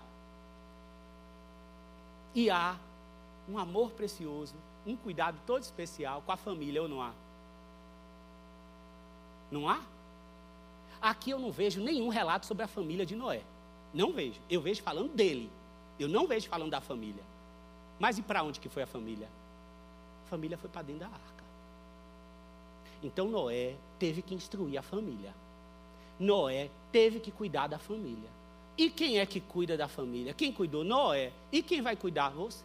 E 2.36 2.50
há 2.50 2.76
um 3.48 3.58
amor 3.58 3.92
precioso 3.92 4.56
um 4.86 4.96
cuidado 4.96 5.40
todo 5.46 5.62
especial 5.62 6.22
com 6.22 6.32
a 6.32 6.38
família, 6.38 6.82
ou 6.82 6.88
não 6.88 7.02
há? 7.02 7.12
Não 9.52 9.70
há? 9.70 9.82
Aqui 11.02 11.32
eu 11.32 11.40
não 11.40 11.52
vejo 11.52 11.82
nenhum 11.82 12.10
relato 12.10 12.46
sobre 12.46 12.64
a 12.64 12.68
família 12.68 13.06
de 13.06 13.16
Noé. 13.16 13.42
Não 13.94 14.12
vejo. 14.14 14.40
Eu 14.50 14.62
vejo 14.62 14.82
falando 14.82 15.14
dele. 15.14 15.50
Eu 16.00 16.08
não 16.08 16.28
vejo 16.28 16.48
falando 16.48 16.72
da 16.72 16.82
família. 16.82 17.24
Mas 18.00 18.18
e 18.18 18.22
para 18.22 18.44
onde 18.44 18.60
que 18.60 18.70
foi 18.70 18.84
a 18.84 18.88
família? 18.88 19.28
A 20.26 20.30
família 20.30 20.58
foi 20.58 20.70
para 20.70 20.82
dentro 20.82 21.02
da 21.02 21.08
arca. 21.08 21.44
Então 23.04 23.28
Noé 23.28 23.76
teve 24.00 24.22
que 24.22 24.34
instruir 24.34 24.78
a 24.78 24.82
família. 24.82 25.34
Noé 26.20 26.70
teve 26.92 27.20
que 27.20 27.32
cuidar 27.32 27.68
da 27.68 27.78
família. 27.78 28.30
E 28.78 28.90
quem 28.90 29.20
é 29.20 29.26
que 29.26 29.40
cuida 29.40 29.78
da 29.78 29.88
família? 29.88 30.34
Quem 30.34 30.52
cuidou? 30.52 30.84
Noé. 30.84 31.32
E 31.52 31.62
quem 31.62 31.82
vai 31.82 31.96
cuidar? 31.96 32.30
Você 32.30 32.64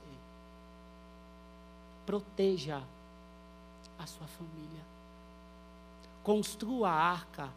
proteja 2.08 2.82
a 3.98 4.06
sua 4.06 4.26
família. 4.26 4.82
Construa 6.22 6.88
a 6.88 6.94
arca 6.94 7.50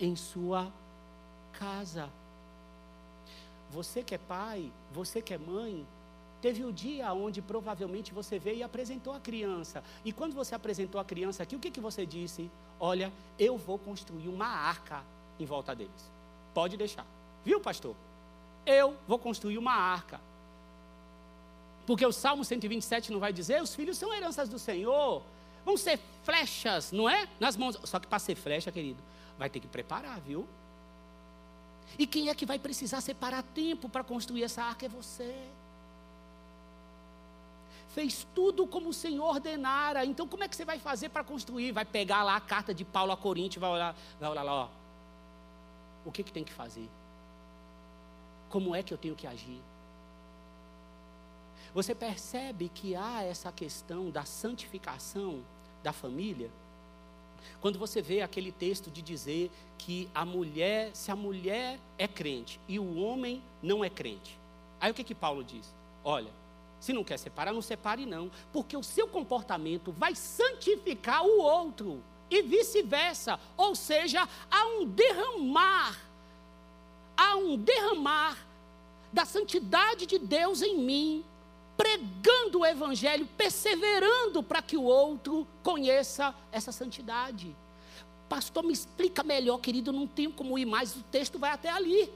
em 0.00 0.16
sua 0.16 0.72
casa. 1.52 2.08
você 3.70 4.02
que 4.02 4.14
é 4.14 4.18
pai, 4.18 4.72
você 4.90 5.20
que 5.20 5.34
é 5.34 5.38
mãe, 5.38 5.86
teve 6.40 6.64
o 6.64 6.72
dia 6.72 7.12
onde 7.12 7.42
provavelmente 7.42 8.14
você 8.14 8.38
veio 8.38 8.60
e 8.60 8.62
apresentou 8.62 9.12
a 9.12 9.20
criança. 9.20 9.84
E 10.06 10.10
quando 10.10 10.32
você 10.32 10.54
apresentou 10.54 10.98
a 10.98 11.04
criança 11.04 11.42
aqui, 11.42 11.54
o 11.54 11.58
que, 11.58 11.70
que 11.70 11.80
você 11.80 12.06
disse? 12.06 12.50
Olha, 12.80 13.12
eu 13.38 13.58
vou 13.58 13.78
construir 13.78 14.28
uma 14.28 14.46
arca 14.46 15.04
em 15.38 15.44
volta 15.44 15.74
deles. 15.74 16.10
Pode 16.54 16.78
deixar. 16.78 17.04
Viu, 17.44 17.60
pastor? 17.60 17.94
Eu 18.64 18.96
vou 19.06 19.18
construir 19.18 19.58
uma 19.58 19.74
arca. 19.74 20.18
Porque 21.86 22.04
o 22.04 22.12
Salmo 22.12 22.44
127 22.44 23.12
não 23.12 23.20
vai 23.20 23.32
dizer: 23.32 23.62
os 23.62 23.74
filhos 23.74 23.96
são 23.96 24.12
heranças 24.12 24.48
do 24.48 24.58
Senhor, 24.58 25.22
vão 25.64 25.76
ser 25.76 26.00
flechas, 26.24 26.92
não 26.92 27.08
é? 27.08 27.28
Nas 27.38 27.56
mãos. 27.56 27.78
Só 27.84 28.00
que 28.00 28.06
para 28.06 28.18
ser 28.18 28.34
flecha, 28.34 28.72
querido, 28.72 29.02
vai 29.38 29.48
ter 29.48 29.60
que 29.60 29.68
preparar, 29.68 30.20
viu? 30.20 30.46
E 31.98 32.06
quem 32.06 32.28
é 32.28 32.34
que 32.34 32.44
vai 32.44 32.58
precisar 32.58 33.00
separar 33.00 33.42
tempo 33.42 33.88
para 33.88 34.02
construir 34.02 34.42
essa 34.42 34.62
arca 34.62 34.86
é 34.86 34.88
você. 34.88 35.34
Fez 37.94 38.26
tudo 38.34 38.66
como 38.66 38.90
o 38.90 38.92
Senhor 38.92 39.24
ordenara. 39.24 40.04
Então, 40.04 40.28
como 40.28 40.44
é 40.44 40.48
que 40.48 40.56
você 40.56 40.64
vai 40.64 40.78
fazer 40.78 41.08
para 41.08 41.24
construir? 41.24 41.72
Vai 41.72 41.84
pegar 41.84 42.22
lá 42.22 42.36
a 42.36 42.40
carta 42.40 42.74
de 42.74 42.84
Paulo 42.84 43.12
a 43.12 43.16
Coríntios, 43.16 43.60
vai 43.60 43.70
olhar, 43.70 43.96
vai 44.20 44.28
olhar 44.28 44.42
lá, 44.42 44.54
ó. 44.64 44.68
O 46.04 46.12
que, 46.12 46.22
que 46.22 46.32
tem 46.32 46.44
que 46.44 46.52
fazer? 46.52 46.88
Como 48.50 48.74
é 48.74 48.82
que 48.82 48.92
eu 48.92 48.98
tenho 48.98 49.14
que 49.14 49.26
agir? 49.26 49.60
Você 51.76 51.94
percebe 51.94 52.70
que 52.70 52.96
há 52.96 53.22
essa 53.22 53.52
questão 53.52 54.08
da 54.08 54.24
santificação 54.24 55.44
da 55.82 55.92
família? 55.92 56.50
Quando 57.60 57.78
você 57.78 58.00
vê 58.00 58.22
aquele 58.22 58.50
texto 58.50 58.90
de 58.90 59.02
dizer 59.02 59.50
que 59.76 60.08
a 60.14 60.24
mulher, 60.24 60.96
se 60.96 61.10
a 61.10 61.14
mulher 61.14 61.78
é 61.98 62.08
crente 62.08 62.58
e 62.66 62.78
o 62.78 62.96
homem 62.96 63.42
não 63.62 63.84
é 63.84 63.90
crente. 63.90 64.38
Aí 64.80 64.90
o 64.90 64.94
que 64.94 65.04
que 65.04 65.14
Paulo 65.14 65.44
diz? 65.44 65.70
Olha, 66.02 66.32
se 66.80 66.94
não 66.94 67.04
quer 67.04 67.18
separar, 67.18 67.52
não 67.52 67.60
separe 67.60 68.06
não, 68.06 68.30
porque 68.54 68.74
o 68.74 68.82
seu 68.82 69.06
comportamento 69.06 69.92
vai 69.92 70.14
santificar 70.14 71.26
o 71.26 71.42
outro 71.42 72.02
e 72.30 72.40
vice-versa. 72.40 73.38
Ou 73.54 73.74
seja, 73.74 74.26
há 74.50 74.66
um 74.68 74.86
derramar, 74.86 76.00
há 77.14 77.36
um 77.36 77.58
derramar 77.58 78.46
da 79.12 79.26
santidade 79.26 80.06
de 80.06 80.18
Deus 80.18 80.62
em 80.62 80.78
mim, 80.78 81.24
pregando 81.76 82.60
o 82.60 82.66
evangelho, 82.66 83.28
perseverando 83.36 84.42
para 84.42 84.62
que 84.62 84.76
o 84.76 84.82
outro 84.82 85.46
conheça 85.62 86.34
essa 86.50 86.72
santidade. 86.72 87.54
Pastor, 88.28 88.64
me 88.64 88.72
explica 88.72 89.22
melhor, 89.22 89.58
querido, 89.58 89.92
não 89.92 90.06
tenho 90.06 90.32
como 90.32 90.58
ir 90.58 90.64
mais, 90.64 90.96
o 90.96 91.02
texto 91.04 91.38
vai 91.38 91.50
até 91.50 91.68
ali. 91.68 92.10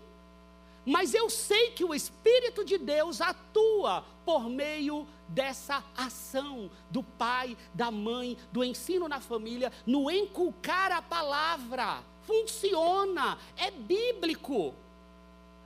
Mas 0.85 1.15
eu 1.15 1.29
sei 1.29 1.71
que 1.71 1.85
o 1.85 1.95
Espírito 1.95 2.65
de 2.65 2.79
Deus 2.79 3.21
atua 3.21 4.05
por 4.25 4.49
meio 4.49 5.07
dessa 5.29 5.85
ação 5.97 6.71
do 6.91 7.03
pai, 7.03 7.57
da 7.75 7.91
mãe, 7.91 8.37
do 8.51 8.65
ensino 8.65 9.07
na 9.07 9.21
família, 9.21 9.71
no 9.87 10.11
enculcar 10.11 10.91
a 10.91 11.03
palavra. 11.03 12.03
Funciona, 12.23 13.39
é 13.57 13.71
bíblico. 13.71 14.75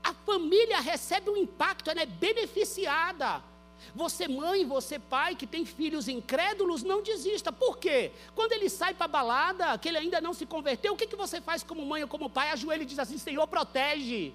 A 0.02 0.12
família 0.12 0.80
recebe 0.80 1.30
um 1.30 1.36
impacto, 1.36 1.90
ela 1.90 2.02
é 2.02 2.06
beneficiada. 2.06 3.42
Você, 3.94 4.28
mãe, 4.28 4.64
você, 4.64 4.98
pai, 4.98 5.34
que 5.34 5.46
tem 5.46 5.64
filhos 5.64 6.08
incrédulos, 6.08 6.82
não 6.82 7.02
desista. 7.02 7.52
Por 7.52 7.78
quê? 7.78 8.12
Quando 8.34 8.52
ele 8.52 8.68
sai 8.68 8.94
para 8.94 9.06
a 9.06 9.08
balada, 9.08 9.78
que 9.78 9.88
ele 9.88 9.98
ainda 9.98 10.20
não 10.20 10.32
se 10.32 10.46
converteu, 10.46 10.94
o 10.94 10.96
que, 10.96 11.06
que 11.06 11.16
você 11.16 11.40
faz 11.40 11.62
como 11.62 11.84
mãe 11.84 12.02
ou 12.02 12.08
como 12.08 12.30
pai? 12.30 12.50
Ajoelha 12.50 12.82
e 12.82 12.86
diz 12.86 12.98
assim: 12.98 13.18
Senhor, 13.18 13.46
protege. 13.46 14.32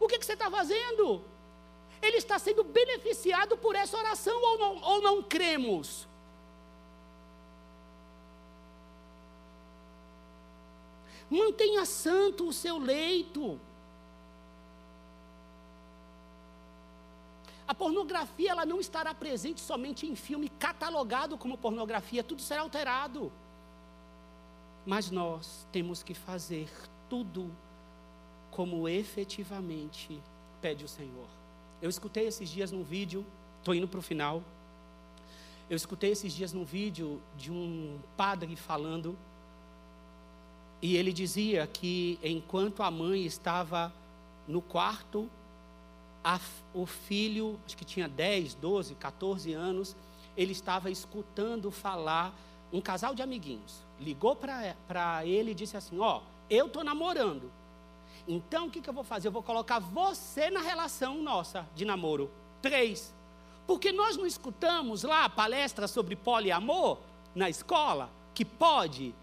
O 0.00 0.06
que, 0.06 0.18
que 0.18 0.26
você 0.26 0.34
está 0.34 0.50
fazendo? 0.50 1.22
Ele 2.00 2.16
está 2.16 2.38
sendo 2.38 2.62
beneficiado 2.62 3.56
por 3.56 3.74
essa 3.74 3.96
oração 3.96 4.40
ou 4.40 4.58
não, 4.58 4.82
ou 4.82 5.02
não 5.02 5.22
cremos? 5.22 6.06
Mantenha 11.30 11.84
santo 11.84 12.48
o 12.48 12.52
seu 12.52 12.78
leito. 12.78 13.60
A 17.68 17.74
pornografia 17.74 18.50
ela 18.50 18.64
não 18.64 18.80
estará 18.80 19.12
presente 19.12 19.60
somente 19.60 20.06
em 20.06 20.16
filme 20.16 20.48
catalogado 20.48 21.36
como 21.36 21.58
pornografia, 21.58 22.24
tudo 22.24 22.40
será 22.40 22.62
alterado. 22.62 23.30
Mas 24.86 25.10
nós 25.10 25.66
temos 25.70 26.02
que 26.02 26.14
fazer 26.14 26.70
tudo 27.10 27.54
como 28.50 28.88
efetivamente 28.88 30.18
pede 30.62 30.82
o 30.82 30.88
Senhor. 30.88 31.28
Eu 31.82 31.90
escutei 31.90 32.26
esses 32.26 32.48
dias 32.48 32.72
num 32.72 32.82
vídeo, 32.82 33.24
estou 33.58 33.74
indo 33.74 33.86
para 33.86 34.00
o 34.00 34.02
final. 34.02 34.42
Eu 35.68 35.76
escutei 35.76 36.12
esses 36.12 36.32
dias 36.32 36.54
num 36.54 36.64
vídeo 36.64 37.20
de 37.36 37.52
um 37.52 38.00
padre 38.16 38.56
falando, 38.56 39.14
e 40.80 40.96
ele 40.96 41.12
dizia 41.12 41.66
que 41.66 42.18
enquanto 42.22 42.82
a 42.82 42.90
mãe 42.90 43.26
estava 43.26 43.92
no 44.46 44.62
quarto 44.62 45.28
a, 46.28 46.38
o 46.74 46.84
filho, 46.84 47.58
acho 47.64 47.74
que 47.74 47.86
tinha 47.86 48.06
10, 48.06 48.52
12, 48.52 48.94
14 48.96 49.54
anos, 49.54 49.96
ele 50.36 50.52
estava 50.52 50.90
escutando 50.90 51.70
falar, 51.70 52.34
um 52.70 52.82
casal 52.82 53.14
de 53.14 53.22
amiguinhos, 53.22 53.82
ligou 53.98 54.36
para 54.36 55.24
ele 55.24 55.52
e 55.52 55.54
disse 55.54 55.74
assim: 55.74 55.98
Ó, 55.98 56.18
oh, 56.18 56.22
eu 56.50 56.66
estou 56.66 56.84
namorando. 56.84 57.50
Então 58.26 58.66
o 58.66 58.70
que, 58.70 58.82
que 58.82 58.90
eu 58.90 58.92
vou 58.92 59.04
fazer? 59.04 59.28
Eu 59.28 59.32
vou 59.32 59.42
colocar 59.42 59.78
você 59.78 60.50
na 60.50 60.60
relação 60.60 61.22
nossa 61.22 61.66
de 61.74 61.86
namoro. 61.86 62.30
Três. 62.60 63.14
Porque 63.66 63.90
nós 63.90 64.18
não 64.18 64.26
escutamos 64.26 65.04
lá 65.04 65.30
palestras 65.30 65.90
sobre 65.90 66.14
poliamor 66.14 66.98
na 67.34 67.48
escola, 67.48 68.10
que 68.34 68.44
pode 68.44 69.14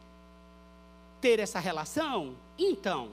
ter 1.21 1.39
essa 1.39 1.59
relação? 1.59 2.35
Então. 2.57 3.09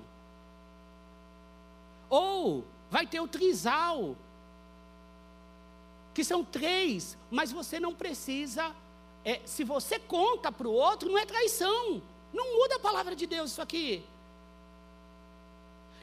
Ou 2.09 2.65
vai 2.93 3.07
ter 3.07 3.21
o 3.21 3.27
trisal, 3.27 4.15
que 6.13 6.23
são 6.23 6.45
três, 6.45 7.17
mas 7.31 7.51
você 7.51 7.81
não 7.81 7.95
precisa. 7.95 8.71
É, 9.25 9.41
se 9.47 9.65
você 9.65 9.99
conta 9.99 10.53
para 10.53 10.69
o 10.69 10.73
outro, 10.75 11.09
não 11.11 11.17
é 11.17 11.25
traição. 11.25 12.03
Não 12.35 12.59
muda 12.59 12.77
a 12.77 12.79
palavra 12.79 13.17
de 13.17 13.27
Deus 13.27 13.53
isso 13.53 13.63
aqui. 13.63 14.05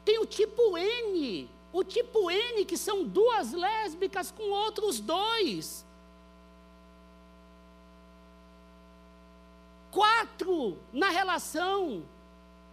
Tem 0.04 0.18
o 0.18 0.26
tipo 0.26 0.76
N, 0.76 1.48
o 1.72 1.84
tipo 1.84 2.28
N, 2.28 2.64
que 2.64 2.76
são 2.76 3.04
duas 3.04 3.52
lésbicas 3.52 4.32
com 4.32 4.50
outros 4.50 4.98
dois. 4.98 5.86
Quatro 9.92 10.76
na 10.92 11.10
relação 11.10 12.02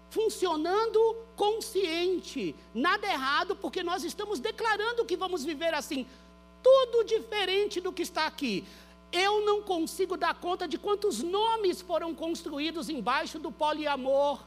funcionando 0.10 1.16
consciente. 1.36 2.56
Nada 2.74 3.08
errado, 3.08 3.56
porque 3.56 3.84
nós 3.84 4.04
estamos 4.04 4.40
declarando 4.40 5.06
que 5.06 5.18
vamos 5.18 5.44
viver 5.44 5.74
assim. 5.74 6.06
Tudo 6.64 7.04
diferente 7.04 7.80
do 7.80 7.94
que 7.94 8.02
está 8.02 8.26
aqui. 8.26 8.66
Eu 9.12 9.46
não 9.46 9.62
consigo 9.62 10.18
dar 10.18 10.34
conta 10.36 10.68
de 10.68 10.78
quantos 10.78 11.22
nomes 11.22 11.82
foram 11.82 12.14
construídos 12.14 12.90
embaixo 12.90 13.40
do 13.40 13.52
poliamor. 13.52 14.40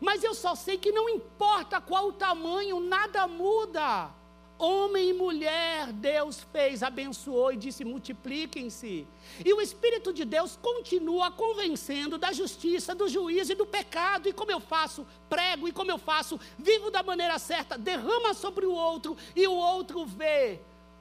Mas 0.00 0.22
eu 0.22 0.34
só 0.34 0.54
sei 0.54 0.76
que 0.76 0.92
não 0.92 1.08
importa 1.08 1.80
qual 1.80 2.08
o 2.08 2.12
tamanho, 2.12 2.80
nada 2.80 3.26
muda. 3.26 4.10
Homem 4.56 5.10
e 5.10 5.12
mulher, 5.12 5.92
Deus 5.92 6.46
fez, 6.52 6.82
abençoou 6.82 7.52
e 7.52 7.56
disse: 7.56 7.84
multipliquem-se. 7.84 9.06
E 9.44 9.52
o 9.52 9.60
Espírito 9.60 10.12
de 10.12 10.24
Deus 10.24 10.56
continua 10.62 11.30
convencendo 11.30 12.16
da 12.16 12.32
justiça, 12.32 12.94
do 12.94 13.08
juízo 13.08 13.52
e 13.52 13.56
do 13.56 13.66
pecado. 13.66 14.28
E 14.28 14.32
como 14.32 14.52
eu 14.52 14.60
faço? 14.60 15.04
Prego. 15.28 15.66
E 15.66 15.72
como 15.72 15.90
eu 15.90 15.98
faço? 15.98 16.38
Vivo 16.56 16.90
da 16.90 17.02
maneira 17.02 17.38
certa, 17.38 17.76
derrama 17.76 18.32
sobre 18.32 18.64
o 18.64 18.72
outro 18.72 19.16
e 19.34 19.46
o 19.46 19.52
outro 19.52 20.06
vê. 20.06 20.60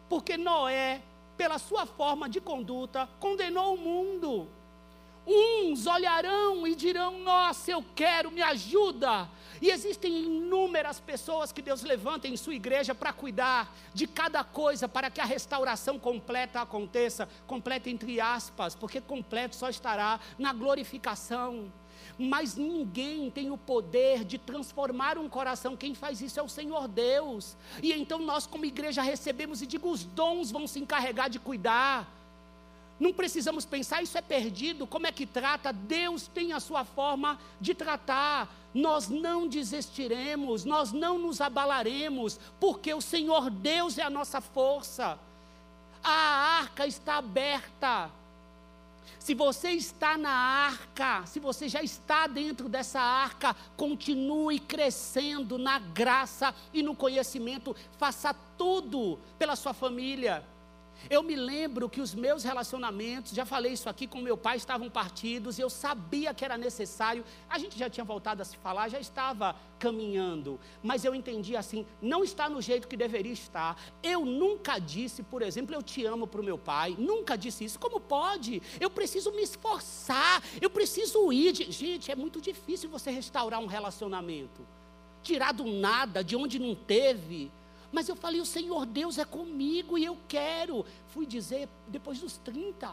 Porque 0.10 0.36
Noé, 0.36 1.02
pela 1.38 1.60
sua 1.60 1.86
forma 1.86 2.28
de 2.28 2.42
conduta, 2.42 3.08
condenou 3.20 3.76
o 3.76 3.78
mundo. 3.78 4.48
Uns 5.26 5.88
olharão 5.88 6.68
e 6.68 6.76
dirão: 6.76 7.20
Nossa, 7.20 7.72
eu 7.72 7.84
quero, 7.96 8.32
me 8.32 8.42
ajuda. 8.42 9.30
E 9.62 9.70
existem 9.70 10.24
inúmeras 10.24 11.00
pessoas 11.00 11.52
que 11.52 11.62
Deus 11.62 11.84
levanta 11.84 12.28
em 12.28 12.36
sua 12.36 12.54
igreja 12.54 12.94
para 12.94 13.14
cuidar 13.14 13.74
de 13.94 14.06
cada 14.06 14.44
coisa, 14.44 14.90
para 14.90 15.10
que 15.10 15.22
a 15.22 15.26
restauração 15.26 15.98
completa 15.98 16.60
aconteça 16.60 17.30
completa 17.48 17.90
entre 17.90 18.20
aspas, 18.20 18.76
porque 18.76 19.00
completo 19.00 19.56
só 19.56 19.70
estará 19.70 20.20
na 20.38 20.52
glorificação. 20.52 21.72
Mas 22.18 22.56
ninguém 22.58 23.30
tem 23.32 23.50
o 23.52 23.58
poder 23.58 24.26
de 24.26 24.38
transformar 24.38 25.18
um 25.18 25.30
coração, 25.30 25.78
quem 25.78 25.96
faz 25.96 26.22
isso 26.22 26.40
é 26.40 26.44
o 26.44 26.50
Senhor 26.50 26.88
Deus. 26.88 27.56
E 27.82 27.94
então 27.94 28.20
nós, 28.20 28.46
como 28.46 28.66
igreja, 28.66 29.02
recebemos 29.02 29.62
e 29.62 29.66
digo: 29.66 29.90
os 29.90 30.04
dons 30.04 30.52
vão 30.52 30.68
se 30.68 30.80
encarregar 30.80 31.30
de 31.30 31.40
cuidar. 31.40 32.23
Não 33.00 33.12
precisamos 33.12 33.66
pensar, 33.66 34.02
isso 34.04 34.18
é 34.18 34.22
perdido, 34.22 34.86
como 34.86 35.08
é 35.08 35.12
que 35.12 35.26
trata? 35.26 35.74
Deus 35.74 36.28
tem 36.28 36.54
a 36.54 36.60
sua 36.60 36.86
forma 36.86 37.40
de 37.60 37.74
tratar. 37.74 38.54
Nós 38.74 39.10
não 39.10 39.48
desistiremos, 39.48 40.64
nós 40.64 40.92
não 40.92 41.18
nos 41.18 41.42
abalaremos, 41.42 42.40
porque 42.60 42.94
o 42.94 43.02
Senhor 43.02 43.50
Deus 43.50 43.98
é 43.98 44.04
a 44.04 44.10
nossa 44.10 44.40
força. 44.42 45.20
A 46.04 46.60
arca 46.60 46.86
está 46.86 47.18
aberta. 47.18 48.12
Se 49.20 49.34
você 49.34 49.72
está 49.72 50.18
na 50.18 50.32
arca, 50.32 51.26
se 51.26 51.40
você 51.40 51.70
já 51.70 51.82
está 51.82 52.28
dentro 52.28 52.68
dessa 52.68 53.00
arca, 53.00 53.56
continue 53.78 54.60
crescendo 54.60 55.58
na 55.58 55.80
graça 55.80 56.54
e 56.74 56.84
no 56.84 56.96
conhecimento. 56.96 57.76
Faça 57.98 58.36
tudo 58.58 59.18
pela 59.40 59.56
sua 59.56 59.74
família. 59.74 60.44
Eu 61.10 61.22
me 61.22 61.36
lembro 61.36 61.90
que 61.90 62.02
os 62.02 62.14
meus 62.16 62.44
relacionamentos, 62.44 63.34
já 63.34 63.46
falei 63.46 63.74
isso 63.74 63.90
aqui 63.90 64.08
com 64.08 64.22
meu 64.22 64.38
pai, 64.38 64.58
estavam 64.58 64.90
partidos, 64.90 65.60
eu 65.60 65.70
sabia 65.70 66.34
que 66.34 66.46
era 66.46 66.58
necessário. 66.58 67.26
A 67.50 67.58
gente 67.58 67.78
já 67.78 67.90
tinha 67.90 68.04
voltado 68.04 68.42
a 68.42 68.46
se 68.46 68.58
falar, 68.58 68.90
já 68.90 69.00
estava 69.00 69.56
caminhando, 69.78 70.60
mas 70.82 71.04
eu 71.04 71.14
entendi 71.14 71.58
assim: 71.58 71.86
não 72.02 72.24
está 72.24 72.50
no 72.50 72.62
jeito 72.62 72.88
que 72.88 72.96
deveria 72.96 73.34
estar. 73.34 73.78
Eu 74.02 74.26
nunca 74.26 74.80
disse, 74.80 75.22
por 75.24 75.42
exemplo, 75.42 75.76
eu 75.76 75.84
te 75.84 76.06
amo 76.06 76.26
para 76.26 76.40
o 76.40 76.44
meu 76.44 76.58
pai, 76.58 76.96
nunca 76.98 77.36
disse 77.36 77.66
isso. 77.66 77.80
Como 77.80 78.00
pode? 78.00 78.62
Eu 78.80 78.90
preciso 78.90 79.32
me 79.32 79.42
esforçar, 79.42 80.42
eu 80.62 80.70
preciso 80.70 81.32
ir. 81.34 81.54
Gente, 81.54 82.12
é 82.12 82.16
muito 82.16 82.40
difícil 82.40 82.90
você 82.90 83.12
restaurar 83.12 83.60
um 83.60 83.66
relacionamento, 83.66 84.66
tirar 85.22 85.52
do 85.52 85.66
nada, 85.66 86.24
de 86.24 86.36
onde 86.36 86.58
não 86.60 86.76
teve. 86.76 87.52
Mas 87.94 88.10
eu 88.10 88.16
falei, 88.16 88.42
o 88.42 88.46
Senhor 88.46 88.88
Deus 88.88 89.20
é 89.20 89.24
comigo 89.24 90.00
e 90.00 90.04
eu 90.04 90.18
quero. 90.28 90.84
Fui 91.10 91.28
dizer 91.28 91.70
depois 91.88 92.20
dos 92.20 92.38
30. 92.38 92.92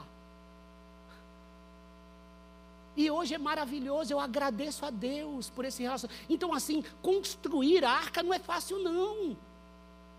E 2.95 3.11
hoje 3.11 3.35
é 3.35 3.39
maravilhoso, 3.39 4.13
eu 4.13 4.21
agradeço 4.21 4.85
a 4.85 4.91
Deus 4.91 5.49
por 5.49 5.65
esse 5.65 5.83
relacionamento. 5.83 6.27
Então, 6.29 6.53
assim, 6.53 6.85
construir 7.01 7.83
a 7.83 7.91
arca 7.91 8.23
não 8.23 8.35
é 8.35 8.39
fácil, 8.39 8.79
não. 8.79 9.35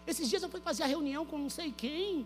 Esses 0.07 0.27
dias 0.27 0.41
eu 0.41 0.49
fui 0.49 0.59
fazer 0.59 0.81
a 0.81 0.87
reunião 0.87 1.27
com 1.27 1.37
não 1.37 1.49
sei 1.49 1.71
quem. 1.71 2.25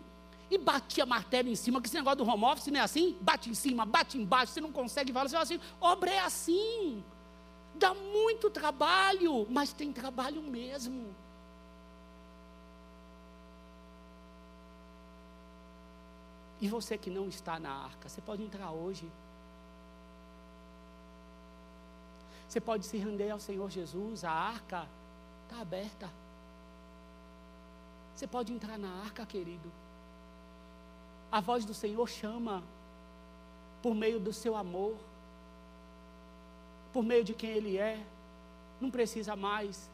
E 0.49 0.57
batia 0.57 1.05
martelo 1.05 1.49
em 1.49 1.55
cima, 1.55 1.81
que 1.81 1.87
esse 1.87 1.97
negócio 1.97 2.23
do 2.23 2.29
home 2.29 2.45
office 2.45 2.67
não 2.67 2.79
é 2.79 2.83
assim? 2.83 3.17
Bate 3.19 3.49
em 3.49 3.53
cima, 3.53 3.85
bate 3.85 4.17
embaixo, 4.17 4.53
você 4.53 4.61
não 4.61 4.71
consegue 4.71 5.11
falar. 5.11 5.27
Você 5.27 5.33
fala 5.33 5.43
assim, 5.43 5.59
obra 5.81 6.09
é 6.09 6.19
assim. 6.19 7.03
Dá 7.73 7.93
muito 7.93 8.49
trabalho, 8.49 9.45
mas 9.49 9.73
tem 9.73 9.91
trabalho 9.91 10.41
mesmo. 10.41 11.13
E 16.61 16.67
você 16.67 16.97
que 16.97 17.09
não 17.09 17.27
está 17.27 17.59
na 17.59 17.71
arca, 17.71 18.07
você 18.07 18.21
pode 18.21 18.43
entrar 18.43 18.71
hoje. 18.71 19.09
Você 22.47 22.61
pode 22.61 22.85
se 22.85 22.97
render 22.97 23.29
ao 23.29 23.39
Senhor 23.39 23.69
Jesus, 23.69 24.23
a 24.23 24.31
arca 24.31 24.87
está 25.43 25.61
aberta. 25.61 26.09
Você 28.15 28.25
pode 28.25 28.53
entrar 28.53 28.77
na 28.77 28.89
arca, 29.01 29.25
querido. 29.25 29.69
A 31.31 31.41
voz 31.41 31.65
do 31.65 31.73
Senhor 31.73 32.07
chama 32.07 32.63
por 33.81 33.93
meio 33.93 34.19
do 34.19 34.31
seu 34.31 34.55
amor, 34.55 34.95
por 36.93 37.03
meio 37.03 37.25
de 37.25 37.33
quem 37.33 37.49
Ele 37.49 37.77
é. 37.77 38.01
Não 38.79 38.89
precisa 38.89 39.35
mais. 39.35 39.89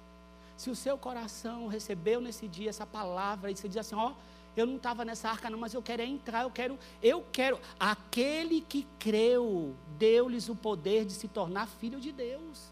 Se 0.56 0.70
o 0.70 0.76
seu 0.76 0.98
coração 1.00 1.68
recebeu 1.68 2.22
nesse 2.22 2.48
dia 2.48 2.70
essa 2.70 2.86
palavra 2.86 3.50
e 3.50 3.56
você 3.56 3.68
diz 3.68 3.78
assim: 3.78 3.96
Ó, 3.96 4.12
oh, 4.12 4.14
eu 4.56 4.66
não 4.66 4.76
estava 4.76 5.06
nessa 5.06 5.30
arca 5.30 5.50
não, 5.50 5.58
mas 5.58 5.74
eu 5.74 5.82
quero 5.82 6.02
entrar, 6.02 6.44
eu 6.44 6.52
quero, 6.52 6.78
eu 7.02 7.26
quero. 7.32 7.60
Aquele 7.80 8.62
que 8.62 8.86
creu, 9.00 9.74
deu-lhes 9.98 10.50
o 10.50 10.56
poder 10.56 11.06
de 11.06 11.14
se 11.14 11.28
tornar 11.28 11.68
filho 11.68 12.00
de 12.02 12.12
Deus. 12.12 12.72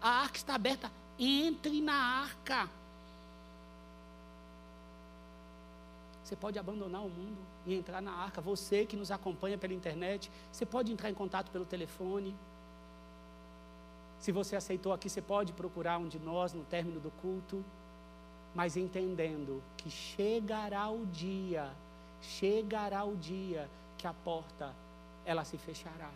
A 0.00 0.22
arca 0.22 0.38
está 0.38 0.54
aberta, 0.54 0.90
entre 1.18 1.80
na 1.80 1.94
arca. 1.94 2.68
Você 6.24 6.34
pode 6.34 6.58
abandonar 6.58 7.02
o 7.02 7.08
mundo 7.08 7.38
e 7.66 7.74
entrar 7.74 8.00
na 8.00 8.12
arca. 8.12 8.40
Você 8.40 8.84
que 8.84 8.96
nos 8.96 9.10
acompanha 9.10 9.58
pela 9.58 9.74
internet, 9.74 10.30
você 10.50 10.66
pode 10.66 10.92
entrar 10.92 11.10
em 11.10 11.14
contato 11.14 11.50
pelo 11.50 11.64
telefone. 11.64 12.34
Se 14.18 14.32
você 14.32 14.56
aceitou 14.56 14.92
aqui, 14.92 15.08
você 15.08 15.22
pode 15.22 15.52
procurar 15.52 15.98
um 15.98 16.08
de 16.08 16.18
nós 16.18 16.52
no 16.52 16.64
término 16.64 17.00
do 17.00 17.10
culto 17.22 17.64
mas 18.54 18.76
entendendo 18.76 19.62
que 19.76 19.90
chegará 19.90 20.90
o 20.90 21.06
dia, 21.06 21.70
chegará 22.20 23.04
o 23.04 23.16
dia 23.16 23.68
que 23.96 24.06
a 24.06 24.12
porta 24.12 24.74
ela 25.24 25.44
se 25.44 25.56
fechará. 25.56 26.10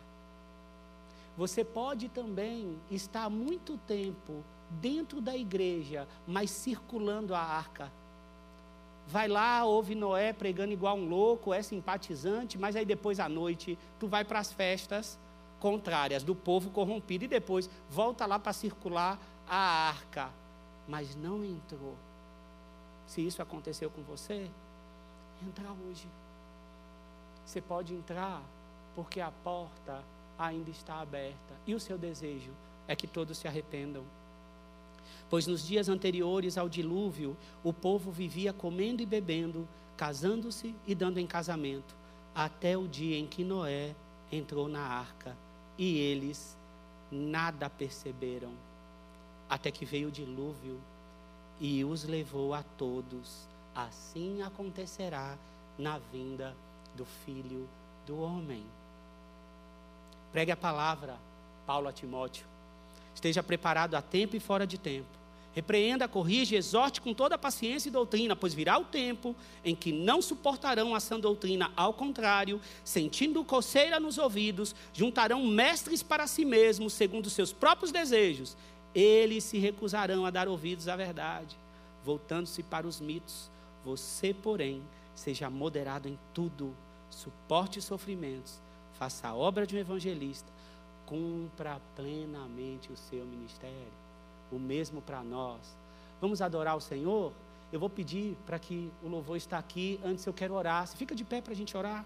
Você 1.37 1.65
pode 1.65 2.09
também 2.09 2.79
estar 2.91 3.29
muito 3.29 3.77
tempo 3.79 4.43
dentro 4.71 5.21
da 5.21 5.37
igreja, 5.37 6.09
mas 6.27 6.51
circulando 6.51 7.35
a 7.35 7.41
arca. 7.41 7.93
Vai 9.07 9.29
lá, 9.29 9.65
ouve 9.65 9.95
Noé 9.95 10.33
pregando 10.33 10.73
igual 10.73 10.97
um 10.97 11.09
louco, 11.09 11.53
é 11.53 11.61
simpatizante, 11.61 12.57
mas 12.57 12.75
aí 12.75 12.85
depois 12.85 13.21
à 13.21 13.29
noite 13.29 13.79
tu 13.99 14.09
vai 14.09 14.25
para 14.25 14.39
as 14.39 14.53
festas 14.53 15.19
contrárias 15.61 16.23
do 16.23 16.35
povo 16.35 16.71
corrompido 16.71 17.25
e 17.25 17.29
depois 17.29 17.69
volta 17.91 18.27
lá 18.27 18.39
para 18.39 18.53
circular 18.53 19.19
a 19.47 19.89
arca, 19.89 20.31
mas 20.89 21.15
não 21.15 21.45
entrou 21.45 21.97
se 23.07 23.21
isso 23.21 23.43
aconteceu 23.43 23.91
com 23.91 24.03
você, 24.03 24.51
entrar 25.43 25.73
hoje. 25.73 26.09
Você 27.45 27.61
pode 27.61 27.95
entrar 27.95 28.43
porque 28.95 29.21
a 29.21 29.31
porta 29.31 30.03
ainda 30.39 30.71
está 30.71 31.01
aberta 31.01 31.55
e 31.67 31.75
o 31.75 31.81
seu 31.81 31.99
desejo 31.99 32.53
é 32.89 32.97
que 32.97 33.07
todos 33.07 33.39
se 33.39 33.47
arrependam. 33.47 34.05
Pois 35.29 35.47
nos 35.47 35.67
dias 35.67 35.89
anteriores 35.89 36.57
ao 36.57 36.69
dilúvio, 36.69 37.37
o 37.63 37.73
povo 37.73 38.11
vivia 38.11 38.53
comendo 38.53 39.03
e 39.03 39.07
bebendo, 39.07 39.69
casando-se 39.97 40.75
e 40.87 40.95
dando 40.95 41.19
em 41.19 41.27
casamento, 41.27 41.95
até 42.35 42.77
o 42.77 42.87
dia 42.89 43.19
em 43.19 43.27
que 43.27 43.45
Noé 43.45 43.95
entrou 44.31 44.69
na 44.69 44.81
arca 44.81 45.37
e 45.79 45.99
eles 45.99 46.57
nada 47.11 47.71
perceberam, 47.71 48.53
até 49.49 49.71
que 49.71 49.85
veio 49.85 50.09
o 50.09 50.13
dilúvio 50.13 50.81
e 51.61 51.85
os 51.85 52.05
levou 52.05 52.55
a 52.55 52.63
todos. 52.77 53.47
Assim 53.75 54.43
acontecerá 54.43 55.37
na 55.79 55.99
vinda 56.13 56.55
do 56.95 57.05
Filho 57.05 57.69
do 58.07 58.21
Homem. 58.21 58.65
Pregue 60.33 60.53
a 60.53 60.57
palavra, 60.57 61.17
Paulo 61.67 61.89
a 61.89 61.93
Timóteo. 61.93 62.47
Esteja 63.15 63.43
preparado 63.43 63.95
a 63.95 64.03
tempo 64.03 64.37
e 64.37 64.41
fora 64.41 64.67
de 64.67 64.79
tempo. 64.79 65.25
Repreenda, 65.55 66.09
corrija, 66.09 66.57
exorte 66.57 67.01
com 67.01 67.15
toda 67.15 67.39
paciência 67.39 67.89
e 67.89 67.93
doutrina, 67.93 68.35
pois 68.35 68.53
virá 68.53 68.77
o 68.77 68.85
tempo 68.85 69.37
em 69.65 69.75
que 69.75 69.93
não 69.93 70.21
suportarão 70.21 70.97
a 70.97 70.99
sã 70.99 71.19
doutrina, 71.19 71.71
ao 71.77 71.95
contrário, 71.95 72.61
sentindo 72.85 73.45
coceira 73.45 74.01
nos 74.01 74.19
ouvidos, 74.19 74.75
juntarão 74.93 75.47
mestres 75.47 76.03
para 76.03 76.27
si 76.27 76.45
mesmos, 76.45 76.93
segundo 76.93 77.31
seus 77.31 77.53
próprios 77.53 77.93
desejos, 77.93 78.57
eles 78.95 79.45
se 79.45 79.59
recusarão 79.59 80.25
a 80.25 80.31
dar 80.31 80.49
ouvidos 80.49 80.89
à 80.89 80.97
verdade, 80.97 81.57
voltando-se 82.05 82.63
para 82.63 82.87
os 82.87 83.01
mitos. 83.01 83.51
Você, 83.85 84.33
porém, 84.33 84.83
seja 85.15 85.51
moderado 85.51 86.09
em 86.09 86.19
tudo, 86.33 86.75
suporte 87.11 87.83
sofrimentos, 87.83 88.61
faça 88.95 89.29
a 89.29 89.35
obra 89.35 89.67
de 89.67 89.77
um 89.77 89.79
evangelista, 89.79 90.51
cumpra 91.07 91.81
plenamente 91.97 92.93
o 92.93 92.97
seu 92.97 93.25
ministério. 93.25 94.05
O 94.51 94.59
mesmo 94.59 95.03
para 95.03 95.23
nós. 95.23 95.77
Vamos 96.21 96.41
adorar 96.41 96.77
o 96.77 96.81
Senhor? 96.81 97.33
Eu 97.73 97.81
vou 97.81 97.91
pedir 97.91 98.37
para 98.47 98.59
que 98.59 98.91
o 99.03 99.09
louvor 99.09 99.37
está 99.37 99.59
aqui. 99.59 99.99
Antes 100.05 100.25
eu 100.27 100.33
quero 100.33 100.55
orar. 100.55 100.87
Você 100.87 100.97
fica 100.97 101.15
de 101.15 101.25
pé 101.25 101.41
para 101.41 101.53
a 101.53 101.57
gente 101.57 101.77
orar? 101.77 102.05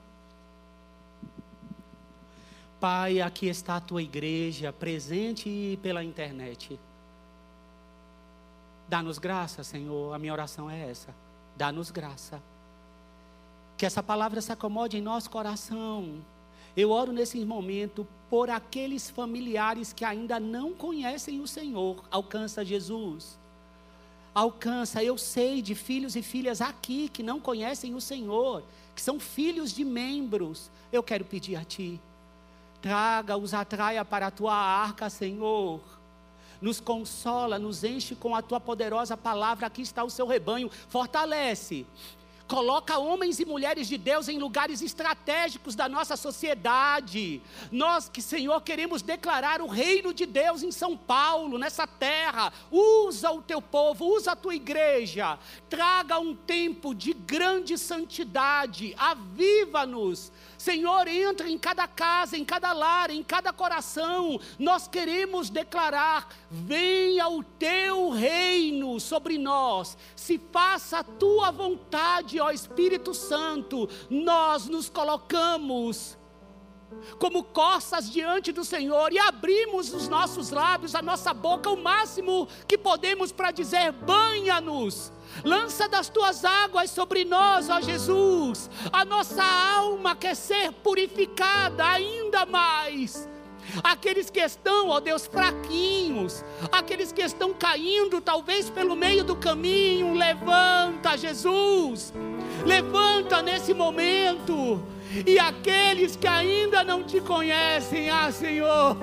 Pai, 2.81 3.21
aqui 3.21 3.49
está 3.49 3.77
a 3.77 3.81
tua 3.81 4.01
igreja, 4.01 4.73
presente 4.73 5.77
pela 5.83 6.05
internet. 6.05 6.79
Dá-nos 8.89 9.19
graça, 9.19 9.65
Senhor. 9.65 10.15
A 10.15 10.19
minha 10.19 10.33
oração 10.33 10.71
é 10.71 10.89
essa. 10.89 11.13
Dá-nos 11.57 11.91
graça. 11.91 12.41
Que 13.77 13.85
essa 13.85 14.01
palavra 14.01 14.41
se 14.41 14.53
acomode 14.53 14.97
em 14.97 15.01
nosso 15.01 15.29
coração. 15.29 16.23
Eu 16.77 16.93
oro 16.93 17.11
nesse 17.11 17.45
momento 17.45 18.07
por 18.31 18.49
aqueles 18.49 19.11
familiares 19.11 19.93
que 19.93 20.05
ainda 20.05 20.39
não 20.39 20.73
conhecem 20.73 21.41
o 21.41 21.49
Senhor. 21.49 22.05
Alcança 22.09 22.65
Jesus. 22.65 23.37
Alcança, 24.33 25.03
eu 25.03 25.19
sei 25.19 25.61
de 25.61 25.75
filhos 25.75 26.15
e 26.15 26.23
filhas 26.23 26.61
aqui 26.61 27.09
que 27.09 27.25
não 27.25 27.41
conhecem 27.41 27.97
o 27.97 28.01
Senhor, 28.01 28.63
que 28.95 29.03
são 29.03 29.19
filhos 29.19 29.73
de 29.73 29.85
membros. 29.85 30.71
Eu 30.93 31.03
quero 31.03 31.25
pedir 31.25 31.57
a 31.57 31.65
Ti 31.65 32.01
Traga-os, 32.81 33.55
atraia 33.55 34.05
para 34.05 34.29
a 34.29 34.31
tua 34.31 34.55
arca, 34.55 35.11
Senhor. 35.11 35.81
Nos 36.61 36.81
consola, 36.81 37.59
nos 37.59 37.85
enche 37.85 38.15
com 38.15 38.35
a 38.35 38.43
tua 38.43 38.61
poderosa 38.61 39.17
palavra. 39.17 39.67
Aqui 39.67 39.83
está 39.83 40.05
o 40.05 40.11
seu 40.11 40.27
rebanho. 40.27 40.71
Fortalece 40.89 41.87
coloca 42.49 42.99
homens 42.99 43.39
e 43.39 43.45
mulheres 43.45 43.87
de 43.87 43.99
Deus 43.99 44.27
em 44.27 44.39
lugares 44.39 44.81
estratégicos 44.81 45.75
da 45.75 45.87
nossa 45.89 46.17
sociedade. 46.17 47.43
Nós 47.71 48.09
que, 48.09 48.23
Senhor, 48.23 48.61
queremos 48.63 49.03
declarar 49.03 49.61
o 49.61 49.67
reino 49.67 50.15
de 50.15 50.25
Deus 50.25 50.63
em 50.63 50.73
São 50.73 50.97
Paulo, 50.97 51.59
nessa 51.59 51.87
terra. 51.87 52.51
Usa 52.71 53.31
o 53.31 53.43
teu 53.43 53.61
povo, 53.61 54.07
usa 54.07 54.33
a 54.33 54.37
tua 54.37 54.55
igreja. 54.55 55.39
Traga 55.69 56.19
um 56.19 56.35
tempo 56.35 56.95
de 56.95 57.13
grande 57.13 57.77
santidade. 57.77 58.95
Aviva-nos 58.97 60.33
Senhor, 60.59 61.07
entra 61.07 61.49
em 61.49 61.57
cada 61.57 61.87
casa, 61.87 62.37
em 62.37 62.45
cada 62.45 62.73
lar, 62.73 63.11
em 63.11 63.23
cada 63.23 63.53
coração. 63.53 64.41
Nós 64.59 64.89
queremos 64.89 65.49
declarar: 65.49 66.29
venha 66.51 67.29
o 67.29 67.45
teu 67.45 68.11
reino 68.11 68.99
sobre 68.99 69.39
nós. 69.39 69.97
Se 70.17 70.37
faça 70.53 70.99
a 70.99 71.05
tua 71.05 71.53
vontade, 71.53 72.41
ó 72.41 72.51
Espírito 72.51 73.15
Santo. 73.15 73.89
Nós 74.11 74.67
nos 74.67 74.89
colocamos 74.89 76.19
como 77.19 77.45
costas 77.45 78.11
diante 78.11 78.51
do 78.51 78.65
Senhor 78.65 79.13
e 79.13 79.19
abrimos 79.19 79.93
os 79.93 80.09
nossos 80.09 80.51
lábios, 80.51 80.95
a 80.95 81.03
nossa 81.03 81.33
boca, 81.33 81.71
o 81.71 81.77
máximo 81.77 82.49
que 82.67 82.77
podemos 82.77 83.31
para 83.31 83.53
dizer: 83.53 83.93
banha-nos 83.93 85.13
Lança 85.45 85.89
das 85.89 86.09
tuas 86.09 86.45
águas 86.45 86.91
sobre 86.91 87.25
nós, 87.25 87.69
ó 87.69 87.81
Jesus. 87.81 88.71
A 88.93 89.05
nossa 89.05 89.43
alma 89.43 90.17
quer 90.17 90.35
ser 90.35 90.73
purificada 90.73 91.87
ainda 91.87 92.45
mais. 92.47 93.29
Aqueles 93.85 94.31
que 94.31 94.41
estão, 94.41 94.89
ó 94.89 94.99
Deus, 95.01 95.27
fraquinhos, 95.27 96.45
aqueles 96.73 97.13
que 97.13 97.23
estão 97.23 97.53
caindo, 97.53 98.21
talvez 98.21 98.71
pelo 98.71 98.97
meio 98.97 99.23
do 99.25 99.37
caminho, 99.37 100.15
levanta, 100.15 101.19
Jesus. 101.19 102.13
Levanta 102.65 103.43
nesse 103.43 103.75
momento. 103.75 104.83
E 105.27 105.39
aqueles 105.39 106.17
que 106.17 106.27
ainda 106.27 106.85
não 106.85 107.03
te 107.03 107.21
conhecem, 107.21 108.11
ah, 108.11 108.31
Senhor, 108.31 108.97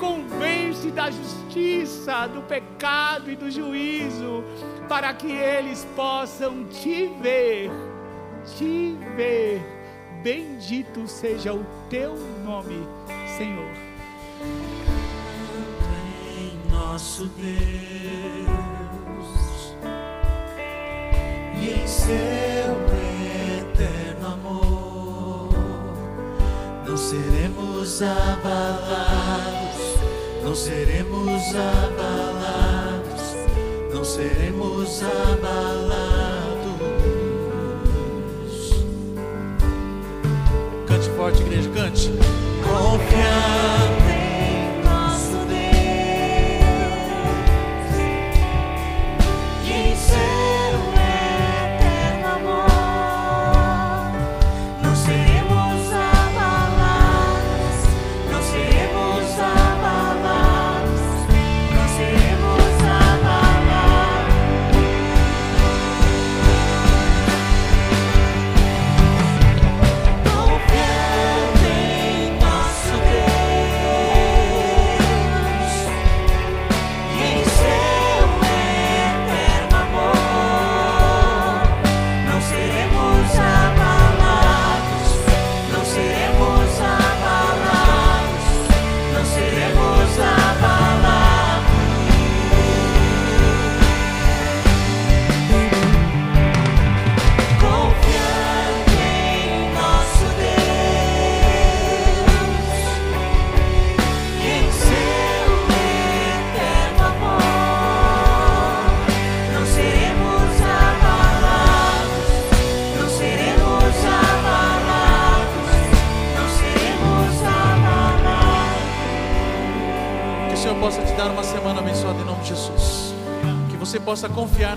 convence 0.00 0.90
da 0.90 1.10
justiça, 1.10 2.26
do 2.26 2.40
pecado 2.40 3.30
e 3.30 3.36
do 3.36 3.50
juízo 3.50 4.42
para 4.88 5.12
que 5.12 5.30
eles 5.30 5.86
possam 5.94 6.64
te 6.64 7.06
ver, 7.20 7.70
te 8.56 8.98
ver. 9.14 9.62
Bendito 10.22 11.06
seja 11.06 11.52
o 11.54 11.64
teu 11.88 12.16
nome, 12.44 12.86
Senhor. 13.36 13.70
Em 16.36 16.70
nosso 16.70 17.26
Deus 17.26 18.60
e 21.62 21.70
em 21.70 21.86
seu 21.86 22.10
eterno 23.60 24.26
amor, 24.26 25.50
não 26.86 26.96
seremos 26.96 28.02
abalados, 28.02 29.69
não 30.42 30.54
seremos 30.54 31.42
abalados 31.54 33.00
não 34.00 34.04
seremos 34.04 35.02
abalados. 35.02 36.70
Cante 40.86 41.10
forte, 41.10 41.42
igreja, 41.42 41.68
cante. 41.70 42.10
Confiar. 42.62 43.69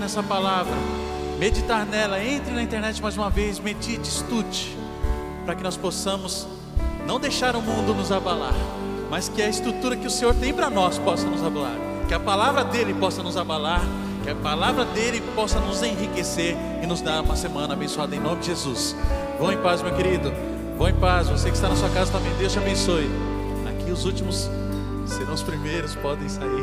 Nessa 0.04 0.22
palavra, 0.22 0.74
meditar 1.40 1.86
nela, 1.86 2.22
entre 2.22 2.54
na 2.54 2.62
internet 2.62 3.02
mais 3.02 3.16
uma 3.16 3.30
vez, 3.30 3.58
medite, 3.58 4.10
estude, 4.10 4.78
para 5.46 5.56
que 5.56 5.64
nós 5.64 5.78
possamos 5.78 6.46
não 7.08 7.18
deixar 7.18 7.56
o 7.56 7.62
mundo 7.62 7.94
nos 7.94 8.12
abalar, 8.12 8.54
mas 9.10 9.30
que 9.30 9.42
a 9.42 9.48
estrutura 9.48 9.96
que 9.96 10.06
o 10.06 10.10
Senhor 10.10 10.36
tem 10.36 10.54
para 10.54 10.70
nós 10.70 10.98
possa 10.98 11.26
nos 11.26 11.42
abalar, 11.42 11.78
que 12.06 12.14
a 12.14 12.20
palavra 12.20 12.66
dele 12.66 12.94
possa 12.94 13.24
nos 13.24 13.38
abalar, 13.38 13.82
que 14.26 14.30
a 14.30 14.36
palavra 14.36 14.84
dele 14.84 15.22
possa 15.34 15.58
nos 15.62 15.82
enriquecer 15.82 16.58
e 16.82 16.86
nos 16.86 17.00
dar 17.00 17.22
uma 17.22 17.38
semana 17.38 17.74
abençoada 17.74 18.14
em 18.14 18.20
nome 18.20 18.42
de 18.42 18.48
Jesus. 18.48 18.94
Vão 19.40 19.54
em 19.54 19.58
paz, 19.58 19.82
meu 19.82 19.96
querido. 19.96 20.34
Vão 20.78 20.90
em 20.90 20.96
paz. 20.96 21.30
Você 21.30 21.50
que 21.50 21.56
está 21.56 21.70
na 21.70 21.76
sua 21.76 21.90
casa 21.90 22.12
também, 22.12 22.34
Deus 22.38 22.52
te 22.52 22.60
abençoe. 22.60 23.10
Aqui 23.68 23.90
os 23.90 24.06
últimos 24.06 24.50
serão 25.06 25.34
os 25.34 25.44
primeiros, 25.44 25.96
podem 25.96 26.28
sair. 26.28 26.63